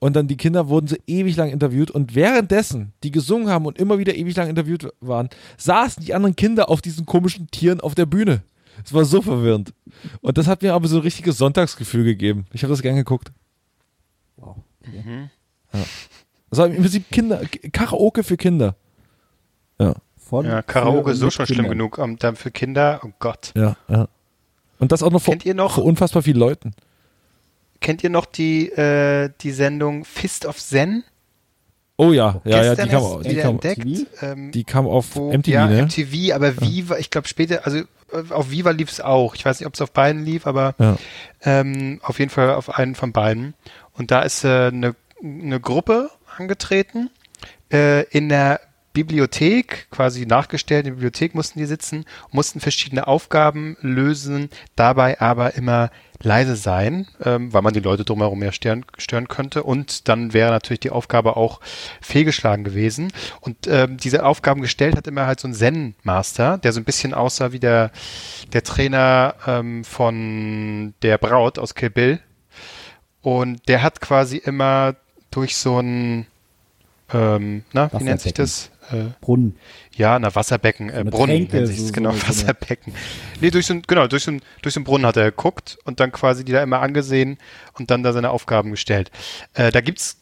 [0.01, 3.78] und dann die Kinder wurden so ewig lang interviewt und währenddessen die gesungen haben und
[3.78, 7.94] immer wieder ewig lang interviewt waren, saßen die anderen Kinder auf diesen komischen Tieren auf
[7.94, 8.42] der Bühne.
[8.84, 9.72] Es war so verwirrend.
[10.20, 12.46] Und das hat mir aber so ein richtiges Sonntagsgefühl gegeben.
[12.53, 13.32] Ich habe das gern geguckt.
[14.36, 14.57] Wow.
[16.51, 17.42] Das war im Prinzip Kinder,
[17.72, 18.76] Karaoke für Kinder.
[19.80, 21.72] Ja, Von, Ja, Karaoke ist so schon schlimm Kindern.
[21.78, 21.99] genug.
[21.99, 23.53] Und dann für Kinder, oh Gott.
[23.57, 24.09] ja, ja.
[24.78, 26.70] Und das auch noch vor, noch- vor unfassbar vielen Leuten.
[27.81, 31.05] Kennt ihr noch die, äh, die Sendung Fist of Zen?
[31.97, 33.83] Oh ja, ja, ja, die kam, erst au- die kam, entdeckt.
[33.83, 34.07] TV?
[34.22, 35.83] Ähm, die kam auf wo, MTV, ja, ne?
[35.83, 37.85] MTV, aber Viva, ich glaube später, also äh,
[38.31, 39.35] auf Viva lief es auch.
[39.35, 40.97] Ich weiß nicht, ob es auf beiden lief, aber Ja.
[41.43, 43.55] ähm, auf jeden Fall auf einen von beiden.
[43.95, 47.11] Und da ist äh, eine, eine Gruppe angetreten
[47.72, 48.61] äh, in der
[48.93, 55.55] Bibliothek, quasi nachgestellt, in der Bibliothek mussten die sitzen, mussten verschiedene Aufgaben lösen, dabei aber
[55.55, 59.62] immer leise sein, ähm, weil man die Leute drumherum ja stören, stören könnte.
[59.62, 61.61] Und dann wäre natürlich die Aufgabe auch
[62.01, 63.12] fehlgeschlagen gewesen.
[63.41, 67.14] Und ähm, diese Aufgaben gestellt hat immer halt so ein Zen-Master, der so ein bisschen
[67.14, 67.93] aussah wie der,
[68.53, 72.20] der Trainer ähm, von der Braut aus Kill Bill.
[73.20, 74.97] Und der hat quasi immer
[75.30, 76.26] durch so ein,
[77.12, 78.70] ähm, na, wie nennt sich das?
[78.91, 79.57] Äh, Brunnen.
[79.97, 82.28] ja, na, Wasserbecken, äh, eine Brunnen Tränke, nennt sich so- das, genau, so- so eine-
[82.30, 82.95] Wasserbecken.
[83.41, 85.78] Nee, durch so ein, genau, durch so ein, durch so einen Brunnen hat er geguckt
[85.84, 87.39] und dann quasi die da immer angesehen
[87.78, 89.11] und dann da seine Aufgaben gestellt.
[89.55, 90.18] Äh, da gibt's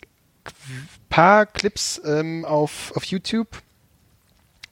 [1.09, 3.63] paar Clips ähm, auf, auf YouTube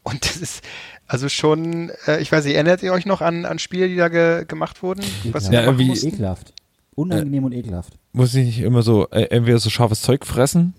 [0.02, 0.64] und das ist
[1.06, 4.08] also schon, äh, ich weiß nicht, erinnert ihr euch noch an, an Spiele, die da
[4.08, 5.02] ge, gemacht wurden?
[5.32, 6.08] Was Ja, machen wie- mussten?
[6.08, 6.52] Ekelhaft.
[6.96, 7.92] Unangenehm und ekelhaft.
[8.12, 10.74] Muss ich nicht immer so äh, entweder so scharfes Zeug fressen?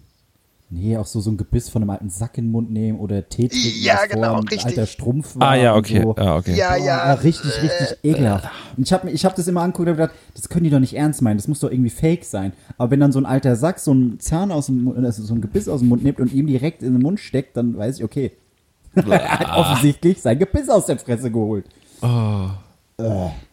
[0.69, 3.29] Nee, auch so, so ein Gebiss von einem alten Sack in den Mund nehmen oder
[3.29, 4.65] Tee trinken, Ja, genau, richtig.
[4.65, 5.49] alter Strumpf war.
[5.51, 6.01] Ah ja, okay.
[6.01, 6.15] So.
[6.17, 6.55] Ja, okay.
[6.55, 7.13] Ja, Boah, ja.
[7.13, 8.49] richtig, richtig ekelhaft.
[8.75, 10.79] Und ich habe ich hab das immer angeguckt und hab gedacht, das können die doch
[10.79, 12.51] nicht ernst meinen, das muss doch irgendwie fake sein.
[12.79, 15.35] Aber wenn dann so ein alter Sack so einen Zahn aus dem Mund, also so
[15.35, 17.99] ein Gebiss aus dem Mund nimmt und ihm direkt in den Mund steckt, dann weiß
[17.99, 18.31] ich, okay.
[18.95, 21.65] er hat offensichtlich sein Gebiss aus der Fresse geholt.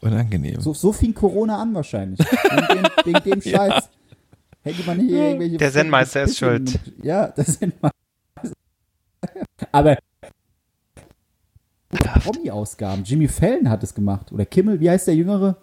[0.00, 0.60] Unangenehm.
[0.60, 2.20] So, so fing Corona an wahrscheinlich.
[2.20, 3.88] Wegen dem, wegen dem Scheiß.
[4.64, 6.78] Hätte man hier irgendwelche Der Zen-Meister ist schuld.
[7.02, 7.90] Ja, der Zen-Meister.
[9.72, 9.96] Aber
[12.22, 13.04] Promi-Ausgaben.
[13.04, 14.32] Jimmy Fallon hat es gemacht.
[14.32, 15.56] Oder Kimmel, wie heißt der Jüngere?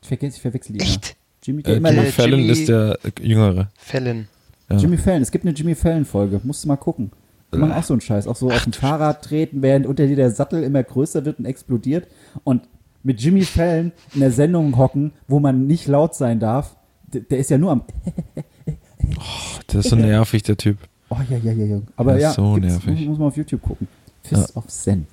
[0.00, 0.88] Ich vergesse, ich verwechsel die immer.
[0.90, 1.16] Echt?
[1.42, 3.68] Jimmy, Äh, Jimmy der Fallon Jimmy- ist der äh, Jüngere.
[3.76, 4.28] Fällen.
[4.70, 4.76] Ja.
[4.76, 6.40] Jimmy Fallon, es gibt eine Jimmy Fallon-Folge.
[6.44, 7.10] Musst du mal gucken.
[7.52, 8.26] Die machen auch so einen Scheiß.
[8.28, 11.44] Auch so auf dem Fahrrad treten, während unter dir der Sattel immer größer wird und
[11.44, 12.06] explodiert.
[12.44, 12.62] Und
[13.02, 16.76] mit Jimmy Fallon in der Sendung hocken, wo man nicht laut sein darf.
[17.12, 17.84] Der, der ist ja nur am.
[19.72, 20.78] Der ist so nervig, der Typ.
[21.08, 21.80] Oh ja, ja, ja, ja.
[21.96, 22.86] Aber Das ist ja, so nervig.
[23.00, 23.88] Muss, muss man auf YouTube gucken.
[24.22, 25.06] Fist of Zen.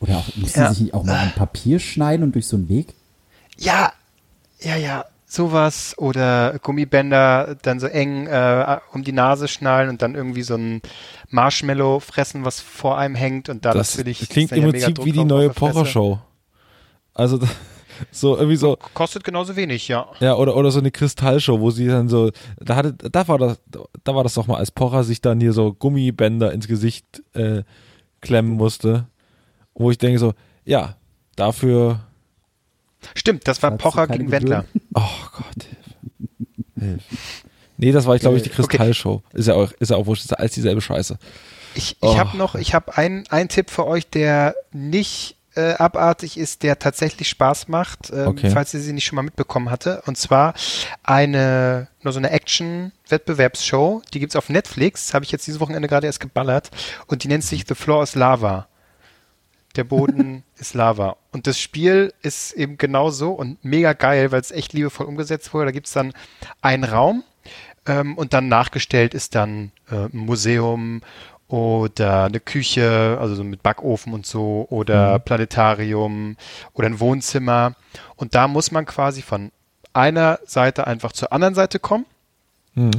[0.00, 0.68] Oder auch, müssen Ja.
[0.68, 2.94] sie sich nicht auch mal ein Papier schneiden und durch so einen Weg?
[3.58, 3.92] Ja,
[4.60, 10.14] ja, ja, sowas oder Gummibänder dann so eng äh, um die Nase schnallen und dann
[10.14, 10.80] irgendwie so ein
[11.30, 14.86] Marshmallow fressen, was vor einem hängt und da Das natürlich klingt ist dann im ja
[14.86, 15.50] Prinzip wie die neue.
[15.50, 16.18] Pocher-Show.
[17.12, 17.48] Also da-
[18.10, 20.06] so irgendwie so, Kostet genauso wenig, ja.
[20.20, 23.60] ja, oder, oder so eine Kristallshow, wo sie dann so, da hatte, da war das,
[24.04, 27.62] da war das doch mal, als Pocher sich dann hier so Gummibänder ins Gesicht äh,
[28.20, 29.06] klemmen musste.
[29.74, 30.34] Wo ich denke so,
[30.64, 30.96] ja,
[31.36, 32.00] dafür,
[33.14, 34.64] Stimmt, das war Pocher gegen Wendler.
[34.94, 35.66] Oh Gott,
[36.78, 37.02] hilf.
[37.76, 38.62] Nee, das war, ich glaube ich, die Okay.
[38.68, 39.22] Kristallshow.
[39.32, 41.18] Ist ja auch, ist ja auch wurscht, ist ja alles dieselbe Scheiße.
[41.74, 42.16] Ich, ich Oh.
[42.18, 47.28] habe noch, ich habe einen Tipp für euch, der nicht äh, abartig ist, der tatsächlich
[47.28, 48.50] Spaß macht, ähm, Okay.
[48.50, 50.02] falls ihr sie nicht schon mal mitbekommen hatte.
[50.06, 50.54] Und zwar
[51.02, 56.06] eine, nur so eine Action-Wettbewerbsshow, die gibt's auf Netflix, habe ich jetzt dieses Wochenende gerade
[56.06, 56.70] erst geballert
[57.06, 58.68] und die nennt sich The Floor is Lava.
[59.76, 61.16] der Boden ist Lava.
[61.32, 65.52] Und das Spiel ist eben genau so und mega geil, weil es echt liebevoll umgesetzt
[65.52, 65.66] wurde.
[65.66, 66.12] Da gibt's dann
[66.62, 67.24] einen Raum
[67.86, 71.02] ähm, und dann nachgestellt ist dann äh, ein Museum
[71.54, 76.36] oder eine Küche, also so mit Backofen und so, oder Planetarium
[76.72, 77.76] oder ein Wohnzimmer.
[78.16, 79.52] Und da muss man quasi von
[79.92, 82.06] einer Seite einfach zur anderen Seite kommen.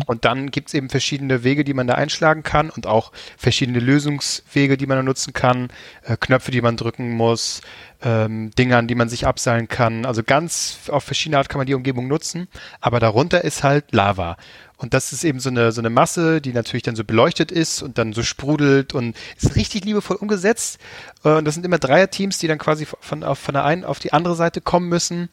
[0.05, 4.77] Und dann gibt's eben verschiedene Wege, die man da einschlagen kann und auch verschiedene Lösungswege,
[4.77, 5.67] die man da nutzen kann,
[6.03, 7.59] äh, Knöpfe, die man drücken muss,
[8.01, 10.05] ähm, Dinge, an die man sich abseilen kann.
[10.05, 12.47] Also ganz auf verschiedene Art kann man die Umgebung nutzen,
[12.79, 14.37] aber darunter ist halt Lava.
[14.77, 17.81] Und das ist eben so eine, so eine Masse, die natürlich dann so beleuchtet ist
[17.81, 20.79] und dann so sprudelt und ist richtig liebevoll umgesetzt.
[21.23, 24.13] Äh, Und das sind immer Dreierteams, die dann quasi von, von der einen auf die
[24.13, 25.29] andere Seite kommen müssen.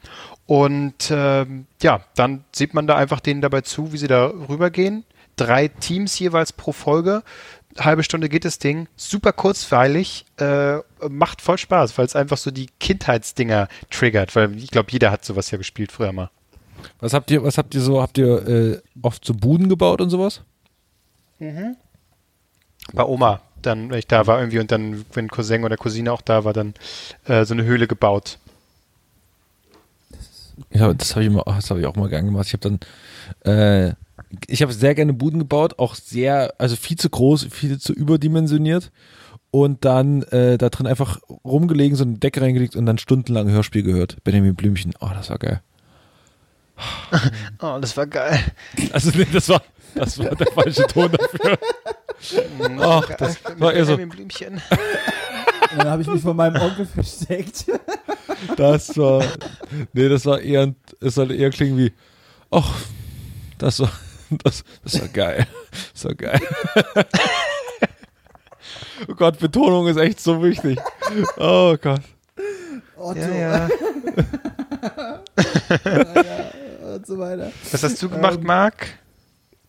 [0.46, 5.04] Und ähm, ja, dann sieht man da einfach denen dabei zu, wie sie da rübergehen.
[5.36, 7.22] Drei Teams jeweils pro Folge.
[7.78, 8.86] Halbe Stunde geht das Ding.
[8.96, 10.26] Super kurzweilig.
[10.36, 10.78] Äh,
[11.08, 14.36] macht voll Spaß, weil es einfach so die Kindheitsdinger triggert.
[14.36, 16.30] Weil ich glaube, jeder hat sowas ja gespielt früher mal.
[17.00, 20.10] Was habt ihr, was habt ihr so, habt ihr äh, oft so Buden gebaut und
[20.10, 20.42] sowas?
[22.92, 26.20] Bei Oma, dann, wenn ich da war irgendwie und dann, wenn Cousin oder Cousine auch
[26.20, 26.74] da war, dann
[27.24, 28.38] äh, so eine Höhle gebaut.
[30.70, 32.46] Ja, das habe ich, das hab ich auch mal gern gemacht.
[32.46, 32.80] Ich habe dann,
[33.44, 33.94] äh,
[34.46, 38.90] ich habe sehr gerne Buden gebaut, auch sehr, also viel zu groß, viel zu überdimensioniert
[39.50, 43.82] und dann äh, da drin einfach rumgelegen, so eine Decke reingelegt und dann stundenlang Hörspiel
[43.82, 44.22] gehört.
[44.24, 45.62] Benjamin Blümchen, oh, das war geil.
[47.60, 48.40] Oh, das war geil.
[48.92, 49.62] Also nee, das war,
[49.94, 51.58] das war der falsche Ton dafür.
[52.80, 54.54] Ach, das war eher so, Blümchen.
[54.54, 57.66] Und dann habe ich mich von meinem Onkel versteckt.
[58.56, 59.24] das war,
[59.92, 61.92] nee, das war eher, ein- es sollte eher klingen wie,
[62.50, 62.72] ach,
[63.58, 63.90] das war,
[64.42, 65.46] das, das war geil,
[65.92, 66.40] das war geil.
[69.08, 70.78] Oh Gott, Betonung ist echt so wichtig.
[71.36, 72.02] Oh Gott.
[72.96, 73.68] Otto Ja, ja.
[76.96, 77.50] und so weiter.
[77.70, 78.86] Was hast du gemacht, Ähm, Marc?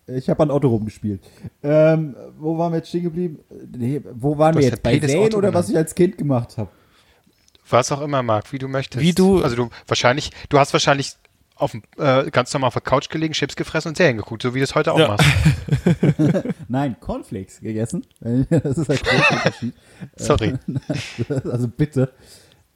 [0.07, 1.21] Ich habe an Otto rumgespielt.
[1.63, 3.39] Ähm, wo waren wir jetzt stehen geblieben?
[3.75, 4.83] Nee, wo waren Du wir jetzt?
[4.83, 6.69] Bei Zane oder was ich als Kind gemacht habe?
[7.69, 9.01] Was auch immer, Marc, wie du möchtest.
[9.01, 11.15] Wie du- Also du wahrscheinlich, du hast wahrscheinlich
[11.55, 14.57] auf äh, ganz normal auf der Couch gelegen, Chips gefressen und Serien geguckt, so wie
[14.59, 15.07] du es heute auch Ja.
[15.09, 15.25] machst.
[16.67, 18.05] Nein, Cornflakes gegessen.
[18.49, 19.73] Das ist ein großer Unterschied.
[20.17, 20.53] Sorry.
[21.49, 22.11] Also bitte.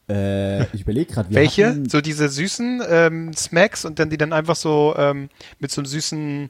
[0.09, 1.67] Äh, ich überlege gerade, Welche?
[1.67, 5.29] Hatten, So diese süßen ähm, Smacks und dann die dann einfach so ähm,
[5.59, 6.49] mit so einem süßen,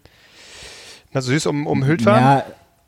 [1.13, 2.43] na süß um, umhüllt waren?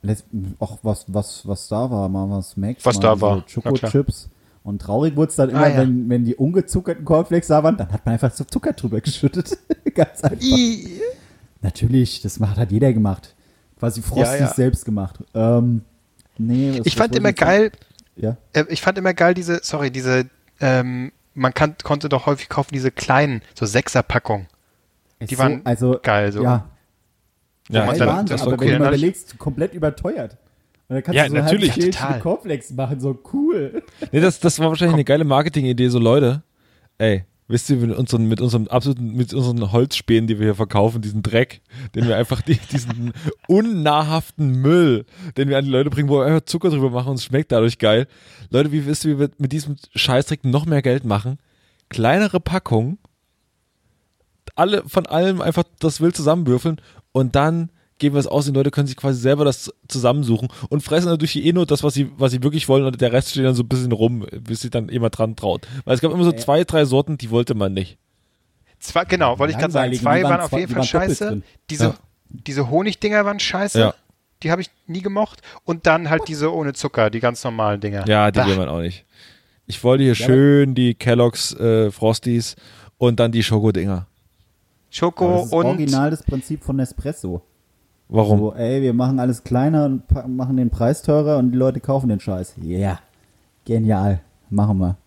[0.05, 0.13] Ja,
[0.59, 2.85] auch was, was, was da war, mal was Max.
[2.85, 3.43] Was da so war.
[3.47, 4.29] Schokochips.
[4.63, 5.77] Und traurig wurde es dann immer, Ah, ja.
[5.79, 9.57] wenn, wenn die ungezuckerten Cornflakes da waren, dann hat man einfach so Zucker drüber geschüttet.
[9.95, 10.41] Ganz einfach.
[10.41, 11.01] I.
[11.61, 13.35] Natürlich, das macht, hat jeder gemacht.
[13.79, 14.53] Quasi Frosties ja.
[14.53, 15.19] selbst gemacht.
[15.33, 15.81] Ähm,
[16.37, 17.71] nee, was- Ich was fand immer geil,
[18.15, 18.37] Ja.
[18.53, 20.25] äh, ich fand immer geil diese, sorry, diese,
[20.61, 24.47] ähm, man kann, konnte doch häufig kaufen diese kleinen, so Sechserpackungen.
[25.21, 26.43] Die so, waren also, geil, so.
[26.43, 26.69] Ja,
[27.69, 30.37] Ja, geil dann- waren sie, das aber war wenn du mal Dann- überlegst, komplett überteuert.
[30.87, 31.71] Und dann kannst Ja, du so natürlich.
[31.71, 32.19] halb Ja, total.
[32.19, 33.83] Cornflakes machen, so cool.
[34.11, 36.41] Nee, das, das war wahrscheinlich eine geile Marketingidee, so Leute.
[36.97, 41.01] Ey, wisst ihr, mit unseren, mit unserem absoluten, mit unseren Holzspänen, die wir hier verkaufen,
[41.01, 41.61] diesen Dreck,
[41.95, 43.11] den wir einfach, die, diesen
[43.47, 47.15] unnahrhaften Müll, den wir an die Leute bringen, wo wir einfach Zucker drüber machen und
[47.15, 48.07] es schmeckt dadurch geil.
[48.51, 51.39] Leute, wie wisst ihr, wie wir mit diesem Scheißdreck noch mehr Geld machen?
[51.89, 52.99] Kleinere Packungen,
[54.55, 56.79] alle, von allem einfach das Wild zusammenwürfeln
[57.11, 60.81] und dann geben wir es aus, die Leute können sich quasi selber das zusammensuchen und
[60.81, 63.45] fressen natürlich eh nur das, was sie, was sie wirklich wollen und der Rest steht
[63.45, 65.67] dann so ein bisschen rum, bis sich dann jemand dran traut.
[65.85, 67.97] Weil es gab immer so zwei, drei Sorten, die wollte man nicht.
[68.79, 69.93] Zwei, genau, wollte ich gerade sagen.
[69.93, 71.41] Zwei waren, waren auf jeden Fall scheiße.
[71.69, 71.95] Diese, Ja.
[72.29, 73.79] diese Honigdinger waren scheiße.
[73.79, 73.93] Ja.
[74.41, 75.41] Die habe ich nie gemocht.
[75.65, 78.07] Und dann halt diese ohne Zucker, die ganz normalen Dinger.
[78.07, 79.05] Ja, die will man auch nicht.
[79.67, 82.55] Ich wollte hier Ja, schön die Kellogg's äh, Frosties
[82.97, 84.07] und dann die Schokodinger.
[84.89, 87.41] Schoko das ist und original das Prinzip von Nespresso.
[88.09, 88.39] Warum?
[88.39, 90.03] So, ey, wir machen alles kleiner und
[90.35, 92.55] machen den Preis teurer und die Leute kaufen den Scheiß.
[92.61, 92.99] Ja, yeah.
[93.65, 94.19] genial.
[94.49, 94.97] Machen wir.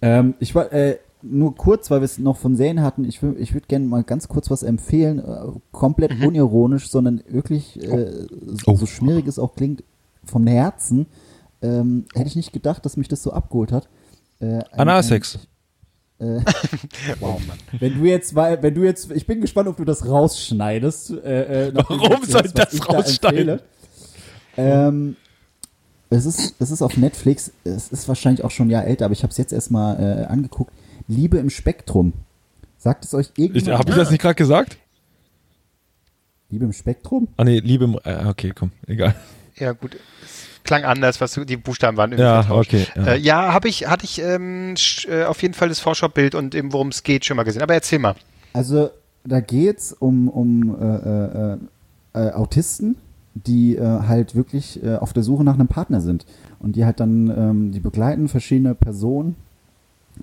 [0.00, 3.54] Ähm, ich war, äh, nur kurz, weil wir es noch von Serien hatten, ich, ich
[3.54, 5.38] würde gerne mal ganz kurz was empfehlen, äh,
[5.70, 8.76] komplett unironisch, sondern wirklich, äh, so, Oh.
[8.76, 9.84] so schmierig es auch klingt,
[10.24, 11.06] vom Herzen,
[11.60, 13.88] ähm, hätte ich nicht gedacht, dass mich das so abgeholt hat.
[14.40, 15.38] Äh, ein- Analsex.
[16.22, 16.40] Äh,
[17.20, 17.40] wow.
[17.80, 21.10] wenn du jetzt, wenn du jetzt, ich bin gespannt, ob du das rausschneidest.
[21.24, 23.48] Äh, äh, Warum soll das ich da rausschneiden?
[23.48, 23.62] empfehle.
[24.56, 25.16] Ähm,
[26.10, 27.50] es ist, es ist auf Netflix.
[27.64, 30.24] Es ist wahrscheinlich auch schon ein Jahr älter, aber ich habe es jetzt erstmal äh,
[30.26, 30.72] angeguckt.
[31.08, 32.12] Liebe im Spektrum.
[32.78, 33.78] Sagt es euch Ich, irgendjemand?
[33.80, 34.76] hab ich das nicht gerade gesagt?
[36.50, 37.28] Liebe im Spektrum?
[37.36, 39.14] Ah nee, Liebe im, äh, okay, komm, egal.
[39.56, 39.96] ja gut.
[40.64, 42.74] Klang anders, was du, die Buchstaben waren irgendwie Ja, vertauscht.
[42.74, 42.86] okay.
[42.96, 43.06] Ja.
[43.12, 46.54] Äh, ja, habe ich, hatte ich ähm, sch- äh, auf jeden Fall das Vorschau-Bild und
[46.54, 47.62] eben worum es geht schon mal gesehen.
[47.62, 48.14] Aber erzähl mal.
[48.52, 48.90] Also
[49.24, 51.58] da geht's um, um äh, äh,
[52.14, 52.96] äh, Autisten,
[53.34, 56.26] die äh, halt wirklich äh, auf der Suche nach einem Partner sind.
[56.58, 59.36] Und die halt dann, ähm, die begleiten verschiedene Personen,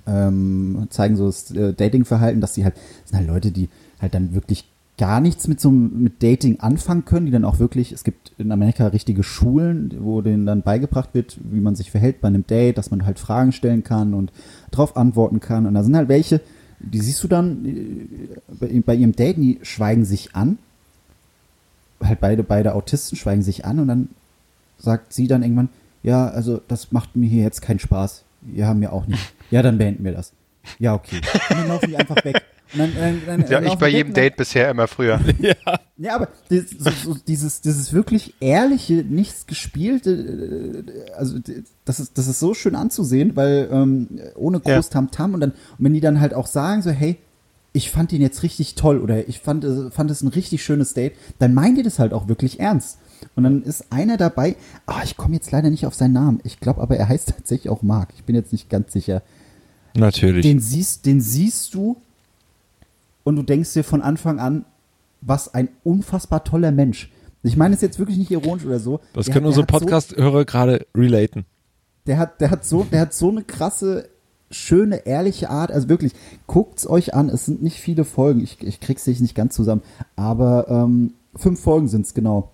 [0.08, 3.70] ähm, zeigen so das äh, Datingverhalten, dass sie halt, das sind halt Leute, die
[4.02, 4.66] halt dann wirklich
[5.00, 8.52] gar nichts mit so mit Dating anfangen können, die dann auch wirklich, es gibt in
[8.52, 12.78] Amerika richtige Schulen, wo denen dann beigebracht wird, wie man sich verhält bei einem Date,
[12.78, 14.32] dass man halt Fragen stellen kann und
[14.72, 15.66] darauf antworten kann.
[15.66, 16.42] Und da sind halt welche,
[16.80, 20.58] die siehst du dann äh, bei, ihrem Date, die schweigen sich an.
[22.04, 24.10] Halt beide, beide Autisten schweigen sich an und dann
[24.78, 25.70] sagt sie dann irgendwann,
[26.04, 28.24] ja, also das macht mir hier jetzt keinen Spaß.
[28.54, 29.34] Ja auch nicht.
[29.50, 30.34] Ja, dann beenden wir das.
[30.78, 31.22] Ja, okay.
[31.50, 32.44] Und dann laufen die einfach weg.
[32.74, 35.20] Dann, dann, dann, Ja, ich bei jedem Date bisher immer früher.
[35.98, 41.40] ja, aber das, so, so, dieses, dieses wirklich ehrliche, nichts gespielte, äh, also
[41.86, 44.76] das ist, das ist so schön anzusehen, weil ähm, ohne Ja.
[44.76, 47.18] groß Tamtam und dann, und wenn die dann halt auch sagen so, hey,
[47.74, 50.94] ich fand ihn jetzt richtig toll oder ich fand, es- fand es ein richtig schönes
[50.94, 53.00] Date, dann meinen die das halt auch wirklich ernst.
[53.36, 54.56] Und dann ist einer dabei,
[54.86, 56.40] ah, ich komme jetzt leider nicht auf seinen Namen.
[56.44, 58.10] Ich glaube aber, er heißt tatsächlich auch Mark.
[58.16, 59.22] Ich bin jetzt nicht ganz sicher.
[59.96, 60.44] Natürlich.
[60.44, 61.98] Den siehst, den siehst du
[63.24, 64.66] und du denkst dir von Anfang an,
[65.22, 67.12] was ein unfassbar toller Mensch.
[67.44, 69.00] Ich meine es jetzt wirklich nicht ironisch oder so.
[69.14, 71.46] das Der können hat- unsere hat so- Podcast-Hörer gerade relaten.
[72.08, 74.10] der hat, der hat so, der hat so eine krasse,
[74.52, 75.72] schöne, ehrliche Art.
[75.72, 76.14] Also wirklich,
[76.48, 77.30] guckt's euch an.
[77.30, 78.42] Es sind nicht viele Folgen.
[78.42, 79.82] Ich, ich krieg's nicht ganz zusammen.
[80.16, 82.52] Aber ähm, fünf Folgen sind's genau.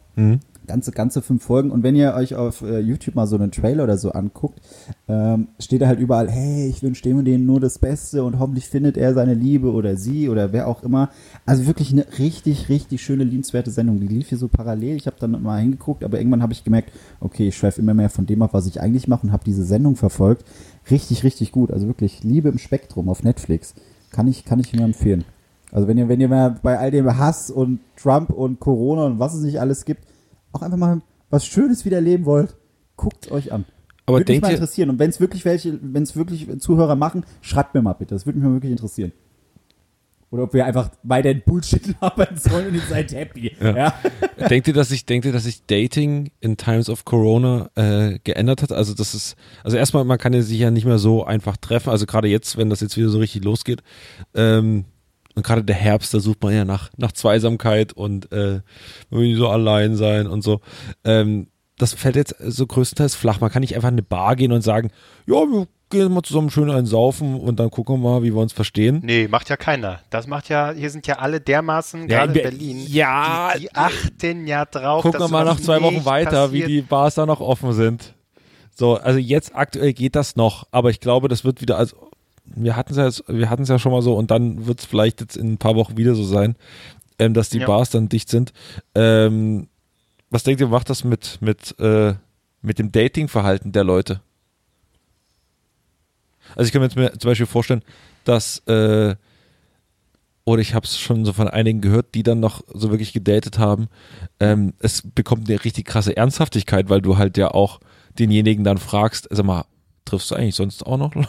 [0.66, 1.72] Ganze, ganze fünf Folgen.
[1.72, 4.60] Und wenn ihr euch auf äh, YouTube mal so einen Trailer oder so anguckt,
[5.08, 8.40] ähm, steht da halt überall, hey, ich wünsche dem und denen nur das Beste und
[8.40, 11.10] hoffentlich findet er seine Liebe oder sie oder wer auch immer.
[11.46, 14.00] Also wirklich eine richtig, richtig schöne, liebenswerte Sendung.
[14.00, 14.96] Die lief hier so parallel.
[14.96, 18.10] Ich habe dann mal hingeguckt, aber irgendwann habe ich gemerkt, okay, ich schweife immer mehr
[18.10, 20.46] von dem ab, was ich eigentlich mache und habe diese Sendung verfolgt.
[20.90, 21.72] Richtig, richtig gut.
[21.72, 23.74] Also wirklich Liebe im Spektrum auf Netflix.
[24.12, 25.26] Kann ich, kann ich nur empfehlen.
[25.72, 29.20] Also wenn ihr, wenn ihr mal bei all dem Hass und Trump und Corona und
[29.20, 30.04] was es nicht alles gibt,
[30.56, 32.56] auch einfach mal was Schönes wieder leben wollt,
[32.96, 33.66] guckt euch an.
[34.06, 34.90] Aber würde mich mal interessieren.
[34.90, 38.14] Und wenn es wirklich welche, wenn es wirklich Zuhörer machen, schreibt mir mal bitte.
[38.14, 39.12] Das würde mich mal wirklich interessieren.
[40.32, 43.56] Oder ob wir einfach weiterhin Bullshit arbeiten sollen und ihr seid happy.
[43.60, 43.94] Ja.
[44.50, 48.62] denkt ihr, dass sich, denkt ihr, dass sich Dating in Times of Corona äh, geändert
[48.62, 48.72] hat?
[48.72, 51.90] Also das ist, also erstmal, man kann ja sich ja nicht mehr so einfach treffen.
[51.90, 53.82] Also gerade jetzt, wenn das jetzt wieder so richtig losgeht,
[54.34, 54.86] ähm,
[55.36, 58.62] und gerade der Herbst, da sucht man ja nach, nach Zweisamkeit und äh,
[59.12, 60.62] so allein sein und so.
[61.04, 63.42] Ähm, das fällt jetzt so größtenteils flach.
[63.42, 64.92] Man kann nicht einfach in eine Bar gehen und sagen,
[65.28, 68.42] ja, wir gehen mal zusammen schön einen saufen und dann gucken wir mal, wie wir
[68.42, 69.02] uns verstehen.
[69.04, 70.00] Nee, macht ja keiner.
[70.10, 73.52] Das macht ja, hier sind ja alle dermaßen, Ja, gerade in in Be- Berlin, Ja,
[73.56, 75.04] die, die achten ja drauf.
[75.04, 76.70] Gucken wir mal nach zwei Wochen weiter, wie passiert.
[76.70, 78.14] die Bars da noch offen sind.
[78.74, 82.05] So, also jetzt aktuell geht das noch, aber ich glaube, das wird wieder, also
[82.46, 84.80] wir hatten es ja, jetzt- wir hatten es ja schon mal so und dann wird
[84.80, 86.56] es vielleicht jetzt in ein paar Wochen wieder so sein,
[87.20, 87.68] ähm, dass die Ja.
[87.68, 88.54] Bars dann dicht sind.
[88.94, 89.68] Ähm,
[90.30, 92.14] was denkt ihr, macht das mit, mit, äh,
[92.62, 94.22] mit dem Datingverhalten der Leute?
[96.56, 97.82] Also ich kann mir jetzt mir zum Beispiel vorstellen,
[98.24, 99.16] dass äh,
[100.48, 103.58] oder ich habe es schon so von einigen gehört, die dann noch so wirklich gedatet
[103.58, 103.88] haben.
[104.40, 107.80] Ähm, es bekommt eine richtig krasse Ernsthaftigkeit, weil du halt ja auch
[108.20, 109.66] denjenigen dann fragst, sag mal,
[110.06, 111.12] triffst du eigentlich sonst auch noch?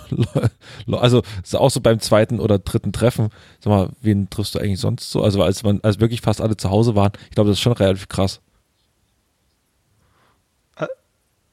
[0.93, 4.81] Also ist auch so beim zweiten oder dritten Treffen, sag mal, wen triffst du eigentlich
[4.81, 5.23] sonst so?
[5.23, 7.73] Also als man, als wirklich fast alle zu Hause waren, ich glaube, das ist schon
[7.73, 8.41] relativ krass.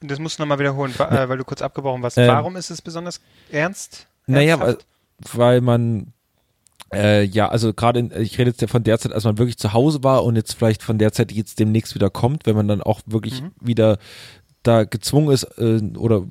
[0.00, 2.18] Das musst du nochmal wiederholen, äh, weil du kurz abgebrochen warst.
[2.18, 2.28] Ähm.
[2.28, 3.20] Warum ist es besonders
[3.50, 4.06] ernst?
[4.26, 4.78] Naja, weil,
[5.32, 6.12] weil man
[6.92, 9.72] äh, ja, also gerade, ich rede jetzt ja von der Zeit, als man wirklich zu
[9.72, 12.68] Hause war und jetzt vielleicht von der Zeit, die jetzt demnächst wieder kommt, wenn man
[12.68, 13.98] dann auch wirklich wieder
[14.62, 16.22] da gezwungen ist äh, oder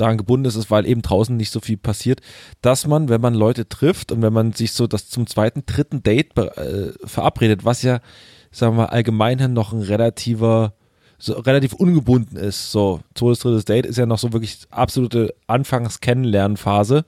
[0.00, 2.20] daran gebunden ist, weil eben draußen nicht so viel passiert,
[2.62, 6.02] dass man, wenn man Leute trifft und wenn man sich so das zum zweiten, dritten
[6.02, 8.00] Date äh, verabredet, was ja,
[8.50, 10.74] sagen wir allgemein noch ein relativer
[11.20, 12.72] so relativ ungebunden ist.
[12.72, 17.04] So, zweites, drittes Date ist ja noch so wirklich absolute Anfangs-Kennenlernphase,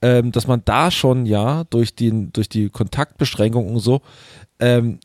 [0.00, 4.00] ähm, dass man da schon ja durch, den, durch die Kontaktbeschränkung und so
[4.60, 5.00] ähm,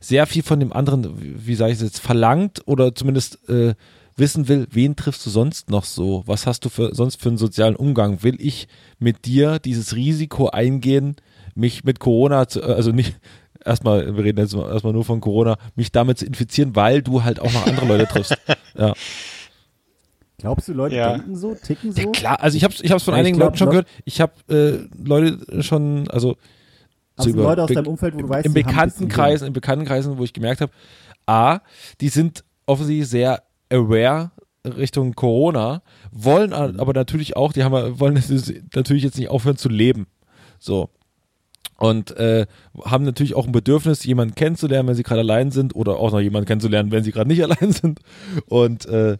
[0.00, 3.74] sehr viel von dem anderen, wie, wie sage ich es jetzt, verlangt oder zumindest äh,
[4.20, 6.22] wissen will, wen triffst du sonst noch so?
[6.26, 8.22] Was hast du für, sonst für einen sozialen Umgang?
[8.22, 8.68] Will ich
[9.00, 11.16] mit dir dieses Risiko eingehen,
[11.56, 13.18] mich mit Corona, zu, äh, also nicht,
[13.64, 17.24] erstmal, wir reden jetzt mal- erstmal nur von Corona, mich damit zu infizieren, weil du
[17.24, 18.36] halt auch noch andere Leute triffst.
[18.78, 18.94] Ja.
[20.38, 21.12] Glaubst du, Leute Ja.
[21.18, 22.00] denken so, ticken so?
[22.00, 24.02] Ja, klar, also ich habe ich hab's von Ja, einigen glaub, Leuten schon Leute- gehört.
[24.06, 26.36] Ich habe äh, Leute schon, also
[27.16, 30.32] Also über- Leute aus deinem Umfeld, wo du weißt, in Bekanntenkreisen, in Bekanntenkreisen, wo ich
[30.32, 30.72] gemerkt habe,
[31.26, 31.60] a,
[32.00, 34.30] die sind offensichtlich sehr aware
[34.64, 38.14] Richtung Corona, wollen aber natürlich auch, die haben wollen
[38.74, 40.06] natürlich jetzt nicht aufhören zu leben.
[40.58, 40.90] So.
[41.78, 42.46] Und äh,
[42.84, 46.20] haben natürlich auch ein Bedürfnis, jemanden kennenzulernen, wenn sie gerade allein sind, oder auch noch
[46.20, 48.00] jemanden kennenzulernen, wenn sie gerade nicht allein sind.
[48.46, 49.16] Und äh,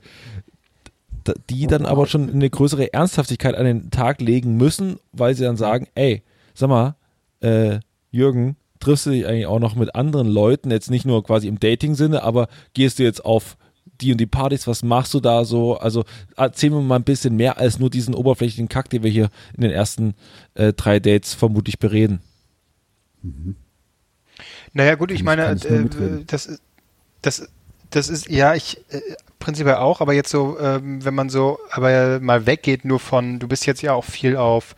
[1.49, 5.57] die dann aber schon eine größere Ernsthaftigkeit an den Tag legen müssen, weil sie dann
[5.57, 6.23] sagen, ey,
[6.55, 6.97] sag mal,
[7.41, 7.81] äh,
[8.11, 11.61] Jürgen, triffst du dich eigentlich auch noch mit anderen Leuten, jetzt nicht nur quasi im
[11.61, 13.57] Dating-Sinne, aber gehst du jetzt auf
[14.01, 15.79] die und die Partys, was machst du da so?
[15.79, 16.05] Also
[16.37, 19.63] erzähl mir mal ein bisschen mehr als nur diesen oberflächlichen Kack, den wir hier in
[19.63, 20.15] den ersten
[20.55, 22.21] äh, drei Dates vermutlich bereden.
[23.23, 23.57] Mhm.
[24.73, 26.61] Naja, gut, ich meine, äh, das,
[27.23, 27.49] das,
[27.91, 29.01] das ist, ja, ich, äh,
[29.41, 33.49] prinzipiell auch, aber jetzt so, ähm, wenn man so aber mal weggeht nur von, du
[33.49, 34.77] bist jetzt ja auch viel auf,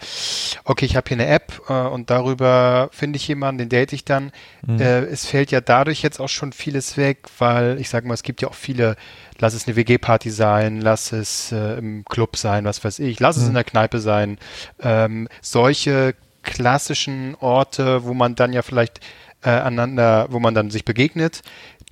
[0.64, 4.04] okay, ich habe hier eine App äh, und darüber finde ich jemanden, den date ich
[4.04, 4.32] dann.
[4.66, 4.80] Mhm.
[4.80, 8.22] Äh, es fällt ja dadurch jetzt auch schon vieles weg, weil ich sage mal, es
[8.22, 8.96] gibt ja auch viele,
[9.38, 13.36] lass es eine WG-Party sein, lass es äh, im Club sein, was weiß ich, lass
[13.36, 13.42] mhm.
[13.42, 14.38] es in der Kneipe sein.
[14.80, 19.00] Ähm, solche klassischen Orte, wo man dann ja vielleicht
[19.42, 21.42] äh, aneinander, wo man dann sich begegnet,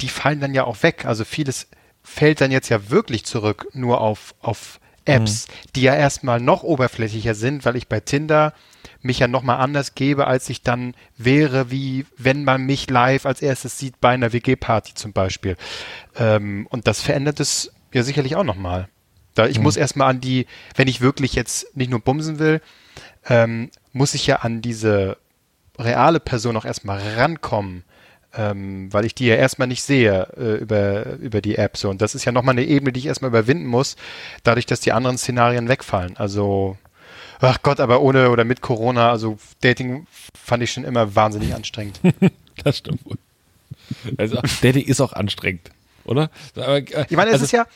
[0.00, 1.04] die fallen dann ja auch weg.
[1.04, 1.66] Also vieles
[2.02, 5.52] fällt dann jetzt ja wirklich zurück nur auf, auf Apps, mhm.
[5.76, 8.52] die ja erstmal noch oberflächlicher sind, weil ich bei Tinder
[9.02, 13.42] mich ja nochmal anders gebe, als ich dann wäre, wie wenn man mich live als
[13.42, 15.56] erstes sieht bei einer WG-Party zum Beispiel.
[16.16, 18.88] Ähm, und das verändert es ja sicherlich auch nochmal.
[19.34, 19.64] Da ich mhm.
[19.64, 20.46] muss erstmal an die,
[20.76, 22.60] wenn ich wirklich jetzt nicht nur bumsen will,
[23.28, 25.16] ähm, muss ich ja an diese
[25.78, 27.84] reale Person auch erstmal rankommen
[28.36, 31.76] ähm, weil ich die ja erstmal nicht sehe äh, über, über die App.
[31.76, 31.90] So.
[31.90, 33.96] Und das ist ja nochmal eine Ebene, die ich erstmal überwinden muss,
[34.44, 36.16] dadurch, dass die anderen Szenarien wegfallen.
[36.16, 36.76] Also,
[37.40, 42.00] ach Gott, aber ohne oder mit Corona, also Dating fand ich schon immer wahnsinnig anstrengend.
[42.64, 43.18] das stimmt wohl.
[44.16, 45.70] Also, Dating ist auch anstrengend,
[46.04, 46.30] oder?
[46.54, 47.66] Aber, äh, ich meine, es also, ist ja,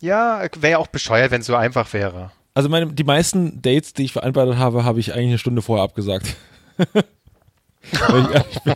[0.00, 2.30] ja, wäre ja auch bescheuert, wenn es so einfach wäre.
[2.54, 5.84] Also meine, die meisten Dates, die ich vereinbart habe, habe ich eigentlich eine Stunde vorher
[5.84, 6.36] abgesagt.
[7.92, 8.74] Ich ehrlich bin.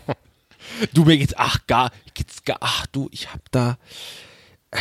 [0.93, 3.79] Du, mir geht's, ach, gar, geht's gar, ach du, ich hab da,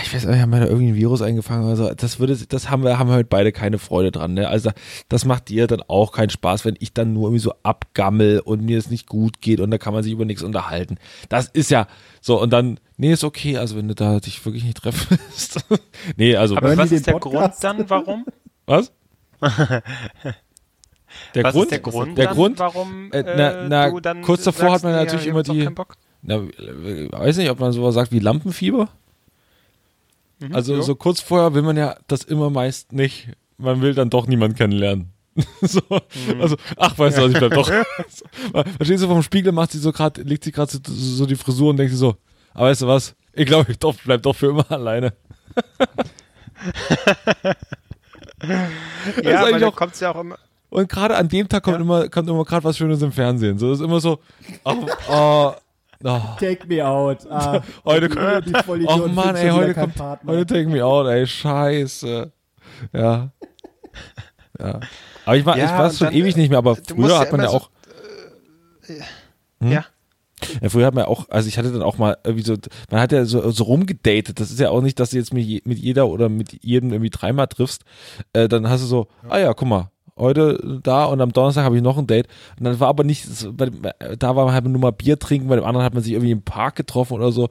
[0.02, 1.94] ich weiß nicht, haben wir da irgendwie ein Virus eingefangen oder so.
[1.94, 4.50] Das würde, das haben wir, haben wir halt beide keine Freude dran, ne?
[4.50, 4.72] Also,
[5.08, 8.64] das macht dir dann auch keinen Spaß, wenn ich dann nur irgendwie so abgammel und
[8.64, 10.98] mir es nicht gut geht und da kann man sich über nichts unterhalten.
[11.30, 11.88] Das ist ja
[12.20, 15.66] so und dann, nee, ist okay, also wenn du da dich wirklich nicht treffen willst.
[16.18, 16.58] nee, also.
[16.58, 18.26] Aber was ist der Grund dann, warum?
[18.66, 18.92] Was?
[21.36, 24.22] Der Was Grund, ist der Grund, der dann, Grund warum äh, na, na, du dann
[24.22, 25.70] kurz davor sagst, hat man natürlich ja, immer die,
[26.22, 28.90] na, äh, weiß nicht, ob man sowas sagt wie Lampenfieber.
[30.40, 30.82] Mhm, also jo.
[30.82, 33.30] so kurz vorher will man ja das immer meist nicht.
[33.58, 35.12] Man will dann doch niemanden kennenlernen.
[35.62, 36.42] so, mhm.
[36.42, 37.70] Also, ach, weißt du was, ich bleib doch.
[38.78, 41.70] Verstehst du, vom Spiegel macht sie so gerade, legt sie gerade so, so, die Frisur
[41.70, 42.16] und denkt sie so,
[42.54, 45.14] aber ah, weißt du was, ich glaube, ich doch, bleib doch für immer alleine.
[49.24, 50.40] ja, aber da kommt ja auch immer,
[50.70, 51.82] und gerade an dem Tag kommt ja.
[51.82, 53.58] immer, kommt immer gerade was Schönes im Fernsehen.
[53.58, 54.20] So ist immer so,
[54.64, 54.76] oh,
[55.10, 55.54] oh,
[56.04, 56.20] oh.
[56.40, 57.26] Take me out.
[57.30, 58.54] Ah, heute kommt,
[58.88, 59.96] oh Mann, ey, heute kommt,
[60.28, 62.32] heute take me out, ey, scheiße.
[62.94, 63.32] Ja.
[64.60, 64.80] Ja.
[65.26, 67.42] Aber ich war, ja, ich war es schon ewig nicht mehr, aber früher hat man
[67.42, 67.70] ja, auch.
[68.82, 69.02] So, äh,
[69.60, 69.72] hm?
[69.72, 69.86] Ja.
[70.62, 72.56] Ja, früher hat man auch, also ich hatte dann auch mal irgendwie so,
[72.92, 74.40] man hat ja so, so rumgedatet.
[74.40, 77.10] Das ist ja auch nicht, dass du jetzt mit, mit jeder oder mit jedem irgendwie
[77.10, 77.84] dreimal triffst.
[78.34, 81.76] Äh, dann hast du so, ah ja, guck mal, heute da und am Donnerstag habe
[81.76, 82.28] ich noch ein Date.
[82.58, 83.28] Und dann war aber nicht,
[84.20, 86.32] da war man halt nur mal Bier trinken, bei dem anderen hat man sich irgendwie
[86.32, 87.50] im Park getroffen oder so.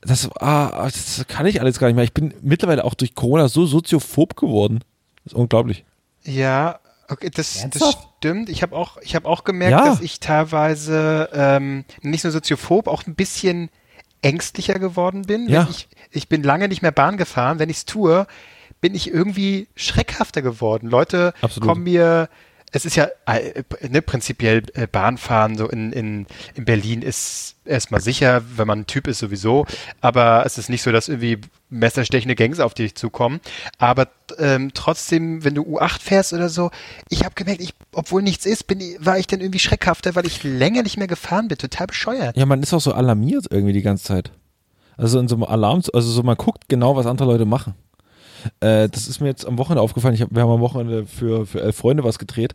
[0.00, 2.04] Das, ah, das kann ich alles gar nicht mehr.
[2.04, 4.80] Ich bin mittlerweile auch durch Corona so soziophob geworden.
[5.24, 5.84] Das ist unglaublich.
[6.24, 8.48] Ja, okay, das, das stimmt.
[8.48, 9.84] Ich habe auch, ich habe auch gemerkt, ja.
[9.84, 13.70] dass ich teilweise ähm, nicht nur soziophob, auch ein bisschen
[14.22, 15.48] ängstlicher geworden bin.
[15.48, 15.68] Ja.
[15.70, 17.58] Ich, ich bin lange nicht mehr Bahn gefahren.
[17.58, 18.26] Wenn ich es tue,
[18.80, 20.88] bin ich irgendwie schreckhafter geworden.
[20.88, 21.68] Leute Absolut.
[21.68, 22.28] kommen mir,
[22.72, 28.00] es ist ja äh, ne, prinzipiell äh, Bahnfahren so in, in, in Berlin ist erstmal
[28.00, 29.66] sicher, wenn man ein Typ ist sowieso,
[30.00, 31.38] aber es ist nicht so, dass irgendwie
[31.70, 33.40] messerstechende Gangs auf dich zukommen.
[33.78, 34.08] Aber
[34.38, 36.70] ähm, trotzdem, wenn du U8 fährst oder so,
[37.08, 40.44] ich habe gemerkt, ich, obwohl nichts ist, bin, war ich dann irgendwie schreckhafter, weil ich
[40.44, 41.58] länger nicht mehr gefahren bin.
[41.58, 42.36] Total bescheuert.
[42.36, 44.32] Ja, man ist auch so alarmiert irgendwie die ganze Zeit.
[44.96, 47.74] Also in so einem Alarm, also so man guckt genau, was andere Leute machen.
[48.60, 50.14] Äh, das ist mir jetzt am Wochenende aufgefallen.
[50.14, 52.54] Ich hab, wir haben am Wochenende für, für elf Freunde was gedreht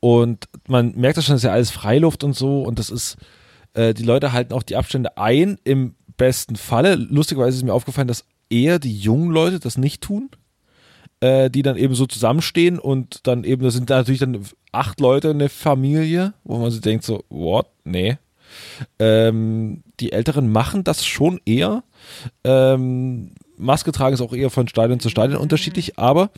[0.00, 3.16] und man merkt das schon, das ist ja alles Freiluft und so und das ist,
[3.74, 6.94] äh, die Leute halten auch die Abstände ein im besten Falle.
[6.94, 10.30] Lustigerweise ist mir aufgefallen, dass eher die jungen Leute das nicht tun,
[11.20, 14.40] äh, die dann eben so zusammenstehen und dann eben, das sind da natürlich dann
[14.72, 17.66] acht Leute eine Familie, wo man sich denkt so, what?
[17.84, 18.18] Nee.
[18.98, 21.84] Ähm, die Älteren machen das schon eher.
[22.44, 26.30] Ähm, Maske tragen ist auch eher von Stadion zu Stadion unterschiedlich, aber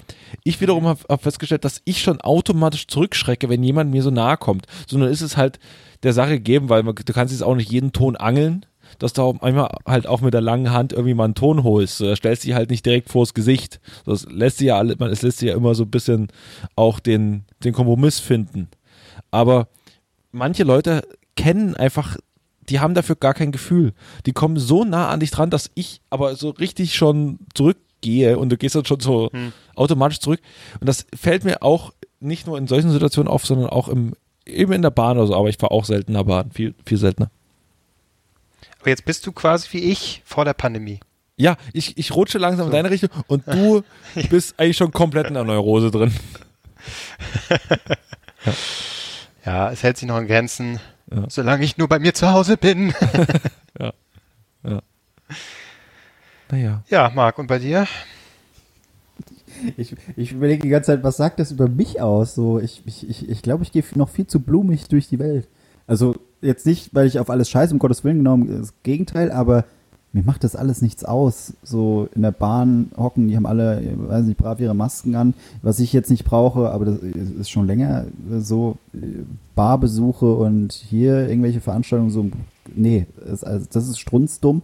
[0.45, 4.37] ich wiederum habe hab festgestellt, dass ich schon automatisch zurückschrecke, wenn jemand mir so nahe
[4.37, 4.67] kommt.
[4.89, 5.59] Sondern ist es halt
[6.03, 8.65] der Sache gegeben, weil man, du kannst jetzt auch nicht jeden Ton angeln,
[8.99, 12.01] dass du auch manchmal halt auch mit der langen Hand irgendwie mal einen Ton holst.
[12.01, 13.81] Da stellst du dich halt nicht direkt vors Gesicht.
[14.05, 16.29] Das lässt sich ja alle, man, es lässt sich ja immer so ein bisschen
[16.77, 18.69] auch den, den Kompromiss finden.
[19.31, 19.69] Aber
[20.33, 21.03] manche Leute
[21.37, 22.17] kennen einfach,
[22.71, 23.93] die haben dafür gar kein Gefühl.
[24.27, 28.49] Die kommen so nah an dich dran, dass ich aber so richtig schon zurückgehe und
[28.51, 29.31] du gehst dann schon so
[29.75, 30.41] automatisch zurück.
[30.81, 34.15] Und das fällt mir auch nicht nur in solchen Situationen auf, sondern auch im,
[34.47, 35.35] eben in der Bahn oder so.
[35.35, 37.31] Aber ich fahre auch seltener Bahn, viel, viel seltener.
[38.81, 41.01] Aber jetzt bist du quasi wie ich vor der Pandemie.
[41.37, 43.83] Ja, ich, ich rutsche langsam in deine Richtung und du
[44.31, 46.13] bist eigentlich schon komplett in der Neurose drin.
[49.45, 50.81] Ja, es hält sich noch in Grenzen,
[51.29, 52.93] solange ich nur bei mir zu Hause bin.
[56.51, 56.83] Naja.
[56.89, 57.87] ja, Marc, und bei dir?
[59.77, 62.35] Ich, ich überlege die ganze Zeit, was sagt das über mich aus?
[62.35, 65.49] So, ich ich, ich, ich glaube, ich gehe noch viel zu blumig durch die Welt.
[65.87, 69.65] Also jetzt nicht, weil ich auf alles scheiße, um Gottes Willen genommen, das Gegenteil, aber
[70.13, 71.55] mir macht das alles nichts aus.
[71.63, 75.35] So in der Bahn hocken, die haben alle, weiß nicht, brav ihre Masken an.
[75.63, 78.07] Was ich jetzt nicht brauche, aber das ist schon länger
[78.41, 79.23] so, äh,
[79.55, 82.31] Barbesuche und hier irgendwelche Veranstaltungen, so,
[82.75, 84.63] nee, das, also, das ist strunzdumm.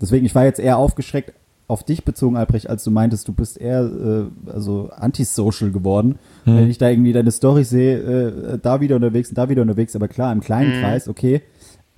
[0.00, 1.32] Deswegen, ich war jetzt eher aufgeschreckt
[1.68, 6.18] auf dich bezogen, Albrecht, als du meintest, du bist eher äh, also antisocial geworden.
[6.44, 9.96] Wenn ich da irgendwie deine Story sehe, äh, da wieder unterwegs und da wieder unterwegs,
[9.96, 11.40] aber klar, im kleinen Kreis, okay.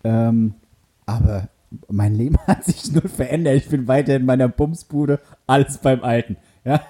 [0.05, 0.55] Ähm,
[1.07, 1.49] aber
[1.89, 3.57] mein Leben hat sich null verändert.
[3.57, 6.37] Ich bin weiter in meiner Bumsbude, alles beim Alten.
[6.64, 6.81] Ja.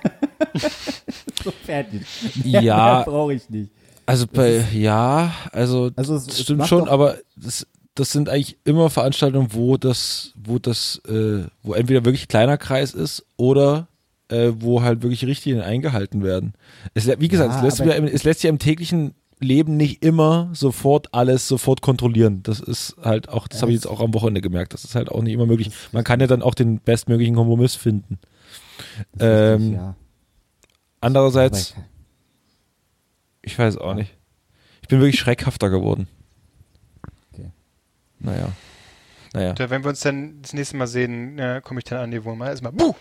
[1.45, 2.03] so fertig.
[2.45, 3.03] Mehr, Ja.
[3.03, 3.70] brauche ich nicht.
[4.07, 9.49] Also bei, ja, also, Also es- stimmt schon, aber das, das sind eigentlich immer Veranstaltungen,
[9.53, 13.89] wo das, wo das, äh, wo entweder wirklich kleiner Kreis ist oder
[14.28, 16.55] äh, wo halt wirklich Richtlinien eingehalten werden.
[16.95, 19.14] Es, wie gesagt, Ja, es, lässt im- es lässt ja im täglichen
[19.45, 22.42] Leben nicht immer sofort alles sofort kontrollieren.
[22.42, 24.74] Das ist halt auch, das habe ich jetzt auch am Wochenende gemerkt.
[24.74, 25.70] Das ist halt auch nicht immer möglich.
[25.92, 28.18] Man kann ja dann auch den bestmöglichen Kompromiss finden.
[29.18, 29.97] Ähm, ja.
[31.01, 31.74] Andererseits,
[33.42, 34.16] ich weiß auch nicht.
[34.82, 36.09] Ich bin wirklich schreckhafter geworden.
[37.32, 37.51] Okay.
[38.18, 38.49] Naja.
[39.32, 39.55] Naja.
[39.59, 42.24] Ja, Wenn wir uns dann das nächste Mal sehen, äh, komme ich dann an die
[42.24, 42.47] Wohnung.
[42.47, 42.95] Erstmal, buh!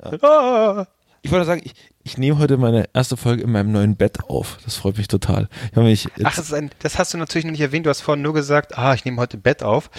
[0.00, 0.86] Ah!
[1.22, 4.58] Ich wollte sagen, ich, ich nehme heute meine erste Folge in meinem neuen Bett auf.
[4.64, 5.48] Das freut mich total.
[5.70, 7.86] Ich mich jetzt Ach, das, ist ein, das hast du natürlich noch nicht erwähnt.
[7.86, 9.90] Du hast vorhin nur gesagt, ah, ich nehme heute Bett auf.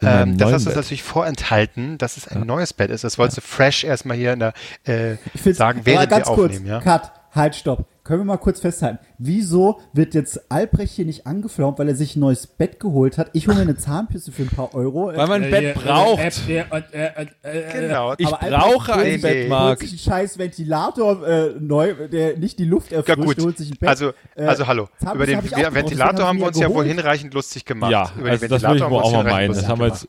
[0.00, 3.04] Ähm, das hast du uns natürlich vorenthalten, dass es ein neues Bett ist.
[3.04, 4.52] Das wolltest du fresh erstmal hier in der,
[4.84, 5.16] äh,
[5.52, 6.66] sagen, während ganz wir kurz, aufnehmen.
[6.66, 6.80] Ja?
[6.80, 7.86] Cut, halt, stopp.
[8.08, 9.00] Können wir mal kurz festhalten.
[9.18, 13.28] Wieso wird jetzt Albrecht hier nicht angeflaumt, weil er sich ein neues Bett geholt hat?
[13.34, 15.08] Ich hole mir eine Zahnpüste für ein paar Euro.
[15.08, 16.18] Weil man ein Äh, Bett braucht.
[16.48, 18.14] äh, äh, äh, äh, äh, Genau.
[18.16, 19.50] Ich brauche ein Bett.
[19.50, 19.68] Marc.
[19.68, 23.58] Holt sich einen scheiß Ventilator äh, neu, der nicht die Luft Ja erfrischt, gut, holt
[23.58, 23.90] sich ein Bett.
[23.90, 24.86] also, Äh, also hallo.
[24.98, 27.92] Zahnpasta Über den hab ich Ventilator haben wir uns ich ja wohl hinreichend lustig gemacht.
[27.92, 29.52] Ja, Über also den das würde ich Ventilator wohl haben auch wir mal uns meinen.
[29.54, 30.06] Das haben wir jetzt,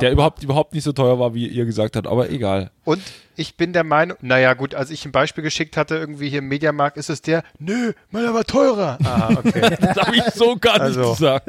[0.00, 2.06] der überhaupt, überhaupt nicht so teuer war, wie ihr gesagt habt.
[2.06, 2.70] Aber egal.
[2.84, 3.00] Und
[3.40, 6.48] ich bin der Meinung, naja gut, als ich ein Beispiel geschickt hatte, irgendwie hier im
[6.48, 8.98] Mediamarkt, ist es der, nö, meiner war teurer.
[9.02, 9.60] Ah, okay.
[9.80, 11.12] Das habe ich so gar nicht Also.
[11.12, 11.48] gesagt.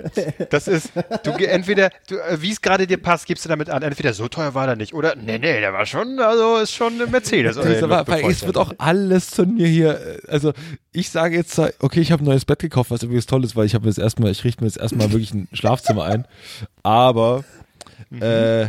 [0.50, 0.92] Das ist,
[1.24, 4.30] du entweder, du, äh, wie es gerade dir passt, gibst du damit an, entweder so
[4.30, 7.58] teuer war der nicht, oder, nee, nee, der war schon, also ist schon eine Mercedes.
[7.58, 10.54] aber, weil es wird auch alles von mir hier, äh, also
[10.94, 13.66] ich sage jetzt, okay, ich habe ein neues Bett gekauft, was übrigens toll ist, weil
[13.66, 16.26] ich habe mir jetzt erstmal, ich richte mir jetzt erstmal wirklich ein Schlafzimmer ein,
[16.84, 17.44] aber
[18.12, 18.68] äh,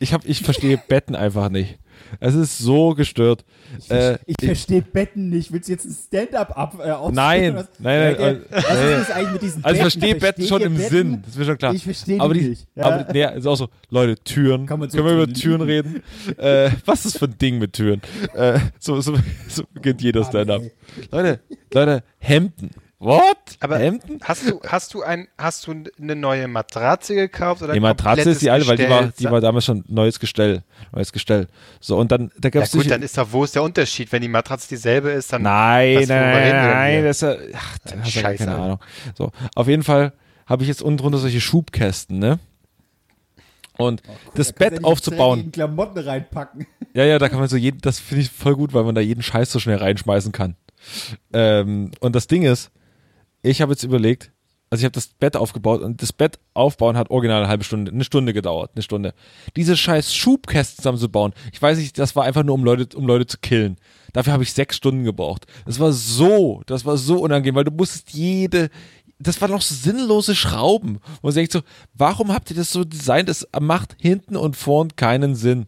[0.00, 1.78] ich habe, ich verstehe Betten einfach nicht.
[2.20, 3.44] Es ist so gestört.
[3.88, 5.52] Äh, Ich verstehe Betten nicht.
[5.52, 7.68] Willst du jetzt ein Stand-up ab äh, Nein, was?
[7.78, 8.92] nein, nein, äh, Was nee.
[8.92, 10.90] ist das eigentlich mit diesen Also ich verstehe Betten schon im Betten?
[10.90, 11.74] Sinn, das ist mir schon klar.
[11.74, 12.66] Ich verstehe aber die nicht.
[12.74, 12.84] Ja.
[12.84, 14.66] Aber nee, ist auch so, Leute, Türen.
[14.66, 15.32] Kann man so Können wir über.
[15.32, 16.02] Türen reden?
[16.38, 18.00] äh, was ist für ein Ding mit Türen?
[18.34, 19.16] Äh, so, so,
[19.48, 20.62] so beginnt jeder Stand-up.
[20.62, 20.72] ey.
[21.10, 21.40] Leute,
[21.72, 22.70] Leute, Hemden.
[23.04, 23.36] What?
[23.60, 24.18] Aber Hemden?
[24.22, 28.40] hast du, hast du ein, hast du eine neue Matratze gekauft oder Die Matratze ist
[28.42, 30.62] die alte, weil die war, die war damals schon neues Gestell.
[30.92, 31.48] Neues Gestell.
[31.80, 34.10] So, und dann, da Ja gab's gut, solche- dann ist doch, wo ist der Unterschied?
[34.10, 35.42] Wenn die Matratze dieselbe ist, dann.
[35.42, 38.56] Nein, Was, nein, nein, das ist ja, ach, da ja Scheiße, keine.
[38.58, 38.80] Ahnung.
[39.16, 40.12] So, auf jeden Fall
[40.46, 42.38] habe ich jetzt unten drunter solche Schubkästen, ne?
[43.76, 46.66] Und das Da kannst du Bett ja aufzubauen, Klamotten reinpacken.
[46.94, 49.00] Ja, ja, da kann man so jeden, das finde ich voll gut, weil man da
[49.00, 50.54] jeden Scheiß so schnell reinschmeißen kann.
[51.32, 52.70] Ähm, und das Ding ist,
[53.44, 54.32] ich habe jetzt überlegt,
[54.70, 57.92] also ich habe das Bett aufgebaut und das Bett aufbauen hat original eine halbe Stunde,
[57.92, 59.14] eine Stunde gedauert, eine Stunde.
[59.54, 63.26] Diese scheiß Schubkästen zusammenzubauen, ich weiß nicht, das war einfach nur um Leute, um Leute
[63.26, 63.76] zu killen.
[64.12, 65.46] Dafür habe ich sechs Stunden gebraucht.
[65.66, 68.70] Das war so, das war so unangenehm, weil du musstest jede,
[69.18, 71.00] das waren noch so sinnlose Schrauben.
[71.22, 71.60] Wo man denkt so,
[71.94, 73.28] warum habt ihr das so designt?
[73.28, 75.66] Das macht hinten und vorn keinen Sinn.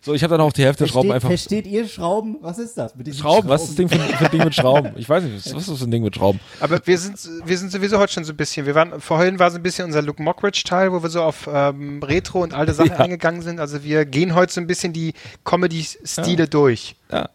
[0.00, 1.28] So, ich habe dann auch die Hälfte der Schrauben Versteht, einfach.
[1.28, 2.36] versteht ihr Schrauben?
[2.40, 2.94] Was ist das?
[2.94, 4.92] Mit diesen Schrauben, was ist das Ding für, für ein Ding mit Schrauben?
[4.96, 6.38] Ich weiß nicht, was ist das für ein Ding mit Schrauben?
[6.60, 8.64] Aber wir sind, wir sind sowieso heute schon so ein bisschen.
[8.64, 12.00] Wir waren, vorhin war so ein bisschen unser Luke Mockridge-Teil, wo wir so auf ähm,
[12.02, 12.96] Retro und alte Sachen Ja.
[12.98, 13.58] eingegangen sind.
[13.58, 15.14] Also wir gehen heute so ein bisschen die
[15.44, 16.94] Comedy-Stile durch.
[17.10, 17.30] Ja, ja,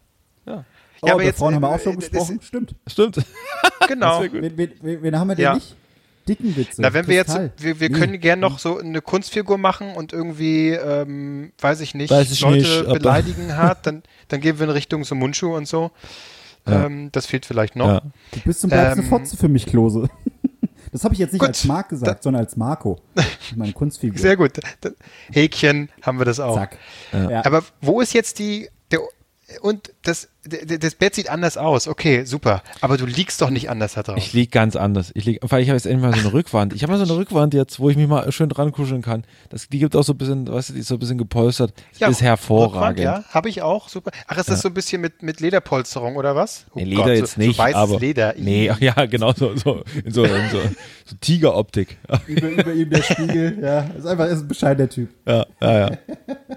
[1.03, 2.39] Oh, Ja, aber aber jetzt, vorhin haben wir auch schon gesprochen.
[2.41, 2.75] Stimmt.
[2.87, 3.17] stimmt.
[3.87, 4.21] Genau.
[4.23, 5.53] Wen, wen, wen, haben wir denn Ja.
[5.55, 5.75] nicht?
[6.27, 6.81] Dicken Witze.
[6.81, 7.99] Na, wenn wir jetzt, wir, wir Nee.
[7.99, 12.39] können gern noch so eine Kunstfigur machen und irgendwie, ähm, weiß ich nicht, Weiß ich
[12.39, 15.91] Leute nicht, beleidigen hat, dann, dann gehen wir in Richtung so Mundschuh und so.
[16.65, 16.85] Ja.
[16.85, 17.87] Ähm, das fehlt vielleicht noch.
[17.87, 18.01] Ja.
[18.31, 20.09] Du bist zum Beispiel eine Ähm, Fotze für mich, Klose.
[20.93, 21.47] Das habe ich jetzt nicht Gut.
[21.49, 23.01] als Mark gesagt, sondern als Marco.
[23.55, 24.19] Meine Kunstfigur.
[24.19, 24.51] Sehr gut.
[24.81, 24.91] Da-
[25.31, 26.55] Häkchen haben wir das auch.
[26.55, 26.77] Zack.
[27.11, 27.43] Ja.
[27.45, 28.99] Aber wo ist jetzt die, der,
[29.61, 31.87] und das, das Bett sieht anders aus.
[31.87, 32.63] Okay, super.
[32.81, 34.17] Aber du liegst doch nicht anders da drauf.
[34.17, 35.11] Ich lieg ganz anders.
[35.15, 36.73] Ich lieg, weil ich habe jetzt endlich mal so eine Rückwand.
[36.73, 39.23] Ich habe mal so eine Rückwand jetzt, wo ich mich mal schön dran kuscheln kann.
[39.49, 41.73] Das, die gibt auch so ein bisschen, weißt du, die ist so ein bisschen gepolstert.
[41.97, 42.99] Ja, ist hervorragend.
[42.99, 43.87] Rückwand, Ja, habe ich auch.
[43.87, 44.11] Super.
[44.27, 46.65] Ach, ist das so ein bisschen mit, mit Lederpolsterung oder was?
[46.73, 48.33] Oh Nee, Leder Gott, jetzt so, nicht, so weißes aber Leder.
[48.37, 50.59] nee, ach ja, genau so, so in so, in so,
[51.05, 51.97] so Tigeroptik.
[52.27, 53.57] Über, über ihm der Spiegel.
[53.61, 55.09] Ja, ist einfach ist ein bescheidener Typ.
[55.25, 55.91] Ja, ja,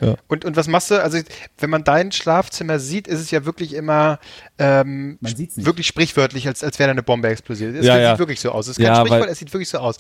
[0.01, 0.15] ja.
[0.29, 1.03] Und, und was machst du?
[1.03, 1.19] Also,
[1.59, 4.19] wenn man dein Schlafzimmer sieht, ist es ja wirklich immer
[4.59, 5.67] ähm, Man sieht's nicht.
[5.67, 7.77] wirklich sprichwörtlich, als, als wäre da eine Bombe explodiert.
[7.77, 8.19] Es Ja, sieht ja.
[8.19, 8.67] wirklich so aus.
[8.67, 9.97] Es ist kein Ja, Sprichwort, weil- es sieht wirklich so aus.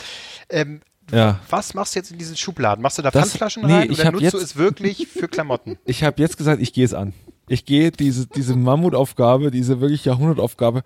[0.51, 0.81] Ähm,
[1.13, 1.39] ja.
[1.51, 2.83] was machst du jetzt in diesen Schubladen?
[2.83, 5.29] Machst du da Das- Pfandflaschen nee, rein ich oder nutzt du jetzt- es wirklich für
[5.29, 5.79] Klamotten?
[5.85, 7.13] Ich habe jetzt gesagt, ich gehe es an.
[7.49, 10.83] Ich gehe diese, diese Mammutaufgabe, diese wirklich Jahrhundertaufgabe.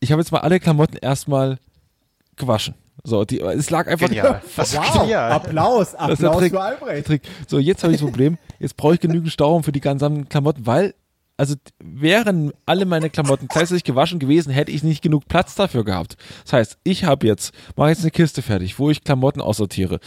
[0.00, 1.58] Ich habe jetzt mal alle Klamotten erstmal
[2.36, 2.74] gewaschen.
[3.04, 4.42] So, die, es lag einfach Genial.
[4.56, 5.32] Das Wow, genial.
[5.32, 6.52] Applaus, Das Applaus Trick.
[6.52, 7.06] für Albrecht.
[7.06, 7.22] Trick.
[7.48, 10.66] So, jetzt habe ich das Problem, jetzt brauche ich genügend Stauraum für die ganzen Klamotten,
[10.66, 10.94] weil,
[11.42, 16.16] also wären alle meine Klamotten gleichzeitig gewaschen gewesen, hätte ich nicht genug Platz dafür gehabt.
[16.44, 19.98] Das heißt, ich habe jetzt, mache jetzt eine Kiste fertig, wo ich Klamotten aussortiere.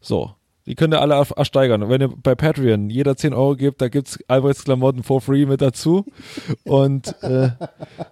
[0.00, 0.30] So.
[0.66, 1.82] Die könnt ihr alle ersteigern.
[1.82, 5.46] Und wenn ihr bei Patreon jeder 10 Euro gibt, da gibt's Albrechts Klamotten for free
[5.46, 6.06] mit dazu.
[6.62, 7.50] Und äh,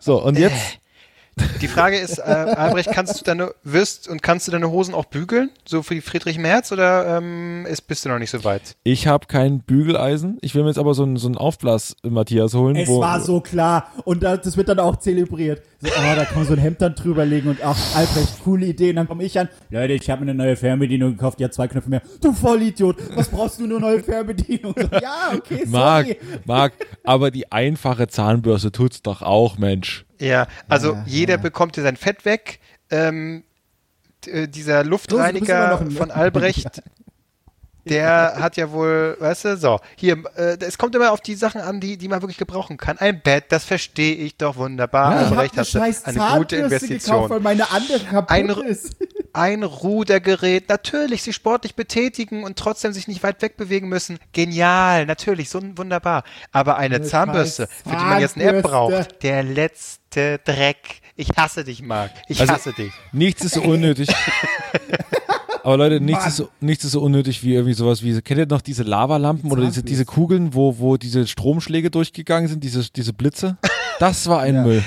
[0.01, 0.81] so, und jetzt
[1.63, 5.07] Die Frage ist, äh, Albrecht, kannst du deine, wirst und kannst du deine Hosen auch
[5.07, 5.51] bügeln?
[5.65, 8.77] So wie Friedrich Merz oder ähm, ist, bist du noch nicht so weit?
[8.85, 10.39] Ich habe kein Bügeleisen.
[10.43, 12.77] Ich will mir jetzt aber so einen so einen Aufblas-Matthias holen.
[12.77, 13.87] Es wo, war so klar.
[14.05, 15.63] Und da- das wird dann auch zelebriert.
[15.83, 18.91] So, oh, da kann man so ein Hemd dann drüberlegen und ach, Albrecht, coole Idee.
[18.91, 19.49] Und dann komme ich an.
[19.69, 22.03] Leute, ich habe mir eine neue Fernbedienung gekauft, die hat zwei Knöpfe mehr.
[22.21, 24.75] Du Vollidiot, was brauchst du nur neue Fernbedienung?
[24.77, 26.19] So, ja, okay, Marc, sorry.
[26.45, 26.73] Marc,
[27.03, 30.07] aber die einfache Zahnbürste tut's doch auch, Mensch.
[30.21, 31.41] Ja, also Ja, jeder ja.
[31.41, 32.61] bekommt hier sein Fett weg.
[32.91, 33.43] Ähm,
[34.27, 36.81] äh, dieser immer Luftreiniger noch ein- von Albrecht,
[37.85, 41.61] der hat ja wohl, weißt du, so, hier, äh, es kommt immer auf die Sachen
[41.61, 42.99] an, die, die man wirklich gebrauchen kann.
[42.99, 45.13] Ein Bett, das verstehe ich doch wunderbar.
[45.23, 47.31] ich habe Albrecht eine hast eine gute Zahnbürste gekauft, Investition.
[47.31, 48.97] weil meine andere kaputt Ein- ist.
[49.35, 54.19] Ein Rudergerät, natürlich sich sportlich betätigen und trotzdem sich nicht weit wegbewegen müssen.
[54.33, 56.25] Genial, natürlich, so wunderbar.
[56.51, 58.69] Aber eine Eine Zahnbürste, scheiß für die man jetzt eine App Zahnbürste.
[59.09, 61.01] braucht, der letzte Dreck.
[61.23, 62.11] Ich hasse dich, Marc.
[62.29, 62.93] Ich Also- hasse dich.
[63.13, 64.09] Nichts ist so unnötig.
[65.65, 68.47] Aber Leute, nichts ist, so, nichts ist so unnötig wie irgendwie sowas wie, kennt ihr
[68.47, 73.13] noch diese Lavalampen oder diese, diese Kugeln, wo, wo diese Stromschläge durchgegangen sind, diese, diese
[73.13, 73.57] Blitze?
[74.01, 74.63] Das war ein Ja.
[74.63, 74.83] Müll.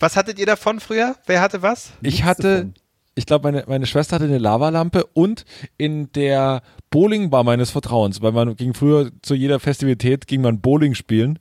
[0.00, 1.14] Was hattet ihr davon früher?
[1.26, 1.90] Wer hatte was?
[2.00, 2.74] Ich Nichts hatte, davon.
[3.14, 5.44] ich glaube, meine, meine Schwester hatte eine Lavalampe und
[5.78, 10.94] in der Bowlingbar meines Vertrauens, weil man ging früher zu jeder Festivität, ging man Bowling
[10.96, 11.38] spielen.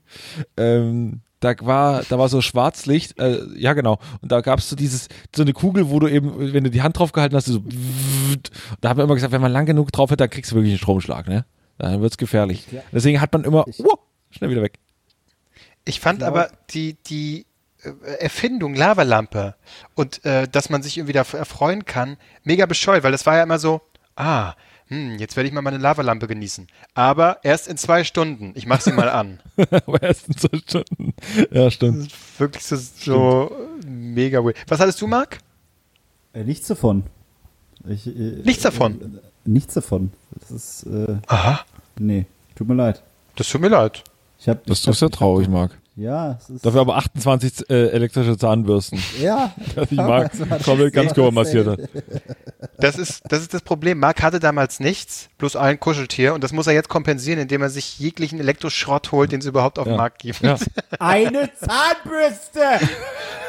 [0.56, 4.76] Ähm, da war, da war so Schwarzlicht, äh, ja genau, und da gab es so
[4.76, 7.62] dieses, so eine Kugel, wo du eben, wenn du die Hand drauf gehalten hast, so,
[8.80, 10.72] da haben wir immer gesagt, wenn man lang genug drauf hat, dann kriegst du wirklich
[10.72, 11.46] einen Stromschlag, ne?
[11.78, 12.68] Dann wird's gefährlich.
[12.92, 14.78] Deswegen hat man immer, wow, schnell wieder weg.
[15.84, 17.48] Ich fand aber die, die
[18.20, 19.56] Erfindung Lavalampe
[19.96, 23.44] und äh, dass man sich irgendwie da erfreuen kann, mega bescheuert, weil das war ja
[23.44, 23.82] immer so,
[24.16, 24.54] ah,
[24.92, 26.68] hm, jetzt werde ich mal meine Lavalampe genießen.
[26.94, 28.52] Aber erst in zwei Stunden.
[28.56, 29.40] Ich mache sie mal an.
[29.72, 31.14] Aber erst in zwei Stunden.
[31.50, 32.12] Ja, stimmt.
[32.38, 33.56] Wirklich so, so
[33.88, 34.58] mega weird.
[34.68, 35.40] Was hattest du, Marc?
[36.34, 37.04] Äh, nichts davon.
[37.88, 38.12] Ich, äh,
[38.44, 39.02] Nichts davon?
[39.02, 40.12] Äh, nichts davon.
[40.40, 41.62] Das ist, äh, Aha.
[41.98, 42.26] nee,
[42.56, 43.02] tut mir leid.
[43.38, 44.04] Das tut mir leid.
[44.40, 45.78] Ich hab, Das ich ist ja traurig, Marc.
[45.96, 46.66] Ja, es ist.
[46.66, 49.02] Dafür aber 28 äh, elektrische Zahnbürsten.
[49.22, 49.54] Ja.
[49.90, 51.80] Ich mag Das komplett ganz grob massiert hat.
[52.82, 54.00] Das ist, das ist das Problem.
[54.00, 57.70] Marc hatte damals nichts, bloß ein Kuscheltier und das muss er jetzt kompensieren, indem er
[57.70, 59.96] sich jeglichen Elektroschrott holt, den es überhaupt auf Ja.
[59.98, 60.42] Markt gibt.
[60.42, 60.58] Ja.
[61.00, 62.60] Eine Zahnbürste!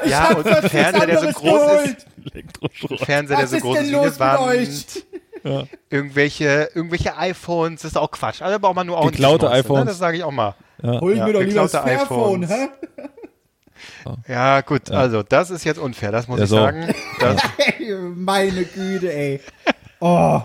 [0.04, 1.86] Ich Ja, hab und ein Fernseher, der so groß geholt.
[1.86, 2.06] ist.
[2.34, 3.00] Elektroschrott.
[3.00, 4.40] Fernseher, der Was so ist groß denn ist wie eine mit Wand.
[4.40, 5.04] euch?
[5.90, 8.42] Irgendwelche, irgendwelche iPhones, das ist auch Quatsch.
[8.42, 9.80] Also braucht man nur auch Geklaute schmeißen, iPhones.
[9.84, 9.90] Ne?
[9.90, 10.54] Das sage ich auch mal.
[10.82, 12.50] Hol ich Ja, mir doch lieber das Fairphone, iPhones.
[12.50, 12.68] hä?
[14.28, 16.56] Ja, gut, also das ist jetzt unfair, das muss Ja, ich so.
[16.56, 16.94] sagen.
[17.18, 17.42] Das,
[18.14, 19.40] Meine Güte, ey.
[20.00, 20.40] Oh.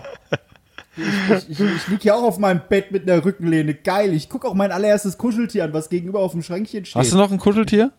[0.96, 3.74] Ich, ich, ich liege hier auch auf meinem Bett mit einer Rückenlehne.
[3.74, 4.12] Geil.
[4.14, 6.96] Ich gucke auch mein allererstes Kuscheltier an, was gegenüber auf dem Schränkchen steht.
[7.00, 7.92] Hast du noch ein Kuscheltier?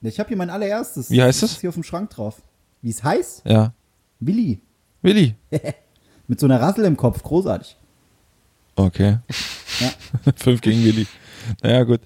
[0.00, 1.10] Ich habe hier mein allererstes.
[1.10, 1.56] Wie heißt Das es?
[1.56, 2.40] ist hier auf dem Schrank drauf.
[2.82, 3.42] Wie es heißt?
[3.46, 3.72] Ja.
[4.20, 4.60] Willi.
[5.02, 5.34] Willi.
[6.28, 7.22] Mit so einer Rassel im Kopf.
[7.22, 7.76] Großartig.
[8.76, 9.18] Okay.
[9.80, 9.90] Ja.
[10.36, 11.06] Fünf gegen Willi.
[11.62, 12.00] Naja, gut.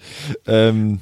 [0.47, 1.01] Ähm,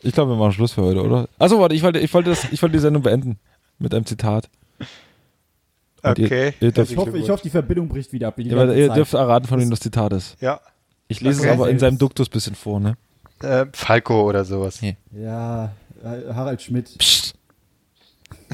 [0.00, 1.28] ich glaube, wir machen Schluss für heute, oder?
[1.38, 3.38] Achso, warte, ich wollte, ich wollte, das, ich wollte die Sendung beenden.
[3.78, 4.48] Mit einem Zitat.
[6.02, 6.54] Und ihr- Okay.
[6.60, 8.36] Ihr, dürft, Ich hoffe, ich hoffe, die Verbindung bricht wieder ab.
[8.38, 8.96] wie die ihr, ihr Zeit.
[8.96, 10.36] dürft erraten, von wem das Zitat ist.
[10.40, 10.60] Ja.
[11.08, 11.48] Ich lese Okay.
[11.50, 12.96] es aber in seinem Duktus bisschen vor, ne?
[13.42, 14.80] Äh, Falco oder sowas.
[14.80, 14.92] Ja.
[15.12, 15.72] Ja,
[16.34, 16.96] Harald Schmidt.
[16.98, 17.34] Psst.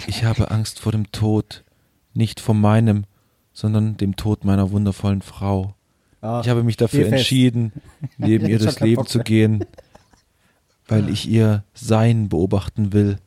[0.07, 1.65] Ich habe Angst vor dem Tod.
[2.15, 3.05] Nicht vor meinem,
[3.53, 5.75] sondern dem Tod meiner wundervollen Frau.
[6.21, 7.73] Ah, Ich habe mich dafür entschieden,
[8.19, 9.65] neben ihr das Leben Bock zu gehen,
[10.89, 13.19] weil ich ihr Sein beobachten will.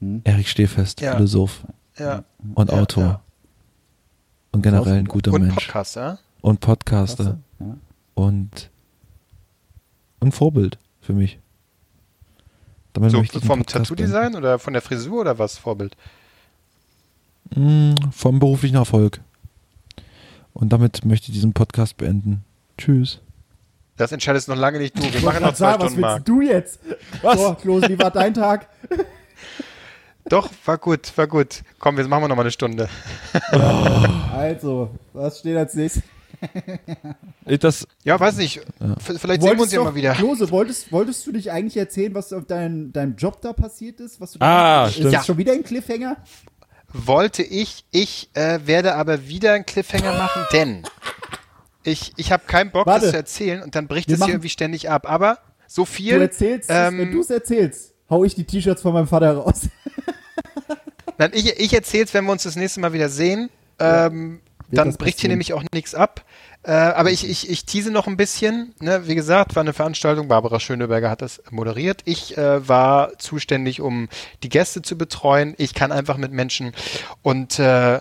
[0.00, 0.22] Hm?
[0.24, 1.12] Erich Stehfest, Ja.
[1.14, 1.62] Philosoph
[1.98, 2.24] Ja.
[2.54, 3.20] und Ja, Autor ja.
[4.52, 6.18] und generell ein guter Und Mensch Podcaster.
[6.40, 7.76] und Podcaster Ja.
[8.14, 8.70] und
[10.20, 11.38] ein Vorbild für mich.
[12.92, 15.96] Damit So vom Tattoo-Design oder von der Frisur oder was Vorbild?
[17.54, 19.20] Mm, Vom beruflichen Erfolg.
[20.52, 22.44] Und damit möchte ich diesen Podcast beenden.
[22.76, 23.20] Tschüss.
[23.96, 25.02] Das entscheidest noch lange nicht du.
[25.02, 26.24] Wir machen noch zwei sagen, was Stunden, willst Marc.
[26.24, 26.80] du jetzt?
[27.22, 27.38] Was?
[27.38, 28.68] So, Klose, wie war dein Tag?
[30.30, 31.62] Doch, war gut, war gut.
[31.78, 32.88] Komm, jetzt machen wir noch mal eine Stunde.
[34.32, 36.02] Also, was steht als nächstes?
[37.44, 38.60] Das, Ja, weiß nicht.
[38.98, 40.12] V- Vielleicht sehen wir uns ja mal wieder.
[40.14, 44.20] Klose, wolltest, wolltest du dich eigentlich erzählen, was auf dein, deinem Job da passiert ist?
[44.20, 45.12] Was du Ah, da ist stimmt.
[45.12, 46.16] das schon wieder ein Cliffhanger?
[46.92, 50.82] Wollte ich, ich äh, werde aber wieder einen Cliffhanger machen, denn
[51.82, 53.02] ich, ich habe keinen Bock, Warte.
[53.02, 55.08] das zu erzählen und dann bricht es hier irgendwie ständig ab.
[55.10, 56.14] Aber so viel.
[56.14, 59.32] Du erzählst, es, ähm, wenn du es erzählst, hau ich die T-Shirts von meinem Vater
[59.36, 59.68] raus.
[61.20, 63.50] Nein, ich, ich erzähl's, wenn wir uns das nächste Mal wieder sehen.
[63.78, 66.24] Ähm, Wird dann bricht hier nämlich auch nichts ab.
[66.62, 68.74] Äh, aber ich, ich, ich tease noch ein bisschen.
[68.80, 69.06] Ne?
[69.06, 70.28] Wie gesagt, war eine Veranstaltung.
[70.28, 72.00] Barbara Schöneberger hat das moderiert.
[72.06, 74.08] Ich äh, war zuständig, um
[74.42, 75.54] die Gäste zu betreuen.
[75.58, 76.72] Ich kann einfach mit Menschen.
[77.20, 78.00] Und äh,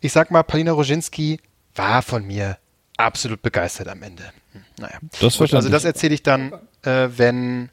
[0.00, 1.40] ich sag mal, Paulina Roginski
[1.74, 2.56] war von mir
[2.98, 4.22] absolut begeistert am Ende.
[4.52, 4.98] Hm, Naja.
[5.20, 6.52] Das Gut, also das erzähle ich dann,
[6.82, 7.70] äh, wenn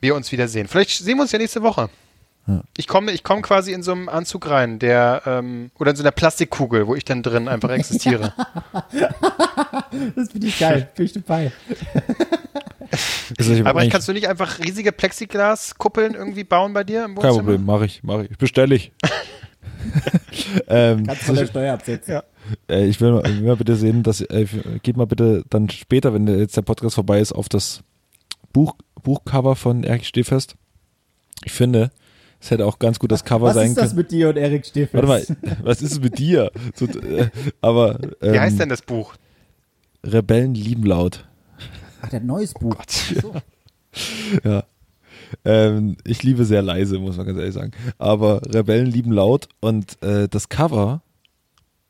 [0.00, 0.68] wir uns wieder sehen.
[0.68, 1.90] Vielleicht sehen wir uns ja nächste Woche.
[2.76, 6.02] Ich komme ich komm quasi in so einem Anzug rein, der, ähm, oder in so
[6.02, 8.32] einer Plastikkugel, wo ich dann drin einfach existiere.
[10.14, 10.88] Das finde ich geil.
[10.94, 11.52] Finde ich dabei.
[13.38, 17.24] ich Aber eigentlich- kannst du nicht einfach riesige Plexiglaskuppeln irgendwie bauen bei dir im Kein
[17.24, 17.36] Wohnzimmer?
[17.38, 18.38] Problem, mache ich, mache ich.
[18.38, 18.92] Bestelle ich.
[20.68, 22.14] ähm, Kannst von der Steuer absetzen.
[22.14, 22.22] Ja.
[22.68, 24.46] äh, ich will mal, ich will mal bitte sehen, dass äh,
[24.82, 27.82] geht mal bitte dann später, wenn jetzt der Podcast vorbei ist, auf das
[28.52, 30.56] Buch, Buchcover von Erich Stehfest.
[31.44, 31.90] Ich finde,
[32.40, 33.98] es hätte auch ganz gut das Cover Was sein ist das können.
[33.98, 35.06] mit dir und Erik Steffens?
[35.06, 36.50] Warte mal, was ist es mit dir?
[36.74, 37.28] So, äh,
[37.60, 39.14] aber ähm, Wie heißt denn das Buch?
[40.04, 41.28] Rebellen lieben laut.
[42.00, 42.76] Ach, der hat ein neues Buch.
[42.88, 43.34] So.
[44.44, 44.62] Ja.
[45.44, 47.72] Ähm, ich liebe sehr leise, muss man ganz ehrlich sagen.
[47.98, 51.02] Aber Rebellen lieben laut und äh, das Cover,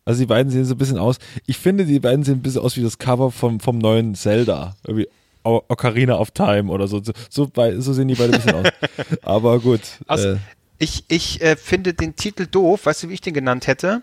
[0.06, 1.18] also die beiden sehen so ein bisschen aus.
[1.46, 4.76] Ich finde, die beiden sehen ein bisschen aus wie das Cover vom, vom neuen Zelda.
[4.86, 5.08] Irgendwie
[5.44, 7.02] O- Ocarina of Time oder so.
[7.02, 8.72] So, so, bei- so sehen die beide ein bisschen aus.
[9.22, 9.80] Aber gut.
[10.06, 10.36] Also, äh,
[10.78, 12.86] ich ich äh, finde den Titel doof.
[12.86, 14.02] Weißt du, wie ich den genannt hätte?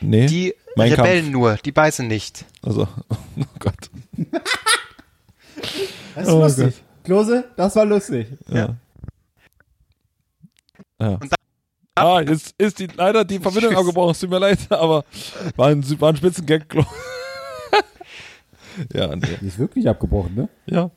[0.00, 0.26] nee.
[0.26, 1.32] Die Mein Rebellen Kampf.
[1.32, 2.44] nur, die beißen nicht.
[2.62, 3.90] Also, oh Gott.
[6.14, 6.74] Das ist Oh lustig.
[7.04, 8.26] Klose, das war lustig.
[8.48, 8.76] Ja.
[11.00, 11.08] ja.
[11.14, 11.32] Und
[11.96, 15.04] ah, jetzt ist die, leider die Verbindung abgebrochen, es tut mir leid, aber
[15.56, 16.64] war ein, war ein Spitzengag.
[18.92, 19.22] Ja, nee.
[19.40, 20.48] Die ist wirklich abgebrochen, ne?
[20.66, 20.90] Ja.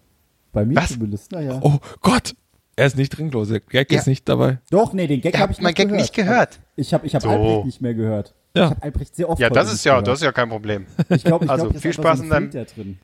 [0.53, 0.93] Bei mir Was?
[0.93, 1.31] zumindest.
[1.31, 1.59] Naja.
[1.61, 2.35] Oh Gott.
[2.77, 3.61] Er ist nicht drin, Klose.
[3.61, 3.99] Gag Ja.
[3.99, 4.59] ist nicht dabei.
[4.69, 6.01] Doch, nee, den Gag habe ich mein nicht Gag gehört.
[6.01, 6.59] nicht gehört.
[6.75, 7.29] Ich habe ich hab So.
[7.29, 8.33] Albrecht nicht mehr gehört.
[8.55, 8.65] Ja.
[8.65, 10.07] Ich habe Albrecht sehr oft Ja, das ist ja, gehört.
[10.07, 10.85] das ist ja kein Problem.
[11.09, 12.97] Ich glaube, ich Also, glaub, viel Spaß in ein deinem- Filter drin.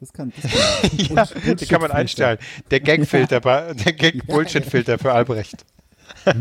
[0.00, 0.52] Das kann, das
[1.08, 2.38] kann ja, die kann man einstellen.
[2.70, 5.64] Der Gag-Filter, bei- der Gag-Bullshit-Filter für Albrecht.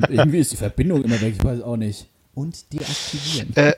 [0.09, 2.07] Irgendwie ist die Verbindung immer weg, ich weiß auch nicht.
[2.35, 3.55] Und deaktivieren.
[3.55, 3.73] Äh,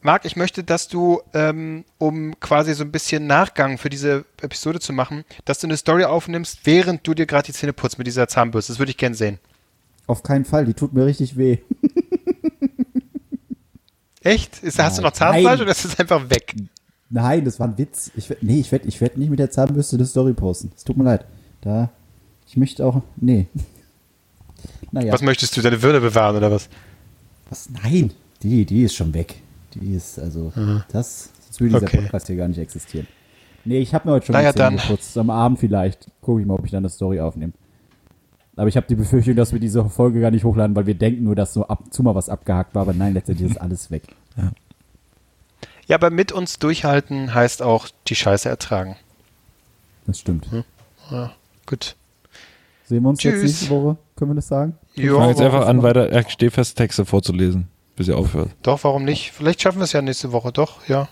[0.00, 4.78] Marc, ich möchte, dass du, ähm, um quasi so ein bisschen Nachgang für diese Episode
[4.78, 8.06] zu machen, dass du eine Story aufnimmst, während du dir gerade die Zähne putzt mit
[8.06, 8.72] dieser Zahnbürste.
[8.72, 9.38] Das würde ich gern sehen.
[10.06, 11.58] Auf keinen Fall, die tut mir richtig weh.
[14.22, 14.62] Echt?
[14.62, 15.12] Ist, hast du noch.
[15.12, 16.54] Zahnfleisch oder ist es einfach weg?
[17.10, 18.10] Nein, das war ein Witz.
[18.16, 20.70] Ich, nee, ich werde ich werd nicht mit der Zahnbürste eine Story posten.
[20.76, 21.24] Es tut mir leid.
[21.60, 21.90] Da,
[22.46, 23.46] ich möchte auch, nee.
[24.90, 26.68] Naja, Was möchtest du, deine Würde bewahren oder was?
[27.50, 27.68] was?
[27.82, 28.10] Nein,
[28.42, 29.36] die, die ist schon weg.
[29.80, 30.52] Die ist, also,
[30.90, 32.02] das, sonst würde dieser Okay.
[32.02, 33.06] Podcast hier gar nicht existieren.
[33.64, 34.76] Nee, ich habe mir heute schon Naja, dann.
[34.76, 35.16] geputzt.
[35.18, 36.08] Am Abend vielleicht.
[36.22, 37.52] Gucke ich mal, ob ich dann eine Story aufnehme.
[38.56, 41.24] Aber ich habe die Befürchtung, dass wir diese Folge gar nicht hochladen, weil wir denken
[41.24, 42.82] nur, dass so ab und zu mal was abgehakt war.
[42.82, 44.02] Aber nein, letztendlich ist alles weg.
[45.86, 48.96] Ja, aber mit uns durchhalten heißt auch die Scheiße ertragen.
[50.06, 50.48] Das stimmt.
[51.10, 51.32] Ja,
[51.66, 51.94] gut.
[52.84, 53.32] Sehen wir uns Tschüss.
[53.34, 53.96] jetzt nächste Woche?
[54.16, 54.76] Können wir das sagen?
[54.94, 57.68] Ich fange jetzt Ja, einfach an, weiter äh, Stehfesttexte vorzulesen,
[57.98, 58.50] bis ihr aufhört.
[58.62, 59.32] doch, warum nicht?
[59.32, 61.08] Vielleicht schaffen wir es ja nächste Woche, doch, ja.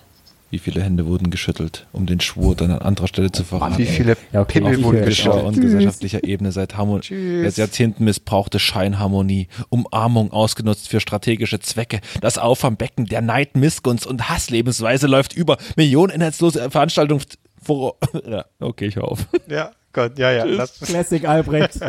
[0.49, 3.79] Wie viele Hände wurden geschüttelt, um den Schwur dann an anderer Stelle zu verraten?
[3.79, 5.43] Wie viele Ja, okay, Pimmel wurden höre geschüttelt?
[5.45, 7.43] und gesellschaftlicher Ebene seit, Harmon Tschüss.
[7.45, 14.29] seit Jahrzehnten missbrauchte Scheinharmonie, Umarmung ausgenutzt für strategische Zwecke, das Auffangbecken der Neid, Missgunst und
[14.31, 17.25] Hasslebensweise läuft über Millionen inhaltslose Veranstaltungen
[17.61, 17.97] vor.
[18.25, 19.27] Ja, okay, ich hör auf.
[19.49, 20.47] Ja, Gott, ja, ja.
[20.47, 21.75] Das, Classic Albrecht.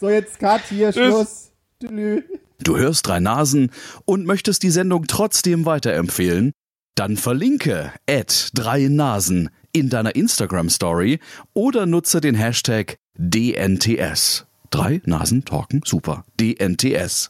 [0.00, 1.50] so, jetzt Cut hier, Schluss.
[1.82, 2.22] Tschüss.
[2.62, 3.70] Du hörst drei Nasen
[4.04, 6.52] und möchtest die Sendung trotzdem weiterempfehlen?
[6.94, 11.20] Dann verlinke at drei Nasen in deiner Instagram Story
[11.54, 14.46] oder nutze den Hashtag DNTS.
[14.70, 16.24] Drei Nasen talken super.
[16.38, 17.28] DNTS.